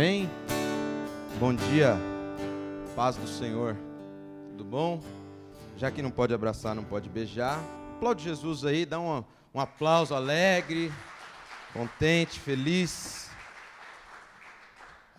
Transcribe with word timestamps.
Amém? 0.00 0.30
Bom 1.38 1.54
dia, 1.54 1.94
paz 2.96 3.16
do 3.16 3.28
Senhor. 3.28 3.76
Tudo 4.48 4.64
bom? 4.64 5.02
Já 5.76 5.90
que 5.90 6.00
não 6.00 6.10
pode 6.10 6.32
abraçar, 6.32 6.74
não 6.74 6.82
pode 6.82 7.10
beijar, 7.10 7.62
aplaude 7.96 8.24
Jesus 8.24 8.64
aí, 8.64 8.86
dá 8.86 8.98
um, 8.98 9.22
um 9.52 9.60
aplauso 9.60 10.14
alegre, 10.14 10.90
contente, 11.74 12.40
feliz. 12.40 13.30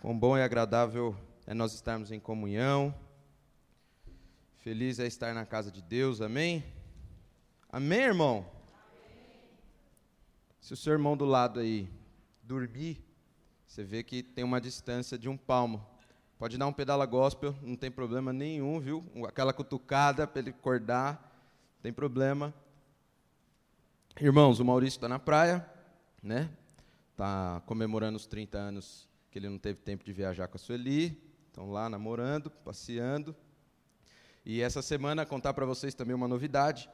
Quão 0.00 0.18
bom 0.18 0.36
e 0.36 0.42
agradável 0.42 1.14
é 1.46 1.54
nós 1.54 1.74
estarmos 1.74 2.10
em 2.10 2.18
comunhão. 2.18 2.92
Feliz 4.58 4.98
é 4.98 5.06
estar 5.06 5.32
na 5.32 5.46
casa 5.46 5.70
de 5.70 5.80
Deus, 5.80 6.20
amém? 6.20 6.64
Amém, 7.70 8.00
irmão? 8.00 8.44
Se 10.60 10.72
o 10.72 10.76
seu 10.76 10.92
irmão 10.92 11.16
do 11.16 11.24
lado 11.24 11.60
aí 11.60 11.88
dormir, 12.42 13.11
você 13.72 13.82
vê 13.82 14.02
que 14.02 14.22
tem 14.22 14.44
uma 14.44 14.60
distância 14.60 15.18
de 15.18 15.30
um 15.30 15.36
palmo. 15.36 15.82
Pode 16.38 16.58
dar 16.58 16.66
um 16.66 16.74
pedala 16.74 17.06
gospel, 17.06 17.56
não 17.62 17.74
tem 17.74 17.90
problema 17.90 18.30
nenhum, 18.30 18.78
viu? 18.78 19.02
Aquela 19.26 19.50
cutucada 19.50 20.26
para 20.26 20.40
ele 20.40 20.50
acordar, 20.50 21.14
não 21.76 21.82
tem 21.84 21.90
problema. 21.90 22.52
Irmãos, 24.20 24.60
o 24.60 24.64
Maurício 24.66 24.98
está 24.98 25.08
na 25.08 25.18
praia, 25.18 25.66
né? 26.22 26.50
Está 27.12 27.62
comemorando 27.64 28.18
os 28.18 28.26
30 28.26 28.58
anos 28.58 29.08
que 29.30 29.38
ele 29.38 29.48
não 29.48 29.56
teve 29.56 29.80
tempo 29.80 30.04
de 30.04 30.12
viajar 30.12 30.48
com 30.48 30.58
a 30.58 30.60
Sueli. 30.60 31.18
Estão 31.46 31.70
lá 31.70 31.88
namorando, 31.88 32.50
passeando. 32.50 33.34
E 34.44 34.60
essa 34.60 34.82
semana, 34.82 35.24
contar 35.24 35.54
para 35.54 35.64
vocês 35.64 35.94
também 35.94 36.14
uma 36.14 36.28
novidade. 36.28 36.90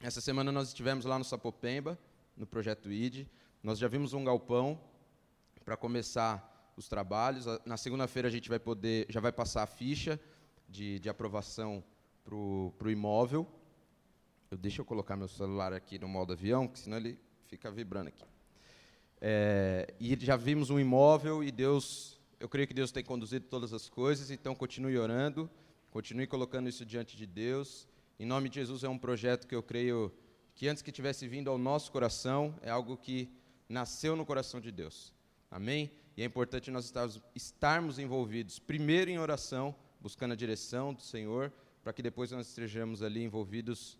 Essa 0.00 0.20
semana 0.20 0.52
nós 0.52 0.68
estivemos 0.68 1.06
lá 1.06 1.18
no 1.18 1.24
Sapopemba, 1.24 1.98
no 2.36 2.46
Projeto 2.46 2.88
ID. 2.88 3.26
Nós 3.60 3.80
já 3.80 3.88
vimos 3.88 4.12
um 4.12 4.22
galpão 4.22 4.80
para 5.64 5.76
começar 5.76 6.72
os 6.76 6.88
trabalhos. 6.88 7.46
Na 7.64 7.76
segunda-feira 7.76 8.28
a 8.28 8.30
gente 8.30 8.48
vai 8.48 8.58
poder, 8.58 9.06
já 9.08 9.20
vai 9.20 9.32
passar 9.32 9.62
a 9.62 9.66
ficha 9.66 10.20
de, 10.68 10.98
de 10.98 11.08
aprovação 11.08 11.82
para 12.24 12.34
o 12.34 12.90
imóvel. 12.90 13.46
Eu, 14.50 14.58
deixa 14.58 14.80
eu 14.80 14.84
colocar 14.84 15.16
meu 15.16 15.28
celular 15.28 15.72
aqui 15.72 15.98
no 15.98 16.08
modo 16.08 16.32
avião, 16.32 16.68
que 16.68 16.78
senão 16.78 16.96
ele 16.96 17.18
fica 17.46 17.70
vibrando 17.70 18.08
aqui. 18.08 18.24
É, 19.20 19.94
e 19.98 20.16
já 20.20 20.36
vimos 20.36 20.68
um 20.68 20.78
imóvel 20.78 21.42
e 21.42 21.50
Deus, 21.50 22.20
eu 22.38 22.48
creio 22.48 22.68
que 22.68 22.74
Deus 22.74 22.92
tem 22.92 23.02
conduzido 23.02 23.46
todas 23.46 23.72
as 23.72 23.88
coisas, 23.88 24.30
então 24.30 24.54
continue 24.54 24.98
orando, 24.98 25.48
continue 25.90 26.26
colocando 26.26 26.68
isso 26.68 26.84
diante 26.84 27.16
de 27.16 27.26
Deus. 27.26 27.88
Em 28.18 28.26
nome 28.26 28.48
de 28.48 28.56
Jesus 28.56 28.84
é 28.84 28.88
um 28.88 28.98
projeto 28.98 29.46
que 29.46 29.54
eu 29.54 29.62
creio 29.62 30.12
que 30.54 30.68
antes 30.68 30.82
que 30.82 30.92
tivesse 30.92 31.26
vindo 31.26 31.48
ao 31.50 31.56
nosso 31.56 31.90
coração, 31.90 32.54
é 32.60 32.70
algo 32.70 32.96
que 32.96 33.28
nasceu 33.68 34.14
no 34.14 34.26
coração 34.26 34.60
de 34.60 34.70
Deus. 34.70 35.13
Amém? 35.54 35.88
E 36.16 36.22
é 36.22 36.24
importante 36.24 36.68
nós 36.68 36.92
estarmos 37.32 38.00
envolvidos, 38.00 38.58
primeiro 38.58 39.08
em 39.08 39.20
oração, 39.20 39.72
buscando 40.00 40.32
a 40.32 40.36
direção 40.36 40.92
do 40.92 41.00
Senhor, 41.00 41.52
para 41.80 41.92
que 41.92 42.02
depois 42.02 42.32
nós 42.32 42.48
estejamos 42.48 43.04
ali 43.04 43.22
envolvidos 43.22 43.96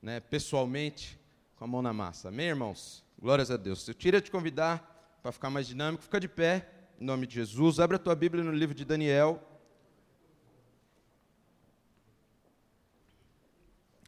né, 0.00 0.18
pessoalmente 0.18 1.20
com 1.56 1.64
a 1.64 1.66
mão 1.66 1.82
na 1.82 1.92
massa. 1.92 2.28
Amém, 2.28 2.46
irmãos? 2.46 3.04
Glórias 3.20 3.50
a 3.50 3.58
Deus. 3.58 3.86
Eu 3.86 3.94
queria 3.94 4.18
te 4.18 4.30
convidar 4.30 5.18
para 5.20 5.30
ficar 5.30 5.50
mais 5.50 5.66
dinâmico, 5.66 6.02
fica 6.02 6.18
de 6.18 6.26
pé, 6.26 6.66
em 6.98 7.04
nome 7.04 7.26
de 7.26 7.34
Jesus. 7.34 7.80
Abre 7.80 7.96
a 7.96 7.98
tua 7.98 8.14
Bíblia 8.14 8.42
no 8.42 8.52
livro 8.52 8.74
de 8.74 8.86
Daniel. 8.86 9.46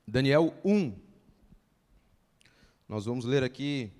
Daniel 0.09 0.55
1. 0.65 0.99
Nós 2.89 3.05
vamos 3.05 3.27
ler 3.27 3.45
aqui 3.45 3.93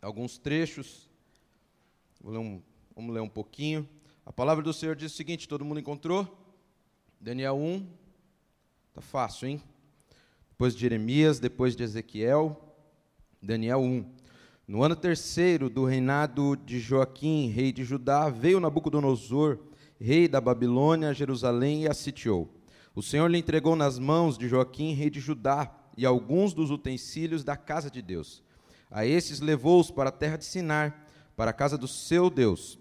alguns 0.00 0.38
trechos 0.38 1.05
Ler 2.28 2.38
um, 2.38 2.60
vamos 2.92 3.14
ler 3.14 3.20
um 3.20 3.28
pouquinho. 3.28 3.88
A 4.24 4.32
palavra 4.32 4.60
do 4.60 4.72
Senhor 4.72 4.96
diz 4.96 5.12
o 5.12 5.16
seguinte: 5.16 5.46
todo 5.46 5.64
mundo 5.64 5.78
encontrou? 5.78 6.26
Daniel 7.20 7.56
1. 7.56 7.86
Tá 8.92 9.00
fácil, 9.00 9.46
hein? 9.46 9.62
Depois 10.48 10.74
de 10.74 10.80
Jeremias, 10.80 11.38
depois 11.38 11.76
de 11.76 11.84
Ezequiel, 11.84 12.60
Daniel 13.40 13.80
1. 13.80 14.04
No 14.66 14.82
ano 14.82 14.96
terceiro 14.96 15.70
do 15.70 15.84
reinado 15.84 16.56
de 16.56 16.80
Joaquim, 16.80 17.48
rei 17.48 17.70
de 17.70 17.84
Judá, 17.84 18.28
veio 18.28 18.58
Nabucodonosor, 18.58 19.60
rei 20.00 20.26
da 20.26 20.40
Babilônia, 20.40 21.10
a 21.10 21.12
Jerusalém 21.12 21.84
e 21.84 21.88
a 21.88 21.94
sitiou. 21.94 22.52
O 22.92 23.04
Senhor 23.04 23.30
lhe 23.30 23.38
entregou 23.38 23.76
nas 23.76 24.00
mãos 24.00 24.36
de 24.36 24.48
Joaquim, 24.48 24.94
rei 24.94 25.10
de 25.10 25.20
Judá, 25.20 25.72
e 25.96 26.04
alguns 26.04 26.52
dos 26.52 26.72
utensílios 26.72 27.44
da 27.44 27.56
casa 27.56 27.88
de 27.88 28.02
Deus. 28.02 28.42
A 28.90 29.06
esses 29.06 29.38
levou-os 29.38 29.92
para 29.92 30.08
a 30.08 30.12
terra 30.12 30.36
de 30.36 30.44
Sinar, 30.44 31.05
para 31.36 31.50
a 31.50 31.54
casa 31.54 31.76
do 31.76 31.86
seu 31.86 32.30
Deus, 32.30 32.78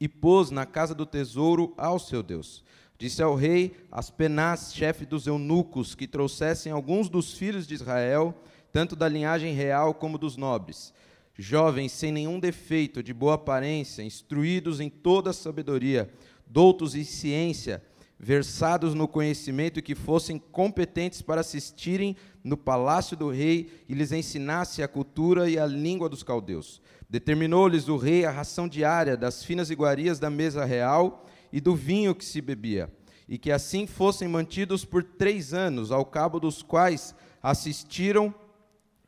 e 0.00 0.08
pôs 0.08 0.50
na 0.50 0.64
casa 0.64 0.94
do 0.94 1.04
tesouro 1.04 1.74
ao 1.76 1.98
seu 1.98 2.22
Deus. 2.22 2.64
Disse 2.98 3.22
ao 3.22 3.34
rei 3.34 3.76
Aspenaz, 3.92 4.72
chefe 4.74 5.04
dos 5.04 5.26
eunucos, 5.26 5.94
que 5.94 6.06
trouxessem 6.06 6.72
alguns 6.72 7.08
dos 7.08 7.34
filhos 7.34 7.66
de 7.66 7.74
Israel, 7.74 8.34
tanto 8.72 8.96
da 8.96 9.08
linhagem 9.08 9.54
real 9.54 9.94
como 9.94 10.18
dos 10.18 10.36
nobres, 10.36 10.92
jovens 11.34 11.92
sem 11.92 12.12
nenhum 12.12 12.38
defeito, 12.38 13.02
de 13.02 13.12
boa 13.12 13.34
aparência, 13.34 14.02
instruídos 14.02 14.80
em 14.80 14.88
toda 14.88 15.30
a 15.30 15.34
sabedoria, 15.34 16.10
doutos 16.46 16.94
em 16.94 17.04
ciência, 17.04 17.82
versados 18.22 18.92
no 18.92 19.08
conhecimento 19.08 19.78
e 19.78 19.82
que 19.82 19.94
fossem 19.94 20.38
competentes 20.38 21.22
para 21.22 21.40
assistirem 21.40 22.14
no 22.44 22.54
palácio 22.54 23.16
do 23.16 23.30
rei 23.30 23.72
e 23.88 23.94
lhes 23.94 24.12
ensinasse 24.12 24.82
a 24.82 24.88
cultura 24.88 25.48
e 25.48 25.58
a 25.58 25.64
língua 25.64 26.06
dos 26.06 26.22
caldeus. 26.22 26.82
Determinou-lhes 27.08 27.88
o 27.88 27.96
rei 27.96 28.26
a 28.26 28.30
ração 28.30 28.68
diária 28.68 29.16
das 29.16 29.42
finas 29.42 29.70
iguarias 29.70 30.18
da 30.18 30.28
mesa 30.28 30.66
real 30.66 31.24
e 31.50 31.62
do 31.62 31.74
vinho 31.74 32.14
que 32.14 32.24
se 32.24 32.42
bebia, 32.42 32.92
e 33.26 33.38
que 33.38 33.50
assim 33.50 33.86
fossem 33.86 34.28
mantidos 34.28 34.84
por 34.84 35.02
três 35.02 35.54
anos, 35.54 35.90
ao 35.90 36.04
cabo 36.04 36.38
dos 36.38 36.62
quais 36.62 37.14
assistiram 37.42 38.34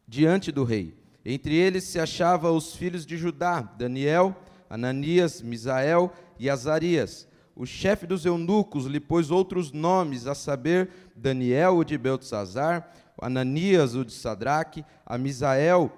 diante 0.09 0.50
do 0.50 0.65
rei. 0.65 0.97
Entre 1.23 1.55
eles 1.55 1.84
se 1.84 2.00
achavam 2.00 2.56
os 2.56 2.75
filhos 2.75 3.05
de 3.05 3.19
Judá, 3.19 3.61
Daniel, 3.61 4.34
Ananias, 4.71 5.43
Misael 5.43 6.11
e 6.39 6.49
Azarias. 6.49 7.29
O 7.55 7.67
chefe 7.67 8.07
dos 8.07 8.25
eunucos 8.25 8.87
lhe 8.87 8.99
pôs 8.99 9.31
outros 9.31 9.73
nomes, 9.73 10.27
a 10.27 10.35
saber, 10.35 10.89
Daniel, 11.15 11.77
o 11.77 11.85
de 11.85 11.99
Beltzazar, 11.99 12.91
Ananias, 13.21 13.95
o 13.95 14.05
de 14.05 14.13
Sadraque, 14.13 14.85
a 15.05 15.19
Misael, 15.19 15.93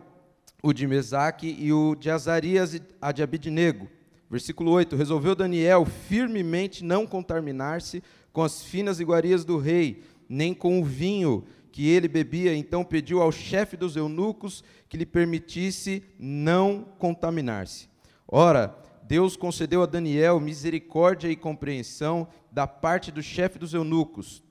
o 0.62 0.72
de 0.72 0.86
Mesaque 0.86 1.56
e 1.58 1.72
o 1.72 1.94
de 1.94 2.10
Azarias, 2.10 2.80
a 3.00 3.12
de 3.12 3.22
Abidnego. 3.22 3.88
Versículo 4.28 4.72
8: 4.72 4.96
Resolveu 4.96 5.34
Daniel 5.34 5.84
firmemente 5.84 6.84
não 6.84 7.06
contaminar-se 7.06 8.02
com 8.32 8.42
as 8.42 8.62
finas 8.62 8.98
iguarias 8.98 9.44
do 9.44 9.58
rei, 9.58 10.02
nem 10.28 10.52
com 10.52 10.80
o 10.80 10.84
vinho 10.84 11.44
que 11.70 11.88
ele 11.88 12.08
bebia, 12.08 12.54
então 12.54 12.84
pediu 12.84 13.20
ao 13.20 13.32
chefe 13.32 13.76
dos 13.76 13.96
eunucos 13.96 14.62
que 14.88 14.96
lhe 14.96 15.06
permitisse 15.06 16.02
não 16.18 16.86
contaminar-se. 16.98 17.88
Ora, 18.26 18.76
Deus 19.06 19.36
concedeu 19.36 19.82
a 19.82 19.86
Daniel 19.86 20.40
misericórdia 20.40 21.28
e 21.28 21.36
compreensão 21.36 22.26
da 22.50 22.66
parte 22.66 23.12
do 23.12 23.22
chefe 23.22 23.58
dos 23.58 23.74
eunucos. 23.74 24.42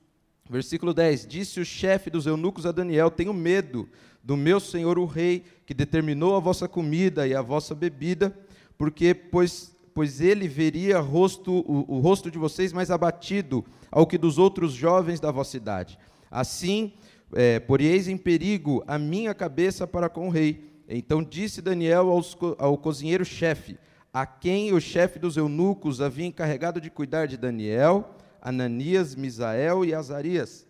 Versículo 0.48 0.94
10: 0.94 1.26
Disse 1.26 1.60
o 1.60 1.64
chefe 1.64 2.08
dos 2.08 2.26
eunucos 2.26 2.64
a 2.64 2.72
Daniel: 2.72 3.10
Tenho 3.10 3.34
medo 3.34 3.88
do 4.22 4.36
meu 4.36 4.60
senhor 4.60 4.98
o 4.98 5.06
rei, 5.06 5.44
que 5.66 5.74
determinou 5.74 6.36
a 6.36 6.40
vossa 6.40 6.68
comida 6.68 7.26
e 7.26 7.34
a 7.34 7.42
vossa 7.42 7.74
bebida, 7.74 8.36
porque 8.78 9.12
pois 9.14 9.74
pois 9.94 10.20
ele 10.20 10.48
veria 10.48 10.98
rosto, 10.98 11.52
o, 11.52 11.96
o 11.96 12.00
rosto 12.00 12.28
de 12.28 12.36
vocês 12.36 12.72
mais 12.72 12.90
abatido 12.90 13.64
ao 13.92 14.06
que 14.06 14.18
dos 14.18 14.38
outros 14.38 14.72
jovens 14.72 15.20
da 15.20 15.30
vossa 15.30 15.56
idade. 15.56 15.96
Assim, 16.28 16.92
é, 17.32 17.62
em 18.08 18.16
perigo 18.16 18.82
a 18.88 18.98
minha 18.98 19.32
cabeça 19.32 19.86
para 19.86 20.08
com 20.08 20.26
o 20.26 20.30
rei. 20.30 20.68
Então 20.88 21.22
disse 21.22 21.62
Daniel 21.62 22.10
aos, 22.10 22.36
ao 22.58 22.76
cozinheiro-chefe, 22.76 23.78
a 24.14 24.24
quem 24.24 24.72
o 24.72 24.80
chefe 24.80 25.18
dos 25.18 25.36
eunucos 25.36 26.00
havia 26.00 26.26
encarregado 26.26 26.80
de 26.80 26.88
cuidar 26.88 27.26
de 27.26 27.36
Daniel, 27.36 28.14
Ananias, 28.40 29.16
Misael 29.16 29.84
e 29.84 29.92
Azarias. 29.92 30.64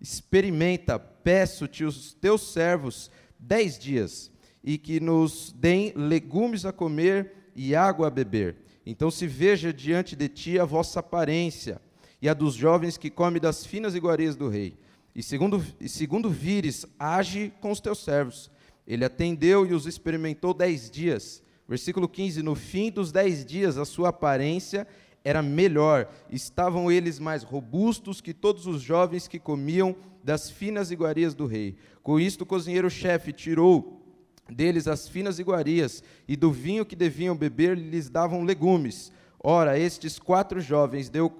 Experimenta, 0.00 0.98
peço-te 0.98 1.84
os 1.84 2.12
teus 2.14 2.52
servos 2.52 3.08
dez 3.38 3.78
dias, 3.78 4.28
e 4.64 4.76
que 4.76 4.98
nos 4.98 5.54
deem 5.56 5.92
legumes 5.94 6.66
a 6.66 6.72
comer 6.72 7.52
e 7.54 7.76
água 7.76 8.08
a 8.08 8.10
beber. 8.10 8.56
Então 8.84 9.08
se 9.08 9.24
veja 9.24 9.72
diante 9.72 10.16
de 10.16 10.28
ti 10.28 10.58
a 10.58 10.64
vossa 10.64 10.98
aparência, 10.98 11.80
e 12.20 12.28
a 12.28 12.34
dos 12.34 12.54
jovens 12.54 12.98
que 12.98 13.08
comem 13.08 13.40
das 13.40 13.64
finas 13.64 13.94
iguarias 13.94 14.34
do 14.34 14.48
rei. 14.48 14.76
E 15.14 15.22
segundo, 15.22 15.64
e 15.80 15.88
segundo 15.88 16.28
vires, 16.28 16.84
age 16.98 17.52
com 17.60 17.70
os 17.70 17.80
teus 17.80 18.02
servos. 18.02 18.50
Ele 18.84 19.04
atendeu 19.04 19.64
e 19.64 19.74
os 19.74 19.86
experimentou 19.86 20.52
dez 20.52 20.90
dias. 20.90 21.40
Versículo 21.70 22.08
15: 22.08 22.42
No 22.42 22.56
fim 22.56 22.90
dos 22.90 23.12
dez 23.12 23.44
dias, 23.44 23.78
a 23.78 23.84
sua 23.84 24.08
aparência 24.08 24.88
era 25.22 25.40
melhor, 25.40 26.10
estavam 26.28 26.90
eles 26.90 27.20
mais 27.20 27.44
robustos 27.44 28.20
que 28.20 28.34
todos 28.34 28.66
os 28.66 28.82
jovens 28.82 29.28
que 29.28 29.38
comiam 29.38 29.94
das 30.24 30.50
finas 30.50 30.90
iguarias 30.90 31.32
do 31.32 31.46
rei. 31.46 31.76
Com 32.02 32.18
isto, 32.18 32.42
o 32.42 32.46
cozinheiro-chefe 32.46 33.32
tirou 33.32 34.02
deles 34.48 34.88
as 34.88 35.08
finas 35.08 35.38
iguarias, 35.38 36.02
e 36.26 36.34
do 36.34 36.50
vinho 36.50 36.84
que 36.84 36.96
deviam 36.96 37.36
beber 37.36 37.78
lhes 37.78 38.10
davam 38.10 38.42
legumes. 38.42 39.12
Ora, 39.38 39.78
estes 39.78 40.18
quatro 40.18 40.60
jovens 40.60 41.08
deu 41.08 41.32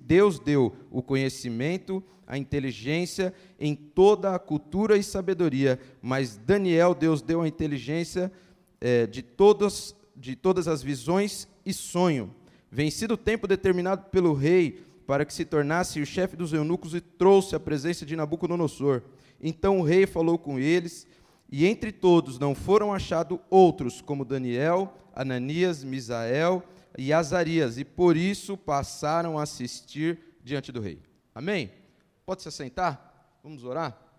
Deus 0.00 0.38
deu 0.38 0.74
o 0.90 1.02
conhecimento, 1.02 2.02
a 2.26 2.38
inteligência 2.38 3.34
em 3.58 3.74
toda 3.74 4.34
a 4.34 4.38
cultura 4.38 4.96
e 4.96 5.02
sabedoria, 5.02 5.78
mas 6.00 6.38
Daniel 6.38 6.94
Deus 6.94 7.20
deu 7.20 7.42
a 7.42 7.48
inteligência 7.48 8.32
é, 8.80 9.06
de, 9.06 9.22
todas, 9.22 9.94
de 10.16 10.34
todas 10.34 10.66
as 10.66 10.82
visões 10.82 11.46
e 11.64 11.72
sonho. 11.72 12.34
Vencido 12.70 13.14
o 13.14 13.18
tempo 13.18 13.46
determinado 13.46 14.04
pelo 14.10 14.32
rei 14.32 14.84
para 15.06 15.24
que 15.24 15.34
se 15.34 15.44
tornasse 15.44 16.00
o 16.00 16.06
chefe 16.06 16.36
dos 16.36 16.52
eunucos 16.52 16.94
e 16.94 17.00
trouxe 17.00 17.56
a 17.56 17.60
presença 17.60 18.06
de 18.06 18.14
Nabucodonosor. 18.14 19.02
Então 19.40 19.80
o 19.80 19.82
rei 19.82 20.06
falou 20.06 20.38
com 20.38 20.58
eles, 20.58 21.06
e 21.50 21.66
entre 21.66 21.90
todos 21.90 22.38
não 22.38 22.54
foram 22.54 22.92
achados 22.92 23.38
outros 23.50 24.00
como 24.00 24.24
Daniel, 24.24 24.94
Ananias, 25.12 25.82
Misael 25.82 26.62
e 26.96 27.12
Azarias, 27.12 27.76
e 27.76 27.84
por 27.84 28.16
isso 28.16 28.56
passaram 28.56 29.36
a 29.36 29.42
assistir 29.42 30.18
diante 30.44 30.70
do 30.70 30.80
rei. 30.80 31.00
Amém? 31.34 31.72
Pode 32.24 32.42
se 32.42 32.48
assentar? 32.48 33.38
Vamos 33.42 33.64
orar? 33.64 34.09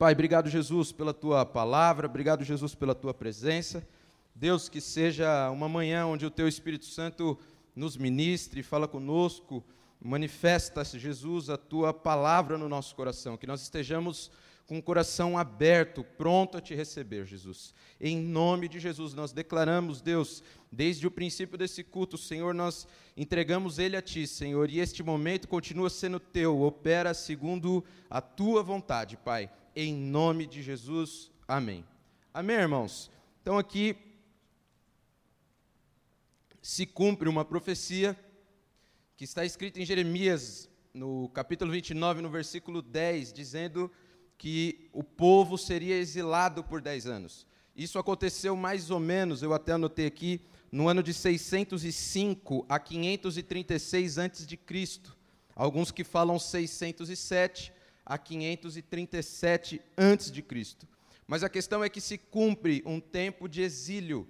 Pai, 0.00 0.14
obrigado, 0.14 0.48
Jesus, 0.48 0.92
pela 0.92 1.12
tua 1.12 1.44
palavra, 1.44 2.06
obrigado, 2.06 2.42
Jesus, 2.42 2.74
pela 2.74 2.94
tua 2.94 3.12
presença. 3.12 3.86
Deus, 4.34 4.66
que 4.66 4.80
seja 4.80 5.50
uma 5.50 5.68
manhã 5.68 6.06
onde 6.06 6.24
o 6.24 6.30
teu 6.30 6.48
Espírito 6.48 6.86
Santo 6.86 7.38
nos 7.76 7.98
ministre, 7.98 8.62
fala 8.62 8.88
conosco, 8.88 9.62
manifesta, 10.00 10.82
Jesus, 10.82 11.50
a 11.50 11.58
tua 11.58 11.92
palavra 11.92 12.56
no 12.56 12.66
nosso 12.66 12.94
coração, 12.94 13.36
que 13.36 13.46
nós 13.46 13.60
estejamos 13.60 14.30
com 14.66 14.78
o 14.78 14.82
coração 14.82 15.36
aberto, 15.36 16.02
pronto 16.16 16.56
a 16.56 16.62
te 16.62 16.74
receber, 16.74 17.26
Jesus. 17.26 17.74
Em 18.00 18.16
nome 18.16 18.68
de 18.68 18.80
Jesus, 18.80 19.12
nós 19.12 19.32
declaramos, 19.32 20.00
Deus, 20.00 20.42
desde 20.72 21.06
o 21.06 21.10
princípio 21.10 21.58
desse 21.58 21.84
culto, 21.84 22.16
Senhor, 22.16 22.54
nós 22.54 22.88
entregamos 23.14 23.78
ele 23.78 23.98
a 23.98 24.00
ti, 24.00 24.26
Senhor, 24.26 24.70
e 24.70 24.78
este 24.78 25.02
momento 25.02 25.46
continua 25.46 25.90
sendo 25.90 26.18
teu, 26.18 26.62
opera 26.62 27.12
segundo 27.12 27.84
a 28.08 28.22
tua 28.22 28.62
vontade, 28.62 29.18
Pai. 29.18 29.50
Em 29.74 29.94
nome 29.94 30.46
de 30.46 30.64
Jesus, 30.64 31.30
amém. 31.46 31.84
Amém, 32.34 32.56
irmãos? 32.56 33.08
Então 33.40 33.56
aqui 33.56 33.96
se 36.60 36.84
cumpre 36.84 37.28
uma 37.28 37.44
profecia 37.44 38.18
que 39.16 39.22
está 39.22 39.44
escrita 39.44 39.80
em 39.80 39.84
Jeremias, 39.84 40.68
no 40.92 41.28
capítulo 41.28 41.70
29, 41.70 42.20
no 42.20 42.28
versículo 42.28 42.82
10, 42.82 43.32
dizendo 43.32 43.88
que 44.36 44.90
o 44.92 45.04
povo 45.04 45.56
seria 45.56 45.94
exilado 45.94 46.64
por 46.64 46.80
10 46.80 47.06
anos. 47.06 47.46
Isso 47.76 47.96
aconteceu 47.96 48.56
mais 48.56 48.90
ou 48.90 48.98
menos, 48.98 49.40
eu 49.40 49.54
até 49.54 49.72
anotei 49.72 50.06
aqui, 50.06 50.40
no 50.72 50.88
ano 50.88 51.00
de 51.00 51.14
605 51.14 52.66
a 52.68 52.80
536 52.80 54.18
a.C. 54.18 54.58
Alguns 55.54 55.92
que 55.92 56.02
falam 56.02 56.40
607 56.40 57.72
a 58.10 58.18
537 58.18 59.80
a.C. 59.96 60.76
Mas 61.28 61.44
a 61.44 61.48
questão 61.48 61.84
é 61.84 61.88
que 61.88 62.00
se 62.00 62.18
cumpre 62.18 62.82
um 62.84 62.98
tempo 62.98 63.48
de 63.48 63.62
exílio, 63.62 64.26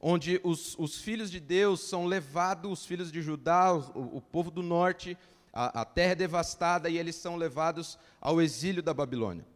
onde 0.00 0.40
os, 0.42 0.76
os 0.76 1.00
filhos 1.00 1.30
de 1.30 1.38
Deus 1.38 1.78
são 1.88 2.06
levados, 2.06 2.72
os 2.72 2.84
filhos 2.84 3.12
de 3.12 3.22
Judá, 3.22 3.72
o, 3.72 4.16
o 4.16 4.20
povo 4.20 4.50
do 4.50 4.64
norte, 4.64 5.16
a, 5.52 5.82
a 5.82 5.84
terra 5.84 6.10
é 6.10 6.16
devastada 6.16 6.90
e 6.90 6.98
eles 6.98 7.14
são 7.14 7.36
levados 7.36 7.96
ao 8.20 8.42
exílio 8.42 8.82
da 8.82 8.92
Babilônia. 8.92 9.46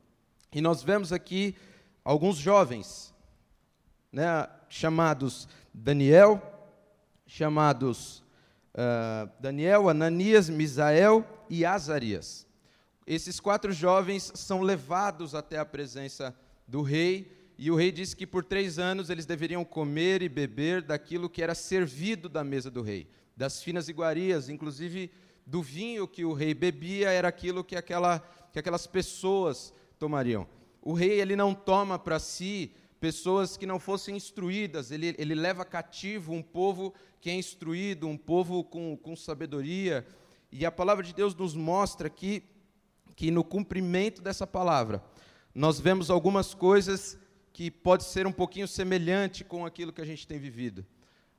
E 0.53 0.61
nós 0.61 0.85
vemos 0.85 1.13
aqui 1.13 1.57
alguns 2.05 2.37
jovens, 2.37 3.13
né, 4.13 4.49
chamados 4.69 5.49
Daniel, 5.75 6.41
chamados 7.27 8.23
uh, 8.73 9.29
Daniel, 9.41 9.89
Ananias, 9.89 10.49
Misael 10.49 11.27
e 11.51 11.65
Azarias. 11.65 12.46
Esses 13.07 13.39
quatro 13.39 13.73
jovens 13.73 14.33
são 14.35 14.63
levados 14.63 15.33
até 15.33 15.59
a 15.59 15.65
presença 15.65 16.37
do 16.67 16.83
rei, 16.83 17.31
e 17.57 17.71
o 17.71 17.77
rei 17.77 17.93
disse 17.93 18.17
que 18.17 18.27
por 18.27 18.45
três 18.45 18.81
anos 18.81 19.09
eles 19.09 19.25
deveriam 19.25 19.65
comer 19.65 20.23
e 20.23 20.29
beber 20.29 20.83
daquilo 20.83 21.31
que 21.31 21.41
era 21.41 21.55
servido 21.55 22.29
da 22.29 22.43
mesa 22.43 22.69
do 22.69 22.83
rei, 22.83 23.09
das 23.37 23.63
finas 23.63 23.89
iguarias, 23.89 24.49
inclusive 24.49 25.11
do 25.47 25.63
vinho 25.63 26.09
que 26.09 26.25
o 26.25 26.33
rei 26.33 26.53
bebia 26.53 27.11
era 27.11 27.29
aquilo 27.29 27.63
que, 27.63 27.77
aquela, 27.77 28.19
que 28.53 28.59
aquelas 28.59 28.89
pessoas 28.89 29.73
tomariam. 30.01 30.47
O 30.83 30.93
rei 30.93 31.21
ele 31.21 31.37
não 31.37 31.55
toma 31.55 32.01
para 32.01 32.19
si 32.19 32.73
pessoas 32.99 33.57
que 33.57 33.67
não 33.67 33.79
fossem 33.79 34.17
instruídas, 34.17 34.91
ele, 34.91 35.15
ele 35.17 35.35
leva 35.35 35.65
cativo 35.65 36.33
um 36.33 36.43
povo 36.43 36.93
que 37.21 37.31
é 37.31 37.35
instruído, 37.35 38.09
um 38.09 38.17
povo 38.17 38.65
com, 38.65 38.97
com 38.97 39.15
sabedoria. 39.15 40.05
E 40.51 40.67
a 40.67 40.73
palavra 40.73 41.05
de 41.05 41.15
Deus 41.15 41.35
nos 41.35 41.55
mostra 41.55 42.09
aqui 42.09 42.43
que 43.17 43.31
no 43.31 43.43
cumprimento 43.43 44.21
dessa 44.21 44.47
palavra, 44.47 45.03
nós 45.55 45.81
vemos 45.81 46.11
algumas 46.11 46.53
coisas 46.53 47.19
que 47.53 47.71
pode 47.71 48.05
ser 48.05 48.27
um 48.27 48.33
pouquinho 48.33 48.69
semelhante 48.69 49.43
com 49.43 49.65
aquilo 49.65 49.91
que 49.93 50.03
a 50.03 50.05
gente 50.05 50.27
tem 50.27 50.39
vivido. 50.39 50.85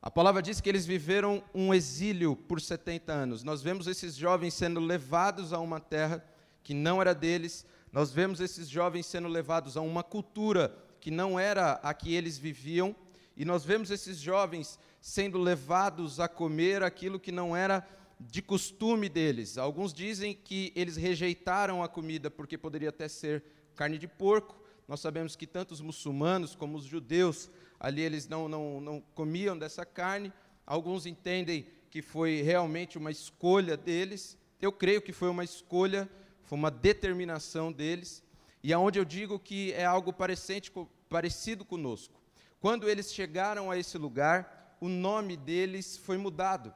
A 0.01 0.09
palavra 0.09 0.41
diz 0.41 0.59
que 0.59 0.67
eles 0.67 0.85
viveram 0.85 1.43
um 1.53 1.73
exílio 1.73 2.35
por 2.35 2.59
70 2.59 3.13
anos. 3.13 3.43
Nós 3.43 3.61
vemos 3.61 3.85
esses 3.85 4.15
jovens 4.15 4.55
sendo 4.55 4.79
levados 4.79 5.53
a 5.53 5.59
uma 5.59 5.79
terra 5.79 6.25
que 6.63 6.73
não 6.73 6.99
era 6.99 7.13
deles. 7.13 7.63
Nós 7.91 8.11
vemos 8.11 8.39
esses 8.39 8.67
jovens 8.67 9.05
sendo 9.05 9.27
levados 9.27 9.77
a 9.77 9.81
uma 9.81 10.03
cultura 10.03 10.75
que 10.99 11.11
não 11.11 11.39
era 11.39 11.73
a 11.83 11.93
que 11.93 12.15
eles 12.15 12.37
viviam. 12.37 12.95
E 13.35 13.45
nós 13.45 13.63
vemos 13.63 13.91
esses 13.91 14.17
jovens 14.17 14.79
sendo 14.99 15.37
levados 15.37 16.19
a 16.19 16.27
comer 16.27 16.81
aquilo 16.81 17.19
que 17.19 17.31
não 17.31 17.55
era 17.55 17.87
de 18.19 18.41
costume 18.41 19.07
deles. 19.09 19.57
Alguns 19.57 19.93
dizem 19.93 20.33
que 20.33 20.71
eles 20.75 20.95
rejeitaram 20.95 21.83
a 21.83 21.87
comida 21.87 22.31
porque 22.31 22.57
poderia 22.57 22.89
até 22.89 23.07
ser 23.07 23.43
carne 23.75 23.97
de 23.97 24.07
porco. 24.07 24.55
Nós 24.87 24.99
sabemos 24.99 25.35
que 25.35 25.45
tanto 25.45 25.73
os 25.73 25.81
muçulmanos 25.81 26.55
como 26.55 26.77
os 26.77 26.85
judeus 26.85 27.49
ali 27.79 28.01
eles 28.01 28.27
não, 28.27 28.47
não, 28.47 28.81
não 28.81 29.01
comiam 29.13 29.57
dessa 29.57 29.85
carne. 29.85 30.33
Alguns 30.65 31.05
entendem 31.05 31.67
que 31.89 32.01
foi 32.01 32.41
realmente 32.41 32.97
uma 32.97 33.11
escolha 33.11 33.77
deles. 33.77 34.37
Eu 34.61 34.71
creio 34.71 35.01
que 35.01 35.13
foi 35.13 35.29
uma 35.29 35.43
escolha, 35.43 36.09
foi 36.43 36.57
uma 36.57 36.71
determinação 36.71 37.71
deles. 37.71 38.23
E 38.63 38.73
aonde 38.73 38.99
eu 38.99 39.05
digo 39.05 39.39
que 39.39 39.71
é 39.73 39.85
algo 39.85 40.11
parecido 40.11 41.63
conosco. 41.63 42.19
Quando 42.59 42.89
eles 42.89 43.13
chegaram 43.13 43.69
a 43.69 43.77
esse 43.77 43.97
lugar, 43.97 44.77
o 44.81 44.89
nome 44.89 45.37
deles 45.37 45.97
foi 45.97 46.17
mudado. 46.17 46.73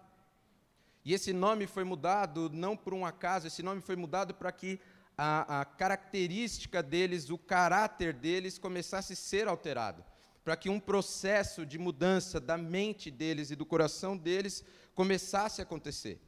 E 1.04 1.14
esse 1.14 1.34
nome 1.34 1.68
foi 1.68 1.84
mudado 1.84 2.50
não 2.54 2.78
por 2.78 2.94
um 2.94 3.06
acaso, 3.06 3.48
esse 3.48 3.64
nome 3.64 3.82
foi 3.82 3.96
mudado 3.96 4.34
para 4.34 4.52
que 4.52 4.80
a, 5.18 5.62
a, 5.62 5.66
característica 5.66 6.82
deles, 6.82 7.30
o 7.30 7.38
caráter 7.38 8.14
deles 8.14 8.58
começasse 8.58 9.14
a 9.14 9.16
ser 9.16 9.48
alterado 9.48 10.04
para 10.44 10.56
que 10.56 10.70
um 10.70 10.80
processo 10.80 11.66
de 11.66 11.78
mudança 11.78 12.40
da 12.40 12.58
mente 12.58 13.12
deles 13.12 13.52
e 13.52 13.56
do 13.56 13.66
coração 13.66 14.18
deles 14.18 14.64
começasse 14.96 15.62
a 15.62 15.64
acontecer. 15.64 16.20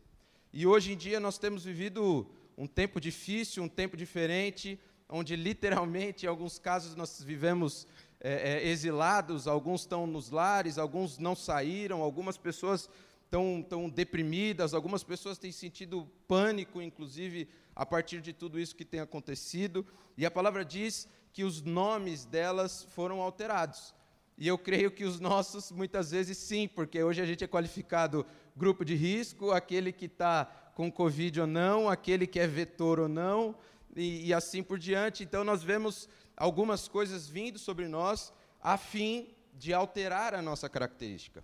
E 0.51 0.67
hoje 0.67 0.93
em 0.93 0.97
dia 0.97 1.19
nós 1.19 1.37
temos 1.37 1.65
vivido 1.65 2.29
um 2.57 2.67
tempo 2.67 3.01
difícil, 3.01 3.63
um 3.63 3.67
tempo 3.67 3.97
diferente, 3.97 4.79
onde 5.09 5.35
literalmente, 5.35 6.25
em 6.25 6.29
alguns 6.29 6.59
casos, 6.59 6.95
nós 6.95 7.21
vivemos 7.23 7.87
é, 8.19 8.53
é, 8.53 8.67
exilados, 8.67 9.47
alguns 9.47 9.81
estão 9.81 10.05
nos 10.05 10.29
lares, 10.29 10.77
alguns 10.77 11.17
não 11.17 11.35
saíram, 11.35 12.01
algumas 12.01 12.37
pessoas 12.37 12.89
estão, 13.33 13.61
estão 13.61 13.89
deprimidas, 13.89 14.75
algumas 14.75 15.03
pessoas 15.03 15.39
têm 15.39 15.51
sentido 15.51 16.07
pânico, 16.27 16.79
inclusive, 16.79 17.49
a 17.75 17.83
partir 17.83 18.21
de 18.21 18.31
tudo 18.31 18.59
isso 18.59 18.75
que 18.75 18.85
tem 18.85 18.99
acontecido. 18.99 19.85
E 20.15 20.23
a 20.23 20.29
palavra 20.29 20.63
diz 20.63 21.07
que 21.31 21.43
os 21.43 21.63
nomes 21.63 22.25
delas 22.25 22.83
foram 22.91 23.21
alterados. 23.21 23.95
E 24.37 24.47
eu 24.47 24.57
creio 24.57 24.91
que 24.91 25.03
os 25.03 25.19
nossos, 25.19 25.71
muitas 25.71 26.11
vezes, 26.11 26.37
sim, 26.37 26.67
porque 26.67 27.01
hoje 27.01 27.21
a 27.21 27.25
gente 27.25 27.43
é 27.43 27.47
qualificado 27.47 28.23
grupo 28.55 28.85
de 28.85 28.93
risco, 28.93 29.51
aquele 29.51 29.91
que 29.91 30.05
está 30.05 30.45
com 30.75 30.91
Covid 30.91 31.41
ou 31.41 31.47
não, 31.47 31.89
aquele 31.89 32.27
que 32.27 32.39
é 32.39 32.45
vetor 32.45 32.99
ou 32.99 33.07
não, 33.07 33.55
e, 33.95 34.27
e, 34.27 34.33
assim 34.33 34.61
por 34.61 34.77
diante. 34.77 35.23
Então, 35.23 35.43
nós 35.43 35.63
vemos 35.63 36.07
algumas 36.37 36.87
coisas 36.87 37.27
vindo 37.27 37.57
sobre 37.57 37.87
nós 37.87 38.31
a 38.61 38.77
fim 38.77 39.29
de 39.55 39.73
alterar 39.73 40.33
a 40.35 40.41
nossa 40.41 40.69
característica. 40.69 41.43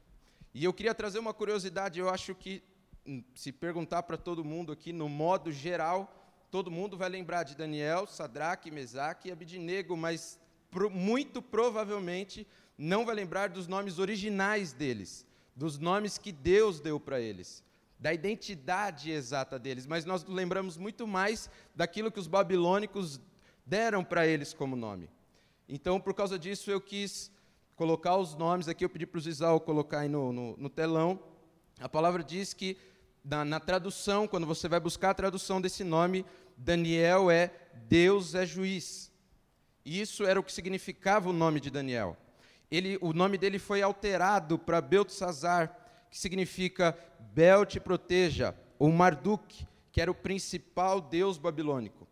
E 0.53 0.63
eu 0.63 0.73
queria 0.73 0.95
trazer 0.95 1.19
uma 1.19 1.33
curiosidade, 1.33 1.99
eu 1.99 2.09
acho 2.09 2.33
que, 2.33 2.63
hum, 3.05 3.23
se 3.35 3.51
perguntar 3.51 4.03
para 4.03 4.17
todo 4.17 4.43
mundo 4.43 4.71
aqui, 4.71 4.91
no 4.91 5.07
modo 5.07 5.51
geral, 5.51 6.11
todo 6.49 6.71
mundo 6.71 6.97
vai 6.97 7.09
lembrar 7.09 7.43
de 7.43 7.55
Daniel, 7.55 8.07
Sadraque, 8.07 8.71
Mesaque 8.71 9.29
e 9.29 9.31
Abidinego, 9.31 9.95
mas 9.95 10.39
pro, 10.71 10.89
muito 10.89 11.41
provavelmente 11.41 12.47
não 12.77 13.05
vai 13.05 13.13
lembrar 13.13 13.49
dos 13.49 13.67
nomes 13.67 13.99
originais 13.99 14.73
deles, 14.73 15.25
dos 15.55 15.77
nomes 15.77 16.17
que 16.17 16.31
Deus 16.31 16.79
deu 16.79 16.99
para 16.99 17.19
eles, 17.19 17.63
da 17.99 18.13
identidade 18.13 19.11
exata 19.11 19.59
deles, 19.59 19.85
mas 19.85 20.05
nós 20.05 20.23
lembramos 20.23 20.77
muito 20.77 21.05
mais 21.05 21.49
daquilo 21.75 22.11
que 22.11 22.19
os 22.19 22.27
babilônicos 22.27 23.19
deram 23.65 24.03
para 24.03 24.25
eles 24.25 24.53
como 24.53 24.75
nome. 24.75 25.09
Então, 25.67 25.99
por 25.99 26.15
causa 26.15 26.39
disso, 26.39 26.71
eu 26.71 26.81
quis 26.81 27.31
colocar 27.79 28.17
os 28.17 28.35
nomes 28.35 28.67
aqui, 28.67 28.83
eu 28.83 28.89
pedi 28.89 29.05
para 29.05 29.17
o 29.17 29.21
Zizal 29.21 29.57
colocar 29.57 29.99
aí 29.99 30.09
no, 30.09 30.33
no, 30.33 30.57
no 30.57 30.69
telão, 30.69 31.17
A 31.79 31.87
palavra 31.87 32.21
diz 32.21 32.53
que, 32.53 32.77
na, 33.23 33.45
na 33.45 33.57
tradução, 33.57 34.27
quando 34.27 34.45
você 34.45 34.67
vai 34.67 34.81
buscar 34.81 35.11
a 35.11 35.13
tradução 35.13 35.61
desse 35.61 35.81
nome, 35.81 36.25
Daniel 36.57 37.31
é 37.31 37.53
Deus 37.87 38.35
é 38.35 38.45
juiz. 38.45 39.09
Isso 39.85 40.25
era 40.25 40.37
o 40.37 40.43
que 40.43 40.51
significava 40.51 41.29
o 41.29 41.33
nome 41.33 41.61
de 41.61 41.69
Daniel. 41.69 42.17
Ele, 42.69 42.97
o 42.99 43.13
nome 43.13 43.37
dele 43.37 43.57
foi 43.57 43.81
alterado 43.81 44.59
para 44.59 44.81
Beltesazar, 44.81 45.73
que 46.11 46.19
significa 46.19 46.97
Bel 47.33 47.65
te 47.65 47.79
proteja, 47.79 48.53
ou 48.77 48.91
Marduk, 48.91 49.65
que 49.89 50.01
era 50.01 50.11
o 50.11 50.15
principal 50.15 50.99
deus 50.99 51.37
babilônico. 51.37 52.05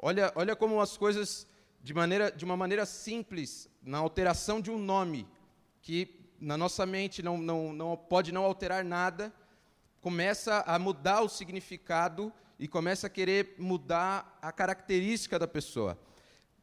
Olha, 0.00 0.32
olha 0.34 0.56
como 0.56 0.80
as 0.80 0.96
coisas, 0.96 1.46
de, 1.80 1.94
maneira, 1.94 2.32
de 2.32 2.44
uma 2.44 2.56
maneira 2.56 2.84
simples, 2.84 3.70
na 3.82 3.98
alteração 3.98 4.60
de 4.60 4.70
um 4.70 4.78
nome, 4.78 5.26
que 5.80 6.20
na 6.40 6.56
nossa 6.56 6.84
mente 6.86 7.22
não, 7.22 7.38
não, 7.38 7.72
não 7.72 7.96
pode 7.96 8.32
não 8.32 8.44
alterar 8.44 8.84
nada, 8.84 9.32
começa 10.00 10.62
a 10.66 10.78
mudar 10.78 11.22
o 11.22 11.28
significado 11.28 12.32
e 12.58 12.66
começa 12.68 13.06
a 13.06 13.10
querer 13.10 13.54
mudar 13.58 14.38
a 14.40 14.52
característica 14.52 15.38
da 15.38 15.46
pessoa. 15.46 15.98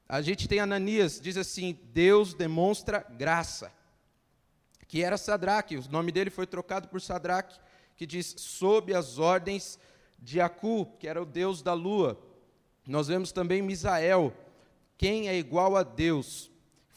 A 0.07 0.21
gente 0.21 0.47
tem 0.47 0.59
Ananias, 0.59 1.19
diz 1.21 1.37
assim: 1.37 1.77
Deus 1.93 2.33
demonstra 2.33 3.05
graça. 3.11 3.71
Que 4.87 5.03
era 5.03 5.17
Sadraque, 5.17 5.77
o 5.77 5.91
nome 5.91 6.11
dele 6.11 6.31
foi 6.31 6.47
trocado 6.47 6.87
por 6.87 6.99
Sadraque, 6.99 7.59
que 7.95 8.07
diz 8.07 8.33
sob 8.37 8.93
as 8.93 9.19
ordens 9.19 9.77
de 10.17 10.41
Acu, 10.41 10.87
que 10.97 11.07
era 11.07 11.21
o 11.21 11.25
deus 11.25 11.61
da 11.61 11.73
lua. 11.73 12.19
Nós 12.87 13.07
vemos 13.07 13.31
também 13.31 13.61
Misael, 13.61 14.33
quem 14.97 15.29
é 15.29 15.37
igual 15.37 15.77
a 15.77 15.83
Deus, 15.83 16.49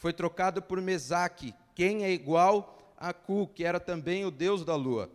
foi 0.03 0.11
trocado 0.11 0.61
por 0.61 0.81
Mesaque, 0.81 1.55
quem 1.73 2.03
é 2.03 2.11
igual 2.11 2.93
a 2.97 3.07
Acu, 3.07 3.47
que 3.47 3.63
era 3.63 3.79
também 3.79 4.25
o 4.25 4.31
deus 4.31 4.65
da 4.65 4.75
lua. 4.75 5.09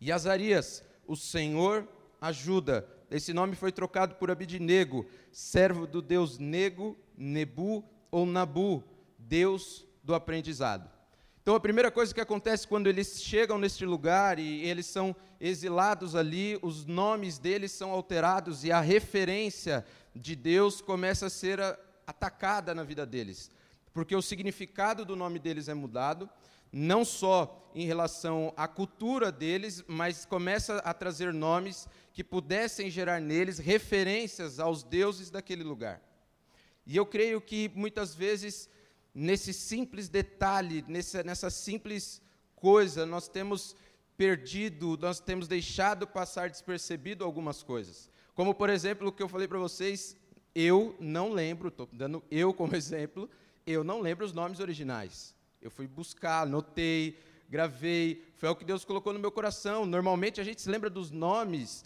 E 0.00 0.10
Azarias, 0.10 0.82
o 1.06 1.14
Senhor 1.14 1.86
ajuda. 2.18 2.88
Esse 3.10 3.34
nome 3.34 3.54
foi 3.54 3.70
trocado 3.70 4.14
por 4.14 4.30
Abidnego, 4.30 5.04
servo 5.30 5.86
do 5.86 6.00
deus 6.00 6.38
Nego, 6.38 6.96
Nebu 7.14 7.84
ou 8.10 8.24
Nabu, 8.24 8.82
deus 9.18 9.86
do 10.02 10.14
aprendizado. 10.14 10.90
Então, 11.42 11.54
a 11.54 11.60
primeira 11.60 11.90
coisa 11.90 12.14
que 12.14 12.22
acontece 12.22 12.66
quando 12.66 12.86
eles 12.86 13.22
chegam 13.22 13.58
neste 13.58 13.84
lugar 13.84 14.38
e 14.38 14.64
eles 14.64 14.86
são 14.86 15.14
exilados 15.38 16.16
ali, 16.16 16.58
os 16.62 16.86
nomes 16.86 17.36
deles 17.36 17.70
são 17.70 17.90
alterados 17.90 18.64
e 18.64 18.72
a 18.72 18.80
referência 18.80 19.84
de 20.16 20.34
Deus 20.34 20.80
começa 20.80 21.26
a 21.26 21.30
ser 21.30 21.60
atacada 22.06 22.74
na 22.74 22.82
vida 22.82 23.04
deles, 23.04 23.50
porque 23.92 24.14
o 24.14 24.22
significado 24.22 25.04
do 25.04 25.16
nome 25.16 25.38
deles 25.38 25.68
é 25.68 25.74
mudado, 25.74 26.28
não 26.72 27.04
só 27.04 27.70
em 27.74 27.86
relação 27.86 28.52
à 28.56 28.66
cultura 28.68 29.30
deles, 29.32 29.84
mas 29.86 30.24
começa 30.24 30.78
a 30.78 30.94
trazer 30.94 31.32
nomes 31.32 31.88
que 32.12 32.22
pudessem 32.22 32.90
gerar 32.90 33.20
neles 33.20 33.58
referências 33.58 34.60
aos 34.60 34.82
deuses 34.82 35.30
daquele 35.30 35.64
lugar. 35.64 36.00
E 36.86 36.96
eu 36.96 37.06
creio 37.06 37.40
que 37.40 37.70
muitas 37.74 38.14
vezes, 38.14 38.68
nesse 39.14 39.52
simples 39.52 40.08
detalhe, 40.08 40.84
nessa, 40.88 41.22
nessa 41.22 41.50
simples 41.50 42.20
coisa, 42.56 43.06
nós 43.06 43.28
temos 43.28 43.76
perdido, 44.16 44.98
nós 45.00 45.18
temos 45.18 45.48
deixado 45.48 46.06
passar 46.06 46.50
despercebido 46.50 47.24
algumas 47.24 47.62
coisas. 47.62 48.10
Como, 48.34 48.54
por 48.54 48.68
exemplo, 48.68 49.08
o 49.08 49.12
que 49.12 49.22
eu 49.22 49.28
falei 49.28 49.48
para 49.48 49.58
vocês, 49.58 50.16
eu 50.54 50.96
não 51.00 51.32
lembro, 51.32 51.68
estou 51.68 51.88
dando 51.92 52.22
eu 52.30 52.52
como 52.52 52.74
exemplo, 52.76 53.30
eu 53.72 53.84
não 53.84 54.00
lembro 54.00 54.24
os 54.24 54.32
nomes 54.32 54.60
originais. 54.60 55.34
Eu 55.60 55.70
fui 55.70 55.86
buscar, 55.86 56.42
anotei, 56.42 57.18
gravei, 57.48 58.24
foi 58.36 58.48
o 58.48 58.56
que 58.56 58.64
Deus 58.64 58.84
colocou 58.84 59.12
no 59.12 59.18
meu 59.18 59.30
coração. 59.30 59.84
Normalmente 59.84 60.40
a 60.40 60.44
gente 60.44 60.62
se 60.62 60.70
lembra 60.70 60.88
dos 60.88 61.10
nomes 61.10 61.84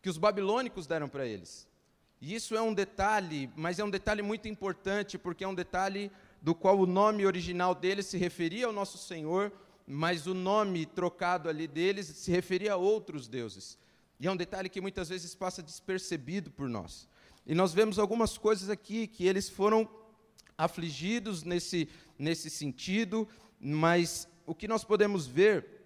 que 0.00 0.08
os 0.08 0.18
babilônicos 0.18 0.86
deram 0.86 1.08
para 1.08 1.26
eles. 1.26 1.66
E 2.20 2.34
isso 2.34 2.56
é 2.56 2.62
um 2.62 2.72
detalhe, 2.72 3.50
mas 3.56 3.78
é 3.78 3.84
um 3.84 3.90
detalhe 3.90 4.22
muito 4.22 4.48
importante, 4.48 5.18
porque 5.18 5.44
é 5.44 5.48
um 5.48 5.54
detalhe 5.54 6.10
do 6.40 6.54
qual 6.54 6.78
o 6.78 6.86
nome 6.86 7.26
original 7.26 7.74
deles 7.74 8.06
se 8.06 8.16
referia 8.16 8.66
ao 8.66 8.72
nosso 8.72 8.98
Senhor, 8.98 9.52
mas 9.86 10.26
o 10.26 10.34
nome 10.34 10.86
trocado 10.86 11.48
ali 11.48 11.66
deles 11.66 12.06
se 12.06 12.30
referia 12.30 12.74
a 12.74 12.76
outros 12.76 13.28
deuses. 13.28 13.78
E 14.18 14.26
é 14.26 14.30
um 14.30 14.36
detalhe 14.36 14.68
que 14.68 14.80
muitas 14.80 15.08
vezes 15.08 15.34
passa 15.34 15.62
despercebido 15.62 16.50
por 16.50 16.68
nós. 16.68 17.08
E 17.46 17.54
nós 17.54 17.74
vemos 17.74 17.98
algumas 17.98 18.38
coisas 18.38 18.70
aqui 18.70 19.06
que 19.06 19.26
eles 19.26 19.48
foram 19.48 19.88
afligidos 20.56 21.42
nesse, 21.42 21.88
nesse 22.18 22.50
sentido, 22.50 23.28
mas 23.60 24.28
o 24.46 24.54
que 24.54 24.68
nós 24.68 24.84
podemos 24.84 25.26
ver 25.26 25.76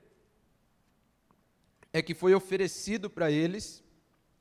é 1.93 2.01
que 2.01 2.15
foi 2.15 2.35
oferecido 2.35 3.11
para 3.11 3.31
eles 3.31 3.83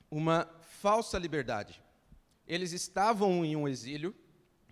uma 0.09 0.47
falsa 0.61 1.17
liberdade. 1.17 1.81
Eles 2.47 2.71
estavam 2.71 3.43
em 3.43 3.55
um 3.55 3.67
exílio, 3.67 4.15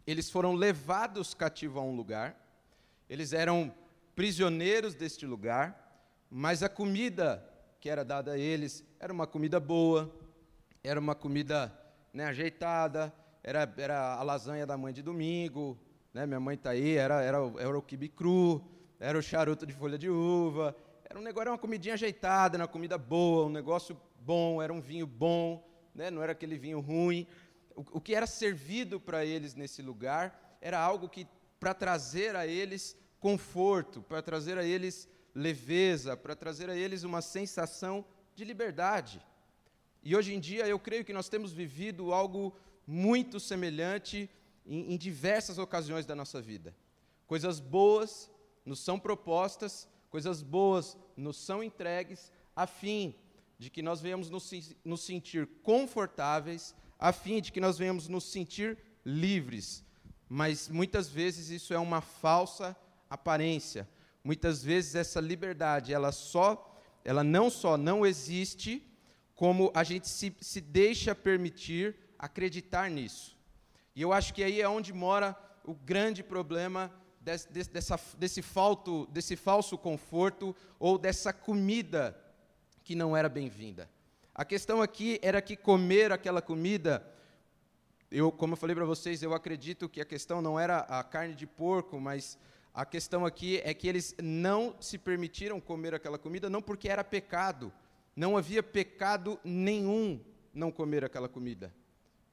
eles 0.06 0.30
foram 0.30 0.54
levados 0.54 1.34
cativo 1.34 1.80
a 1.80 1.84
um 1.84 1.96
lugar, 1.96 2.36
eles 3.10 3.34
eram 3.34 3.74
prisioneiros 4.16 4.96
deste 4.96 5.26
lugar, 5.26 6.06
mas 6.30 6.64
a 6.64 6.70
comida 6.70 7.44
que 7.80 7.90
era 7.90 8.04
dada 8.04 8.34
a 8.34 8.38
eles 8.38 8.84
era 9.00 9.14
uma 9.14 9.28
comida 9.28 9.60
boa, 9.60 10.14
era 10.84 11.00
uma 11.00 11.16
comida 11.16 11.78
né, 12.14 12.26
ajeitada, 12.26 13.14
era, 13.48 13.74
era 13.78 14.16
a 14.16 14.24
lasanha 14.24 14.66
da 14.66 14.76
mãe 14.76 14.92
de 14.92 15.02
domingo, 15.02 15.80
né, 16.14 16.26
minha 16.26 16.40
mãe 16.40 16.56
está 16.56 16.72
aí, 16.72 16.98
era, 16.98 17.22
era, 17.22 17.38
era 17.58 17.78
o 17.78 17.82
quibe 17.82 18.10
cru, 18.10 18.62
era 19.00 19.18
o 19.18 19.22
charuto 19.22 19.66
de 19.66 19.72
folha 19.72 19.98
de 19.98 20.10
uva, 20.10 20.76
era 21.06 21.18
um 21.18 21.22
negócio, 21.22 21.44
era 21.44 21.52
uma 21.52 21.58
comidinha 21.58 21.94
ajeitada, 21.94 22.58
uma 22.58 22.68
comida 22.68 22.98
boa, 22.98 23.46
um 23.46 23.50
negócio 23.50 23.98
bom, 24.20 24.62
era 24.62 24.74
um 24.74 24.82
vinho 24.82 25.08
bom, 25.08 25.66
né, 25.96 26.12
não 26.12 26.22
era 26.22 26.34
aquele 26.34 26.58
vinho 26.58 26.82
ruim. 26.82 27.26
O, 27.74 28.00
o 28.00 28.02
que 28.02 28.14
era 28.14 28.28
servido 28.28 29.00
para 29.00 29.24
eles 29.24 29.56
nesse 29.56 29.82
lugar 29.82 30.58
era 30.60 30.78
algo 30.78 31.08
que, 31.08 31.26
para 31.58 31.74
trazer 31.74 32.36
a 32.36 32.46
eles 32.46 32.98
conforto, 33.18 34.02
para 34.02 34.22
trazer 34.22 34.58
a 34.58 34.64
eles 34.66 35.08
leveza, 35.34 36.18
para 36.18 36.36
trazer 36.36 36.70
a 36.70 36.76
eles 36.76 37.04
uma 37.04 37.22
sensação 37.22 38.04
de 38.36 38.44
liberdade. 38.44 39.26
E 40.04 40.18
hoje 40.18 40.34
em 40.34 40.40
dia 40.40 40.68
eu 40.68 40.78
creio 40.78 41.06
que 41.06 41.14
nós 41.14 41.30
temos 41.30 41.54
vivido 41.54 42.12
algo 42.12 42.54
muito 42.88 43.40
semelhante 43.40 44.30
em, 44.66 44.94
em 44.94 44.98
diversas 44.98 45.58
ocasiões 45.58 46.06
da 46.06 46.16
nossa 46.16 46.42
vida. 46.42 46.74
Coisas 47.28 47.60
boas 47.60 48.32
nos 48.66 48.80
são 48.80 48.98
propostas, 48.98 49.88
coisas 50.10 50.42
boas 50.42 50.98
nos 51.16 51.38
são 51.38 51.62
entregues, 51.62 52.32
a 52.56 52.66
fim 52.66 53.14
de 53.60 53.70
que 53.70 53.82
nós 53.82 54.00
venhamos 54.00 54.30
nos, 54.30 54.50
nos 54.86 55.02
sentir 55.02 55.48
confortáveis, 55.62 56.74
a 56.98 57.12
fim 57.12 57.42
de 57.42 57.52
que 57.52 57.60
nós 57.60 57.78
venhamos 57.78 58.08
nos 58.08 58.24
sentir 58.24 58.78
livres. 59.06 59.84
Mas 60.30 60.70
muitas 60.70 61.10
vezes 61.10 61.50
isso 61.50 61.74
é 61.74 61.80
uma 61.80 62.02
falsa 62.02 62.76
aparência. 63.10 63.88
Muitas 64.24 64.64
vezes 64.64 64.96
essa 64.96 65.20
liberdade, 65.20 65.94
ela 65.94 66.12
só, 66.12 66.80
ela 67.04 67.24
não 67.24 67.50
só 67.50 67.78
não 67.78 68.06
existe, 68.06 68.84
como 69.36 69.72
a 69.74 69.84
gente 69.84 70.08
se, 70.08 70.36
se 70.42 70.60
deixa 70.60 71.14
permitir 71.14 71.96
acreditar 72.18 72.90
nisso. 72.90 73.38
E 73.96 74.02
eu 74.02 74.14
acho 74.14 74.34
que 74.34 74.44
aí 74.44 74.62
é 74.62 74.70
onde 74.70 74.94
mora 74.94 75.36
o 75.64 75.74
grande 75.74 76.24
problema 76.24 76.92
desse, 77.20 77.70
dessa, 77.70 78.00
desse, 78.18 78.42
falto, 78.42 79.06
desse 79.08 79.36
falso 79.36 79.78
conforto 79.78 80.56
ou 80.80 80.98
dessa 80.98 81.34
comida 81.34 82.18
que 82.84 82.96
não 82.96 83.18
era 83.18 83.28
bem-vinda. 83.28 83.90
A 84.34 84.46
questão 84.46 84.82
aqui 84.82 85.20
era 85.22 85.42
que 85.42 85.58
comer 85.58 86.12
aquela 86.12 86.42
comida, 86.42 87.06
eu, 88.10 88.32
como 88.32 88.54
eu 88.54 88.58
falei 88.58 88.76
para 88.76 88.86
vocês, 88.86 89.22
eu 89.22 89.34
acredito 89.34 89.90
que 89.90 90.00
a 90.00 90.06
questão 90.06 90.42
não 90.42 90.60
era 90.60 90.80
a 90.80 91.04
carne 91.04 91.34
de 91.34 91.46
porco, 91.46 92.00
mas 92.00 92.38
a 92.74 92.86
questão 92.86 93.26
aqui 93.26 93.60
é 93.64 93.74
que 93.74 93.88
eles 93.88 94.16
não 94.22 94.76
se 94.80 94.98
permitiram 94.98 95.60
comer 95.60 95.96
aquela 95.96 96.20
comida, 96.20 96.50
não 96.50 96.62
porque 96.62 96.88
era 96.88 97.04
pecado, 97.04 97.74
não 98.16 98.38
havia 98.38 98.62
pecado 98.62 99.40
nenhum 99.44 100.24
não 100.54 100.72
comer 100.72 101.04
aquela 101.04 101.28
comida. 101.28 101.74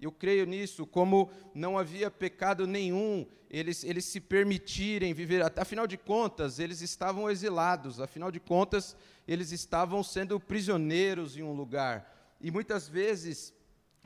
Eu 0.01 0.13
creio 0.13 0.45
nisso, 0.45 0.87
como 0.87 1.31
não 1.55 1.79
havia 1.79 2.11
pecado 2.11 2.67
nenhum 2.67 3.27
eles, 3.55 3.85
eles 3.85 4.05
se 4.05 4.21
permitirem 4.21 5.15
viver, 5.15 5.41
afinal 5.57 5.87
de 5.87 5.97
contas, 5.97 6.59
eles 6.59 6.81
estavam 6.81 7.31
exilados, 7.31 8.01
afinal 8.01 8.29
de 8.29 8.41
contas, 8.41 8.97
eles 9.29 9.53
estavam 9.53 10.03
sendo 10.03 10.41
prisioneiros 10.41 11.37
em 11.37 11.43
um 11.45 11.53
lugar. 11.53 12.37
E 12.41 12.51
muitas 12.51 12.89
vezes 12.89 13.55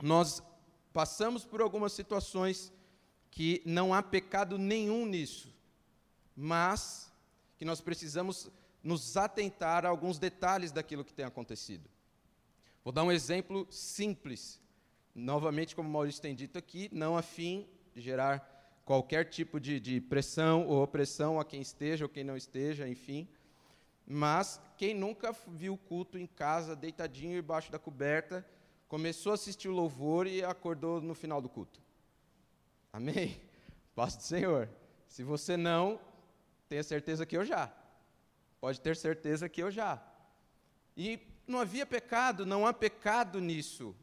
nós 0.01 0.43
passamos 0.93 1.43
por 1.45 1.61
algumas 1.61 1.93
situações 1.93 2.71
que 3.31 3.61
não 3.65 3.91
há 3.91 4.03
pecado 4.03 4.55
nenhum 4.59 5.03
nisso, 5.03 5.51
mas 6.35 7.11
que 7.57 7.65
nós 7.65 7.81
precisamos 7.81 8.51
nos 8.83 9.17
atentar 9.17 9.83
a 9.83 9.89
alguns 9.89 10.19
detalhes 10.19 10.71
daquilo 10.71 11.03
que 11.03 11.13
tem 11.13 11.25
acontecido. 11.25 11.89
Vou 12.83 12.93
dar 12.93 13.03
um 13.03 13.11
exemplo 13.11 13.67
simples. 13.71 14.61
Novamente, 15.19 15.75
como 15.75 15.89
o 15.89 15.91
Maurício 15.91 16.21
tem 16.21 16.33
dito 16.33 16.57
aqui, 16.57 16.89
não 16.91 17.17
a 17.17 17.21
fim 17.21 17.67
de 17.93 18.01
gerar 18.01 18.81
qualquer 18.85 19.25
tipo 19.25 19.59
de, 19.59 19.79
de 19.79 19.99
pressão 19.99 20.65
ou 20.65 20.81
opressão 20.81 21.39
a 21.39 21.45
quem 21.45 21.61
esteja 21.61 22.05
ou 22.05 22.09
quem 22.09 22.23
não 22.23 22.37
esteja, 22.37 22.87
enfim. 22.87 23.27
mas 24.07 24.61
quem 24.77 24.93
nunca 24.93 25.35
viu 25.47 25.73
o 25.73 25.77
culto 25.77 26.17
em 26.17 26.25
casa, 26.25 26.75
deitadinho 26.75 27.37
embaixo 27.37 27.71
da 27.71 27.77
coberta, 27.77 28.45
começou 28.87 29.33
a 29.33 29.35
assistir 29.35 29.67
o 29.67 29.73
louvor 29.73 30.25
e 30.25 30.43
acordou 30.43 31.01
no 31.01 31.13
final 31.13 31.41
do 31.41 31.49
culto? 31.49 31.81
Amém? 32.91 33.39
Paz 33.93 34.15
do 34.15 34.23
Senhor. 34.23 34.69
Se 35.07 35.21
você 35.21 35.57
não, 35.57 35.99
tenha 36.69 36.81
certeza 36.81 37.25
que 37.25 37.35
eu 37.35 37.43
já. 37.43 37.71
Pode 38.61 38.79
ter 38.79 38.95
certeza 38.95 39.49
que 39.49 39.61
eu 39.61 39.69
já. 39.69 40.01
E 40.95 41.19
não 41.45 41.59
havia 41.59 41.85
pecado, 41.85 42.45
não 42.45 42.65
há 42.65 42.73
pecado 42.73 43.39
nisso. 43.41 43.95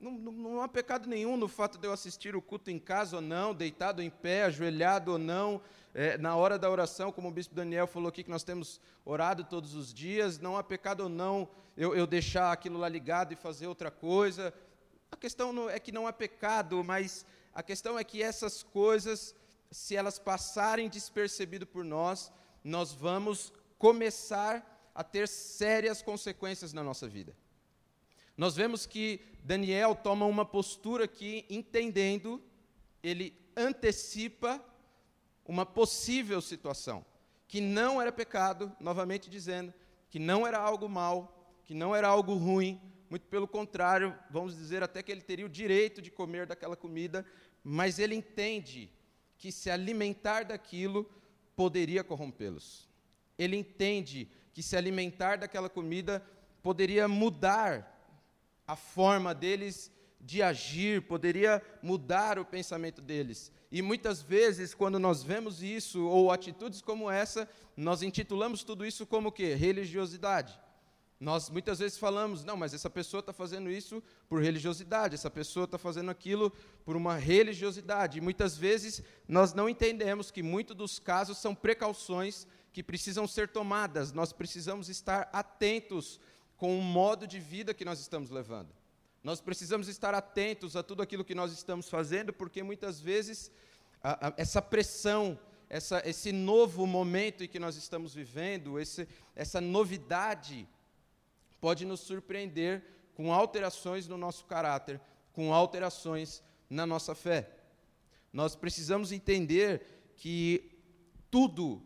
Não, 0.00 0.12
não, 0.12 0.32
não, 0.32 0.62
há 0.62 0.68
pecado 0.68 1.06
nenhum 1.06 1.36
no 1.36 1.46
fato 1.46 1.76
de 1.76 1.86
eu 1.86 1.92
assistir 1.92 2.34
o 2.34 2.40
culto 2.40 2.70
em 2.70 2.78
casa 2.78 3.16
ou 3.16 3.22
não, 3.22 3.52
deitado 3.52 4.00
em 4.00 4.08
pé, 4.08 4.44
ajoelhado 4.44 5.12
ou 5.12 5.18
não, 5.18 5.60
é, 5.92 6.16
na 6.16 6.34
hora 6.34 6.58
da 6.58 6.70
oração, 6.70 7.12
como 7.12 7.28
o 7.28 7.30
bispo 7.30 7.54
Daniel 7.54 7.86
falou 7.86 8.08
aqui, 8.08 8.24
que 8.24 8.30
nós 8.30 8.42
temos 8.42 8.80
orado 9.04 9.44
todos 9.44 9.74
os 9.74 9.92
dias, 9.92 10.38
não 10.38 10.56
há 10.56 10.64
pecado 10.64 11.02
ou 11.02 11.08
não 11.10 11.46
eu, 11.76 11.94
eu 11.94 12.06
deixar 12.06 12.52
aquilo 12.52 12.78
lá 12.78 12.88
ligado 12.88 13.32
e 13.32 13.36
fazer 13.36 13.66
outra 13.66 13.90
coisa. 13.90 14.54
A 15.10 15.16
questão 15.16 15.52
não, 15.52 15.68
é 15.68 15.78
que 15.78 15.92
não 15.92 16.06
há 16.06 16.12
pecado, 16.12 16.82
mas 16.84 17.26
a 17.54 17.62
questão 17.62 17.98
é 17.98 18.04
que 18.04 18.22
essas 18.22 18.62
coisas, 18.62 19.34
se 19.70 19.96
elas 19.96 20.18
passarem 20.18 20.88
despercebido 20.88 21.66
por 21.66 21.84
nós, 21.84 22.32
nós 22.64 22.92
vamos 22.92 23.52
começar 23.78 24.90
a 24.94 25.02
ter 25.02 25.26
sérias 25.28 26.02
consequências 26.02 26.72
na 26.72 26.82
nossa 26.82 27.08
vida. 27.08 27.34
Nós 28.36 28.56
vemos 28.56 28.86
que 28.86 29.20
Daniel 29.42 29.94
toma 29.94 30.26
uma 30.26 30.44
postura 30.44 31.06
que, 31.06 31.44
entendendo, 31.48 32.42
ele 33.02 33.34
antecipa 33.56 34.64
uma 35.44 35.66
possível 35.66 36.40
situação, 36.40 37.04
que 37.48 37.60
não 37.60 38.00
era 38.00 38.12
pecado, 38.12 38.72
novamente 38.78 39.28
dizendo, 39.28 39.74
que 40.08 40.18
não 40.18 40.46
era 40.46 40.58
algo 40.58 40.88
mal, 40.88 41.52
que 41.64 41.74
não 41.74 41.94
era 41.94 42.06
algo 42.08 42.34
ruim, 42.34 42.80
muito 43.10 43.26
pelo 43.26 43.48
contrário, 43.48 44.16
vamos 44.30 44.56
dizer 44.56 44.84
até 44.84 45.02
que 45.02 45.10
ele 45.10 45.20
teria 45.20 45.44
o 45.44 45.48
direito 45.48 46.00
de 46.00 46.12
comer 46.12 46.46
daquela 46.46 46.76
comida, 46.76 47.26
mas 47.64 47.98
ele 47.98 48.14
entende 48.14 48.88
que 49.36 49.50
se 49.50 49.68
alimentar 49.68 50.44
daquilo 50.44 51.10
poderia 51.56 52.04
corrompê-los. 52.04 52.88
Ele 53.36 53.56
entende 53.56 54.30
que 54.52 54.62
se 54.62 54.76
alimentar 54.76 55.38
daquela 55.38 55.68
comida 55.68 56.24
poderia 56.62 57.08
mudar 57.08 57.89
a 58.70 58.76
forma 58.76 59.34
deles 59.34 59.90
de 60.20 60.40
agir, 60.42 61.02
poderia 61.02 61.60
mudar 61.82 62.38
o 62.38 62.44
pensamento 62.44 63.02
deles. 63.02 63.50
E 63.72 63.82
muitas 63.82 64.22
vezes, 64.22 64.74
quando 64.74 64.96
nós 64.96 65.24
vemos 65.24 65.60
isso, 65.60 66.06
ou 66.06 66.30
atitudes 66.30 66.80
como 66.80 67.10
essa, 67.10 67.48
nós 67.76 68.00
intitulamos 68.00 68.62
tudo 68.62 68.86
isso 68.86 69.04
como 69.04 69.30
o 69.30 69.32
quê? 69.32 69.54
Religiosidade. 69.54 70.56
Nós 71.18 71.50
muitas 71.50 71.80
vezes 71.80 71.98
falamos, 71.98 72.44
não, 72.44 72.56
mas 72.56 72.72
essa 72.72 72.88
pessoa 72.88 73.18
está 73.18 73.32
fazendo 73.32 73.68
isso 73.68 74.00
por 74.28 74.40
religiosidade, 74.40 75.16
essa 75.16 75.30
pessoa 75.30 75.64
está 75.64 75.76
fazendo 75.76 76.10
aquilo 76.10 76.52
por 76.84 76.94
uma 76.94 77.16
religiosidade. 77.16 78.18
E 78.18 78.20
muitas 78.20 78.56
vezes 78.56 79.02
nós 79.26 79.52
não 79.52 79.68
entendemos 79.68 80.30
que 80.30 80.44
muitos 80.44 80.76
dos 80.76 81.00
casos 81.00 81.38
são 81.38 81.56
precauções 81.56 82.46
que 82.72 82.84
precisam 82.84 83.26
ser 83.26 83.48
tomadas, 83.48 84.12
nós 84.12 84.32
precisamos 84.32 84.88
estar 84.88 85.28
atentos 85.32 86.20
com 86.60 86.78
o 86.78 86.82
modo 86.82 87.26
de 87.26 87.40
vida 87.40 87.72
que 87.72 87.86
nós 87.86 88.00
estamos 88.00 88.28
levando. 88.28 88.68
Nós 89.24 89.40
precisamos 89.40 89.88
estar 89.88 90.12
atentos 90.12 90.76
a 90.76 90.82
tudo 90.82 91.00
aquilo 91.00 91.24
que 91.24 91.34
nós 91.34 91.52
estamos 91.52 91.88
fazendo, 91.88 92.34
porque 92.34 92.62
muitas 92.62 93.00
vezes 93.00 93.50
a, 94.02 94.28
a, 94.28 94.34
essa 94.36 94.60
pressão, 94.60 95.40
essa, 95.70 96.02
esse 96.06 96.32
novo 96.32 96.86
momento 96.86 97.42
em 97.42 97.48
que 97.48 97.58
nós 97.58 97.76
estamos 97.76 98.12
vivendo, 98.12 98.78
esse, 98.78 99.08
essa 99.34 99.58
novidade, 99.58 100.68
pode 101.62 101.86
nos 101.86 102.00
surpreender 102.00 102.84
com 103.14 103.32
alterações 103.32 104.06
no 104.06 104.18
nosso 104.18 104.44
caráter, 104.44 105.00
com 105.32 105.54
alterações 105.54 106.42
na 106.68 106.84
nossa 106.84 107.14
fé. 107.14 107.48
Nós 108.30 108.54
precisamos 108.54 109.12
entender 109.12 110.12
que 110.14 110.78
tudo, 111.30 111.82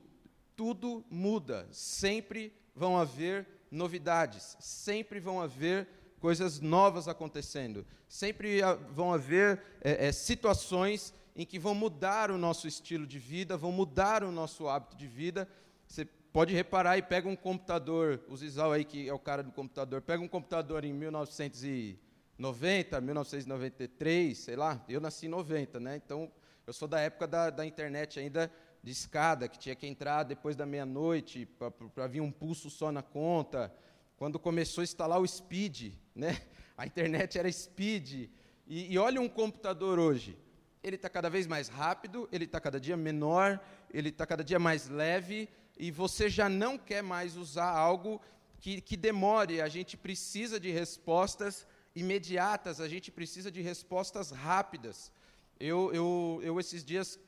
tudo 0.56 1.04
muda, 1.08 1.68
sempre 1.70 2.52
vão 2.74 2.98
haver 2.98 3.46
novidades, 3.70 4.56
sempre 4.60 5.20
vão 5.20 5.40
haver 5.40 5.86
coisas 6.20 6.60
novas 6.60 7.06
acontecendo, 7.06 7.86
sempre 8.08 8.60
vão 8.90 9.12
haver 9.12 9.62
é, 9.82 10.06
é, 10.06 10.12
situações 10.12 11.12
em 11.36 11.44
que 11.44 11.58
vão 11.58 11.74
mudar 11.74 12.30
o 12.30 12.38
nosso 12.38 12.66
estilo 12.66 13.06
de 13.06 13.18
vida, 13.18 13.56
vão 13.56 13.72
mudar 13.72 14.24
o 14.24 14.30
nosso 14.30 14.68
hábito 14.68 14.96
de 14.96 15.06
vida. 15.06 15.48
Você 15.86 16.06
pode 16.32 16.54
reparar 16.54 16.96
e 16.96 17.02
pega 17.02 17.28
um 17.28 17.36
computador, 17.36 18.20
o 18.28 18.36
Zizal 18.36 18.72
aí 18.72 18.84
que 18.84 19.08
é 19.08 19.12
o 19.12 19.18
cara 19.18 19.42
do 19.42 19.52
computador, 19.52 20.00
pega 20.00 20.22
um 20.22 20.28
computador 20.28 20.84
em 20.84 20.92
1990, 20.92 23.00
1993, 23.00 24.38
sei 24.38 24.56
lá, 24.56 24.82
eu 24.88 25.00
nasci 25.00 25.26
em 25.26 25.28
90, 25.28 25.78
né? 25.78 25.96
Então 25.96 26.32
eu 26.66 26.72
sou 26.72 26.88
da 26.88 27.00
época 27.00 27.26
da, 27.26 27.50
da 27.50 27.66
internet 27.66 28.18
ainda 28.18 28.50
de 28.84 28.92
escada, 28.92 29.48
que 29.48 29.58
tinha 29.58 29.74
que 29.74 29.86
entrar 29.86 30.24
depois 30.24 30.54
da 30.54 30.66
meia-noite 30.66 31.48
para 31.94 32.06
vir 32.06 32.20
um 32.20 32.30
pulso 32.30 32.68
só 32.68 32.92
na 32.92 33.02
conta. 33.02 33.74
Quando 34.18 34.38
começou 34.38 34.82
a 34.82 34.84
instalar 34.84 35.18
o 35.18 35.26
Speed, 35.26 35.94
né? 36.14 36.38
a 36.76 36.84
internet 36.84 37.38
era 37.38 37.50
Speed. 37.50 38.28
E, 38.66 38.92
e 38.92 38.98
olha 38.98 39.22
um 39.22 39.28
computador 39.28 39.98
hoje. 39.98 40.38
Ele 40.82 40.96
está 40.96 41.08
cada 41.08 41.30
vez 41.30 41.46
mais 41.46 41.68
rápido, 41.68 42.28
ele 42.30 42.44
está 42.44 42.60
cada 42.60 42.78
dia 42.78 42.94
menor, 42.94 43.58
ele 43.90 44.10
está 44.10 44.26
cada 44.26 44.44
dia 44.44 44.58
mais 44.58 44.86
leve, 44.86 45.48
e 45.78 45.90
você 45.90 46.28
já 46.28 46.46
não 46.46 46.76
quer 46.76 47.02
mais 47.02 47.38
usar 47.38 47.70
algo 47.70 48.20
que, 48.60 48.82
que 48.82 48.98
demore. 48.98 49.62
A 49.62 49.68
gente 49.68 49.96
precisa 49.96 50.60
de 50.60 50.70
respostas 50.70 51.66
imediatas, 51.96 52.82
a 52.82 52.88
gente 52.88 53.10
precisa 53.10 53.50
de 53.50 53.62
respostas 53.62 54.30
rápidas. 54.30 55.10
Eu, 55.58 55.90
eu, 55.94 56.40
eu 56.42 56.60
esses 56.60 56.84
dias 56.84 57.18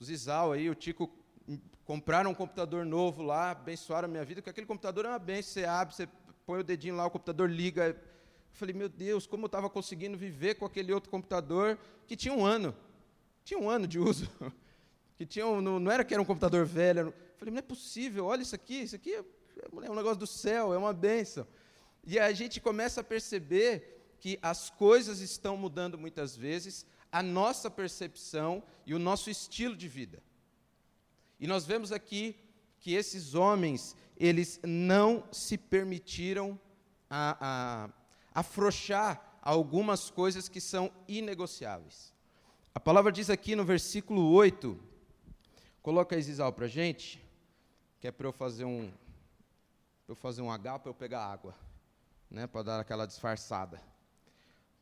o 0.00 0.04
Zizal 0.04 0.52
aí, 0.52 0.68
o 0.68 0.74
Tico, 0.74 1.10
compraram 1.84 2.30
um 2.30 2.34
computador 2.34 2.84
novo 2.84 3.22
lá, 3.22 3.50
abençoaram 3.50 4.06
a 4.06 4.10
minha 4.10 4.24
vida, 4.24 4.40
porque 4.40 4.50
aquele 4.50 4.66
computador 4.66 5.04
é 5.04 5.08
uma 5.08 5.18
benção, 5.18 5.52
você 5.52 5.64
abre, 5.64 5.94
você 5.94 6.08
põe 6.46 6.60
o 6.60 6.64
dedinho 6.64 6.96
lá, 6.96 7.06
o 7.06 7.10
computador 7.10 7.50
liga. 7.50 7.86
Eu 7.88 7.96
falei, 8.52 8.74
meu 8.74 8.88
Deus, 8.88 9.26
como 9.26 9.44
eu 9.44 9.46
estava 9.46 9.68
conseguindo 9.68 10.16
viver 10.16 10.54
com 10.54 10.64
aquele 10.64 10.92
outro 10.92 11.10
computador 11.10 11.78
que 12.06 12.16
tinha 12.16 12.32
um 12.32 12.44
ano. 12.44 12.74
Tinha 13.44 13.58
um 13.58 13.68
ano 13.68 13.86
de 13.86 13.98
uso. 13.98 14.30
que 15.16 15.26
tinha 15.26 15.46
um, 15.46 15.60
não, 15.60 15.78
não, 15.78 15.92
era 15.92 16.04
que 16.04 16.14
era 16.14 16.22
um 16.22 16.26
computador 16.26 16.64
velho. 16.64 17.00
Eu 17.00 17.14
falei, 17.36 17.52
não 17.52 17.58
é 17.58 17.62
possível, 17.62 18.26
olha 18.26 18.42
isso 18.42 18.54
aqui, 18.54 18.82
isso 18.82 18.96
aqui 18.96 19.14
é, 19.14 19.24
é 19.84 19.90
um 19.90 19.94
negócio 19.94 20.18
do 20.18 20.26
céu, 20.26 20.72
é 20.72 20.78
uma 20.78 20.92
benção. 20.92 21.46
E 22.06 22.18
a 22.18 22.32
gente 22.32 22.60
começa 22.60 23.00
a 23.00 23.04
perceber 23.04 24.16
que 24.18 24.38
as 24.40 24.70
coisas 24.70 25.20
estão 25.20 25.56
mudando 25.56 25.98
muitas 25.98 26.36
vezes, 26.36 26.86
a 27.14 27.22
nossa 27.22 27.70
percepção 27.70 28.60
e 28.84 28.92
o 28.92 28.98
nosso 28.98 29.30
estilo 29.30 29.76
de 29.76 29.86
vida. 29.86 30.20
E 31.38 31.46
nós 31.46 31.64
vemos 31.64 31.92
aqui 31.92 32.36
que 32.80 32.92
esses 32.92 33.36
homens, 33.36 33.94
eles 34.16 34.58
não 34.64 35.22
se 35.30 35.56
permitiram 35.56 36.58
a, 37.08 37.36
a, 38.34 38.40
afrouxar 38.40 39.38
algumas 39.40 40.10
coisas 40.10 40.48
que 40.48 40.60
são 40.60 40.90
inegociáveis. 41.06 42.12
A 42.74 42.80
palavra 42.80 43.12
diz 43.12 43.30
aqui 43.30 43.54
no 43.54 43.64
versículo 43.64 44.32
8, 44.32 44.76
coloca 45.82 46.18
Isisal 46.18 46.52
para 46.52 46.64
a 46.64 46.68
gente, 46.68 47.24
que 48.00 48.08
é 48.08 48.10
para 48.10 48.26
eu 48.26 48.32
fazer 48.32 48.64
um, 48.64 48.92
eu 50.08 50.16
fazer 50.16 50.42
um 50.42 50.50
H 50.50 50.80
para 50.80 50.90
eu 50.90 50.94
pegar 50.94 51.24
água, 51.24 51.54
né, 52.28 52.48
para 52.48 52.64
dar 52.64 52.80
aquela 52.80 53.06
disfarçada. 53.06 53.80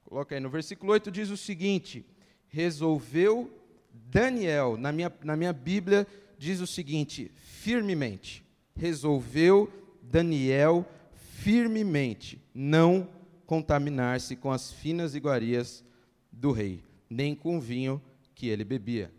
Coloca 0.02 0.34
aí, 0.34 0.40
no 0.40 0.48
versículo 0.48 0.92
8 0.92 1.10
diz 1.10 1.28
o 1.28 1.36
seguinte: 1.36 2.06
resolveu 2.52 3.50
Daniel, 3.90 4.76
na 4.76 4.92
minha, 4.92 5.12
na 5.24 5.34
minha 5.34 5.52
Bíblia, 5.52 6.06
diz 6.38 6.60
o 6.60 6.66
seguinte: 6.66 7.32
firmemente. 7.34 8.44
Resolveu 8.74 9.70
Daniel 10.02 10.86
firmemente 11.14 12.40
não 12.54 13.08
contaminar-se 13.46 14.36
com 14.36 14.50
as 14.50 14.72
finas 14.72 15.14
iguarias 15.14 15.84
do 16.30 16.52
rei, 16.52 16.82
nem 17.10 17.34
com 17.34 17.58
o 17.58 17.60
vinho 17.60 18.00
que 18.34 18.48
ele 18.48 18.64
bebia. 18.64 19.12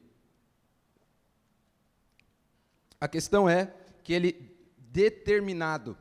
A 3.00 3.08
questão 3.08 3.50
é 3.50 3.72
que 4.04 4.13
ele, 4.13 4.56
determinado, 4.78 5.98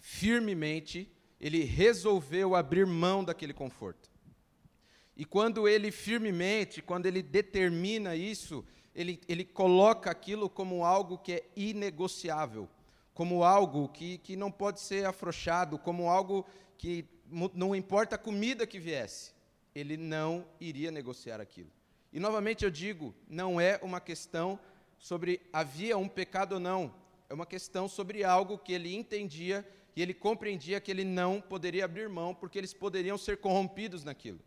firmemente, 0.00 1.10
ele 1.40 1.64
resolveu 1.64 2.54
abrir 2.54 2.86
mão 2.86 3.22
daquele 3.22 3.52
conforto. 3.52 4.13
E 5.16 5.24
quando 5.24 5.68
ele 5.68 5.90
firmemente, 5.90 6.82
quando 6.82 7.06
ele 7.06 7.22
determina 7.22 8.16
isso, 8.16 8.64
ele, 8.94 9.20
ele 9.28 9.44
coloca 9.44 10.10
aquilo 10.10 10.48
como 10.48 10.84
algo 10.84 11.18
que 11.18 11.32
é 11.32 11.44
inegociável, 11.56 12.68
como 13.12 13.44
algo 13.44 13.88
que, 13.88 14.18
que 14.18 14.36
não 14.36 14.50
pode 14.50 14.80
ser 14.80 15.06
afrouxado, 15.06 15.78
como 15.78 16.08
algo 16.08 16.44
que 16.76 17.04
não 17.54 17.74
importa 17.74 18.16
a 18.16 18.18
comida 18.18 18.66
que 18.66 18.78
viesse, 18.78 19.32
ele 19.74 19.96
não 19.96 20.46
iria 20.60 20.90
negociar 20.90 21.40
aquilo. 21.40 21.70
E 22.12 22.20
novamente 22.20 22.64
eu 22.64 22.70
digo, 22.70 23.14
não 23.28 23.60
é 23.60 23.78
uma 23.82 24.00
questão 24.00 24.58
sobre 24.98 25.40
havia 25.52 25.98
um 25.98 26.08
pecado 26.08 26.54
ou 26.54 26.60
não. 26.60 26.94
é 27.28 27.34
uma 27.34 27.46
questão 27.46 27.88
sobre 27.88 28.22
algo 28.22 28.58
que 28.58 28.72
ele 28.72 28.94
entendia 28.94 29.66
e 29.96 30.02
ele 30.02 30.14
compreendia 30.14 30.80
que 30.80 30.90
ele 30.90 31.04
não 31.04 31.40
poderia 31.40 31.84
abrir 31.84 32.08
mão, 32.08 32.34
porque 32.34 32.58
eles 32.58 32.74
poderiam 32.74 33.18
ser 33.18 33.38
corrompidos 33.38 34.04
naquilo. 34.04 34.40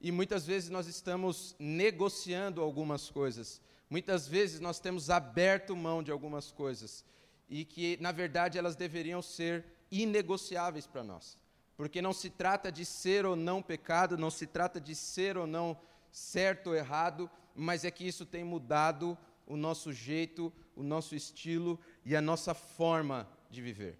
E 0.00 0.12
muitas 0.12 0.46
vezes 0.46 0.68
nós 0.68 0.86
estamos 0.86 1.56
negociando 1.58 2.60
algumas 2.60 3.10
coisas, 3.10 3.60
muitas 3.88 4.28
vezes 4.28 4.60
nós 4.60 4.78
temos 4.78 5.10
aberto 5.10 5.74
mão 5.74 6.02
de 6.02 6.10
algumas 6.10 6.52
coisas, 6.52 7.04
e 7.48 7.64
que, 7.64 7.96
na 8.00 8.12
verdade, 8.12 8.58
elas 8.58 8.76
deveriam 8.76 9.22
ser 9.22 9.64
inegociáveis 9.90 10.86
para 10.86 11.04
nós. 11.04 11.38
Porque 11.76 12.02
não 12.02 12.12
se 12.12 12.30
trata 12.30 12.72
de 12.72 12.84
ser 12.84 13.24
ou 13.24 13.36
não 13.36 13.62
pecado, 13.62 14.16
não 14.16 14.30
se 14.30 14.46
trata 14.46 14.80
de 14.80 14.94
ser 14.94 15.36
ou 15.36 15.46
não 15.46 15.78
certo 16.10 16.68
ou 16.68 16.74
errado, 16.74 17.30
mas 17.54 17.84
é 17.84 17.90
que 17.90 18.06
isso 18.06 18.24
tem 18.24 18.42
mudado 18.42 19.16
o 19.46 19.56
nosso 19.56 19.92
jeito, 19.92 20.52
o 20.74 20.82
nosso 20.82 21.14
estilo 21.14 21.78
e 22.04 22.16
a 22.16 22.20
nossa 22.20 22.54
forma 22.54 23.28
de 23.50 23.62
viver. 23.62 23.98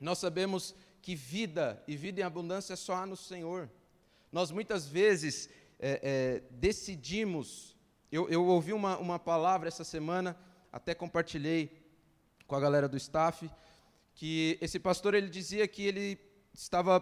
Nós 0.00 0.18
sabemos 0.18 0.74
que 1.00 1.14
vida 1.14 1.82
e 1.86 1.96
vida 1.96 2.20
em 2.20 2.24
abundância 2.24 2.76
só 2.76 2.94
há 2.94 3.06
no 3.06 3.16
Senhor. 3.16 3.68
Nós 4.32 4.50
muitas 4.50 4.88
vezes 4.88 5.50
é, 5.78 6.00
é, 6.02 6.42
decidimos. 6.50 7.76
Eu, 8.10 8.30
eu 8.30 8.46
ouvi 8.46 8.72
uma, 8.72 8.96
uma 8.96 9.18
palavra 9.18 9.68
essa 9.68 9.84
semana, 9.84 10.34
até 10.72 10.94
compartilhei 10.94 11.82
com 12.46 12.56
a 12.56 12.60
galera 12.60 12.88
do 12.88 12.96
staff, 12.96 13.50
que 14.14 14.58
esse 14.60 14.78
pastor 14.78 15.14
ele 15.14 15.28
dizia 15.28 15.68
que 15.68 15.82
ele 15.82 16.18
estava 16.54 16.98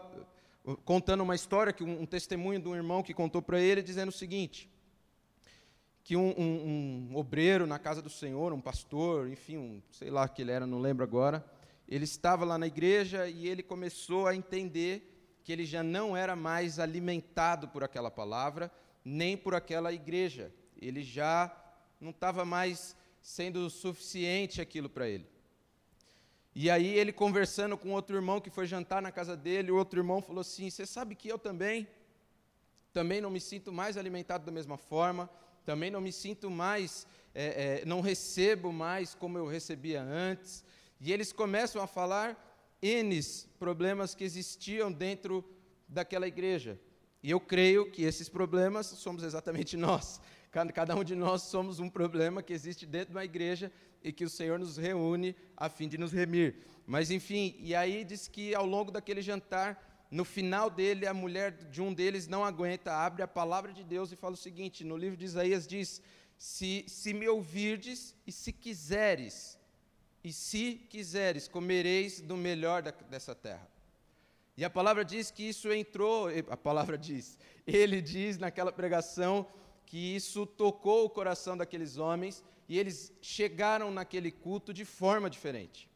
uh, 0.64 0.76
contando 0.78 1.22
uma 1.22 1.36
história, 1.36 1.72
que 1.72 1.84
um, 1.84 2.02
um 2.02 2.06
testemunho 2.06 2.60
de 2.60 2.68
um 2.68 2.74
irmão 2.74 3.00
que 3.00 3.14
contou 3.14 3.40
para 3.40 3.60
ele, 3.60 3.80
dizendo 3.80 4.08
o 4.08 4.12
seguinte: 4.12 4.68
que 6.02 6.16
um, 6.16 6.34
um, 6.36 7.10
um, 7.12 7.16
obreiro 7.16 7.64
na 7.64 7.78
casa 7.78 8.02
do 8.02 8.10
Senhor, 8.10 8.52
um 8.52 8.60
pastor, 8.60 9.28
enfim, 9.28 9.56
um, 9.56 9.82
sei 9.92 10.10
lá 10.10 10.28
que 10.28 10.42
ele 10.42 10.50
era, 10.50 10.66
não 10.66 10.80
lembro 10.80 11.04
agora, 11.04 11.44
ele 11.88 12.04
estava 12.04 12.44
lá 12.44 12.58
na 12.58 12.66
igreja 12.66 13.28
e 13.28 13.46
ele 13.46 13.62
começou 13.62 14.26
a 14.26 14.34
entender 14.34 15.09
ele 15.52 15.64
já 15.64 15.82
não 15.82 16.16
era 16.16 16.36
mais 16.36 16.78
alimentado 16.78 17.68
por 17.68 17.82
aquela 17.82 18.10
palavra, 18.10 18.70
nem 19.04 19.36
por 19.36 19.54
aquela 19.54 19.92
igreja. 19.92 20.52
Ele 20.80 21.02
já 21.02 21.54
não 22.00 22.10
estava 22.10 22.44
mais 22.44 22.96
sendo 23.20 23.68
suficiente 23.68 24.60
aquilo 24.60 24.88
para 24.88 25.08
ele. 25.08 25.28
E 26.54 26.68
aí 26.68 26.98
ele 26.98 27.12
conversando 27.12 27.76
com 27.76 27.92
outro 27.92 28.16
irmão 28.16 28.40
que 28.40 28.50
foi 28.50 28.66
jantar 28.66 29.00
na 29.00 29.12
casa 29.12 29.36
dele, 29.36 29.70
o 29.70 29.76
outro 29.76 30.00
irmão 30.00 30.20
falou 30.20 30.40
assim: 30.40 30.68
"Você 30.68 30.84
sabe 30.84 31.14
que 31.14 31.28
eu 31.28 31.38
também 31.38 31.86
também 32.92 33.20
não 33.20 33.30
me 33.30 33.40
sinto 33.40 33.72
mais 33.72 33.96
alimentado 33.96 34.44
da 34.44 34.50
mesma 34.50 34.76
forma, 34.76 35.30
também 35.64 35.92
não 35.92 36.00
me 36.00 36.10
sinto 36.10 36.50
mais, 36.50 37.06
é, 37.32 37.82
é, 37.82 37.84
não 37.84 38.00
recebo 38.00 38.72
mais 38.72 39.14
como 39.14 39.38
eu 39.38 39.46
recebia 39.46 40.02
antes". 40.02 40.64
E 41.00 41.12
eles 41.12 41.32
começam 41.32 41.80
a 41.80 41.86
falar 41.86 42.49
n 42.82 43.20
problemas 43.58 44.14
que 44.14 44.24
existiam 44.24 44.90
dentro 44.90 45.44
daquela 45.88 46.26
igreja. 46.26 46.80
E 47.22 47.30
eu 47.30 47.40
creio 47.40 47.90
que 47.90 48.02
esses 48.02 48.28
problemas 48.28 48.86
somos 48.86 49.22
exatamente 49.22 49.76
nós. 49.78 50.20
Cada 50.50 50.96
um 50.96 51.04
de 51.04 51.14
nós 51.14 51.42
somos 51.42 51.78
um 51.78 51.88
problema 51.88 52.42
que 52.42 52.52
existe 52.52 52.84
dentro 52.84 53.14
da 53.14 53.24
igreja 53.24 53.70
e 54.02 54.12
que 54.12 54.24
o 54.24 54.30
Senhor 54.30 54.58
nos 54.58 54.76
reúne 54.76 55.36
a 55.56 55.68
fim 55.68 55.88
de 55.88 55.96
nos 55.96 56.12
remir. 56.12 56.56
Mas 56.86 57.10
enfim, 57.10 57.54
e 57.60 57.74
aí 57.74 58.04
diz 58.04 58.26
que 58.26 58.52
ao 58.54 58.66
longo 58.66 58.90
daquele 58.90 59.22
jantar, 59.22 60.08
no 60.10 60.24
final 60.24 60.68
dele, 60.68 61.06
a 61.06 61.14
mulher 61.14 61.52
de 61.52 61.80
um 61.80 61.94
deles 61.94 62.26
não 62.26 62.44
aguenta, 62.44 62.92
abre 62.92 63.22
a 63.22 63.28
palavra 63.28 63.72
de 63.72 63.84
Deus 63.84 64.10
e 64.10 64.16
fala 64.16 64.34
o 64.34 64.36
seguinte: 64.36 64.82
no 64.82 64.96
livro 64.96 65.16
de 65.16 65.24
Isaías 65.24 65.68
diz: 65.68 66.02
Se, 66.36 66.84
se 66.88 67.14
me 67.14 67.28
ouvirdes 67.28 68.16
e 68.26 68.32
se 68.32 68.52
quiseres, 68.52 69.56
e 70.22 70.32
se 70.32 70.74
quiseres, 70.88 71.48
comereis 71.48 72.20
do 72.20 72.36
melhor 72.36 72.82
da, 72.82 72.90
dessa 72.90 73.34
terra. 73.34 73.68
E 74.56 74.64
a 74.64 74.70
palavra 74.70 75.04
diz 75.04 75.30
que 75.30 75.42
isso 75.42 75.72
entrou, 75.72 76.28
a 76.48 76.56
palavra 76.56 76.96
diz, 76.98 77.38
ele 77.66 78.02
diz 78.02 78.38
naquela 78.38 78.72
pregação 78.72 79.46
que 79.86 80.14
isso 80.14 80.46
tocou 80.46 81.04
o 81.04 81.10
coração 81.10 81.56
daqueles 81.56 81.96
homens 81.96 82.44
e 82.68 82.78
eles 82.78 83.12
chegaram 83.20 83.90
naquele 83.90 84.30
culto 84.30 84.72
de 84.72 84.84
forma 84.84 85.28
diferente. 85.28 85.90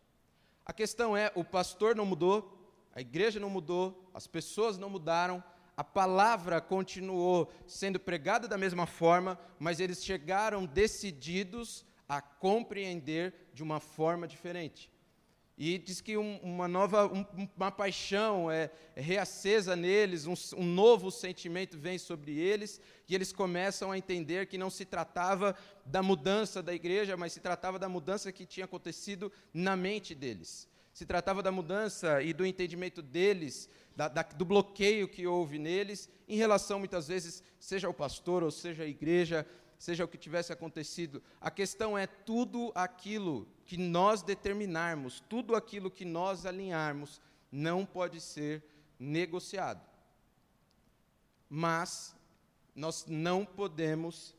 A 0.66 0.72
questão 0.72 1.16
é: 1.16 1.30
o 1.34 1.44
pastor 1.44 1.94
não 1.94 2.06
mudou, 2.06 2.58
a 2.94 3.00
igreja 3.00 3.38
não 3.38 3.50
mudou, 3.50 4.10
as 4.14 4.26
pessoas 4.26 4.78
não 4.78 4.88
mudaram, 4.90 5.42
a 5.76 5.84
palavra 5.84 6.60
continuou 6.60 7.52
sendo 7.66 8.00
pregada 8.00 8.48
da 8.48 8.56
mesma 8.56 8.87
forma, 8.87 9.38
mas 9.58 9.78
eles 9.78 10.04
chegaram 10.04 10.64
decididos 10.64 11.84
a 12.16 12.20
compreender 12.22 13.35
de 13.53 13.62
uma 13.62 13.81
forma 13.81 14.27
diferente. 14.27 14.90
E 15.57 15.79
diz 15.79 16.00
que 16.00 16.16
um, 16.16 16.38
uma 16.38 16.66
nova, 16.66 17.07
um, 17.07 17.24
uma 17.57 17.70
paixão 17.70 18.50
é, 18.50 18.70
é 18.96 19.00
reacesa 19.00 19.77
neles, 19.77 20.27
um, 20.27 20.35
um, 20.57 20.64
novo 20.64 21.12
sentimento 21.12 21.79
vem 21.79 21.96
sobre 21.96 22.37
eles, 22.37 22.81
e 23.09 23.14
eles 23.14 23.33
começam 23.33 23.92
a 23.92 23.98
entender 23.98 24.46
que 24.46 24.59
não 24.59 24.68
se 24.68 24.85
tratava 24.85 25.57
da 25.87 26.03
mudança 26.03 26.61
da 26.61 26.74
igreja, 26.74 27.16
mas 27.16 27.33
se 27.33 27.40
tratava 27.40 27.79
da 27.79 27.88
mudança 27.88 28.33
que 28.33 28.44
tinha 28.44 28.64
acontecido 28.64 29.31
na 29.53 29.77
mente 29.77 30.12
deles. 30.12 30.68
Se 30.92 31.07
tratava 31.07 31.42
da 31.42 31.53
mudança 31.53 32.20
e 32.20 32.33
do 32.33 32.44
entendimento 32.44 33.00
deles, 33.00 33.68
da, 33.96 34.09
da, 34.09 34.22
do 34.22 34.44
bloqueio 34.44 35.09
que 35.09 35.24
houve 35.24 35.59
neles, 35.59 36.09
em 36.29 36.37
relação, 36.37 36.81
muitas 36.81 37.07
vezes, 37.07 37.42
seja 37.61 37.87
ao 37.87 37.94
pastor 37.94 38.42
ou 38.42 38.50
seja 38.50 38.83
à 38.83 38.87
igreja, 38.87 39.46
seja 39.85 40.05
o 40.05 40.09
que 40.09 40.16
tivesse 40.16 40.51
acontecido. 40.51 41.23
A 41.38 41.51
questão 41.51 41.97
é 41.97 42.07
tudo 42.07 42.73
aquilo 42.75 43.47
que 43.66 43.77
nós 43.77 44.23
determinarmos, 44.23 45.23
tudo 45.29 45.55
aquilo 45.55 45.90
que 45.90 46.07
nós 46.07 46.47
alinharmos, 46.47 47.20
não 47.53 47.85
pode 47.85 48.18
ser 48.18 48.64
negociado. 48.99 49.87
Mas 51.49 52.16
nós 52.75 53.05
não 53.07 53.44
podemos 53.44 54.35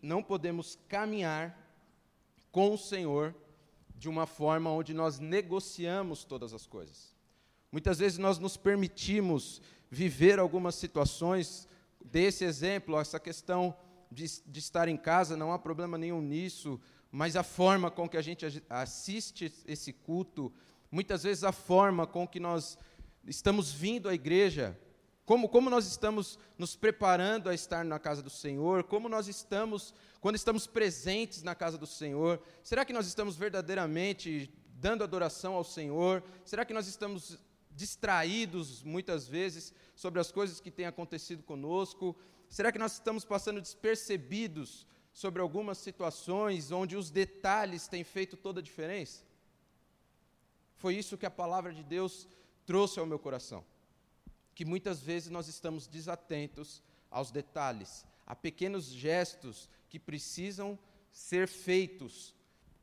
não 0.00 0.22
podemos 0.22 0.78
caminhar 0.88 1.58
com 2.52 2.72
o 2.72 2.78
Senhor 2.78 3.34
de 3.96 4.08
uma 4.08 4.24
forma 4.24 4.70
onde 4.70 4.94
nós 4.94 5.18
negociamos 5.18 6.22
todas 6.22 6.54
as 6.54 6.64
coisas. 6.64 7.12
Muitas 7.72 7.98
vezes 7.98 8.18
nós 8.18 8.38
nos 8.38 8.56
permitimos 8.56 9.60
viver 9.90 10.38
algumas 10.38 10.76
situações, 10.76 11.66
desse 12.04 12.44
exemplo, 12.44 13.00
essa 13.00 13.18
questão 13.18 13.76
de, 14.14 14.42
de 14.46 14.58
estar 14.60 14.88
em 14.88 14.96
casa, 14.96 15.36
não 15.36 15.52
há 15.52 15.58
problema 15.58 15.98
nenhum 15.98 16.22
nisso, 16.22 16.80
mas 17.10 17.36
a 17.36 17.42
forma 17.42 17.90
com 17.90 18.08
que 18.08 18.16
a 18.16 18.22
gente 18.22 18.46
assiste 18.70 19.52
esse 19.66 19.92
culto, 19.92 20.52
muitas 20.90 21.24
vezes 21.24 21.44
a 21.44 21.52
forma 21.52 22.06
com 22.06 22.26
que 22.26 22.40
nós 22.40 22.78
estamos 23.26 23.72
vindo 23.72 24.08
à 24.08 24.14
igreja, 24.14 24.78
como, 25.26 25.48
como 25.48 25.70
nós 25.70 25.86
estamos 25.86 26.38
nos 26.58 26.76
preparando 26.76 27.48
a 27.48 27.54
estar 27.54 27.84
na 27.84 27.98
casa 27.98 28.22
do 28.22 28.30
Senhor, 28.30 28.84
como 28.84 29.08
nós 29.08 29.26
estamos, 29.26 29.94
quando 30.20 30.36
estamos 30.36 30.66
presentes 30.66 31.42
na 31.42 31.54
casa 31.54 31.78
do 31.78 31.86
Senhor, 31.86 32.40
será 32.62 32.84
que 32.84 32.92
nós 32.92 33.06
estamos 33.06 33.36
verdadeiramente 33.36 34.52
dando 34.74 35.02
adoração 35.02 35.54
ao 35.54 35.64
Senhor? 35.64 36.22
Será 36.44 36.64
que 36.64 36.74
nós 36.74 36.86
estamos 36.86 37.38
distraídos 37.70 38.82
muitas 38.82 39.26
vezes 39.26 39.72
sobre 39.94 40.20
as 40.20 40.30
coisas 40.30 40.60
que 40.60 40.70
têm 40.70 40.86
acontecido 40.86 41.42
conosco? 41.42 42.14
Será 42.48 42.70
que 42.70 42.78
nós 42.78 42.92
estamos 42.92 43.24
passando 43.24 43.60
despercebidos 43.60 44.86
sobre 45.12 45.40
algumas 45.40 45.78
situações 45.78 46.70
onde 46.70 46.96
os 46.96 47.10
detalhes 47.10 47.86
têm 47.86 48.04
feito 48.04 48.36
toda 48.36 48.60
a 48.60 48.62
diferença? 48.62 49.24
Foi 50.76 50.94
isso 50.94 51.16
que 51.16 51.26
a 51.26 51.30
palavra 51.30 51.72
de 51.72 51.82
Deus 51.82 52.28
trouxe 52.66 52.98
ao 52.98 53.06
meu 53.06 53.18
coração. 53.18 53.64
Que 54.54 54.64
muitas 54.64 55.00
vezes 55.00 55.30
nós 55.30 55.48
estamos 55.48 55.86
desatentos 55.86 56.82
aos 57.10 57.30
detalhes, 57.30 58.04
a 58.26 58.34
pequenos 58.34 58.86
gestos 58.86 59.68
que 59.88 59.98
precisam 59.98 60.78
ser 61.10 61.46
feitos 61.46 62.34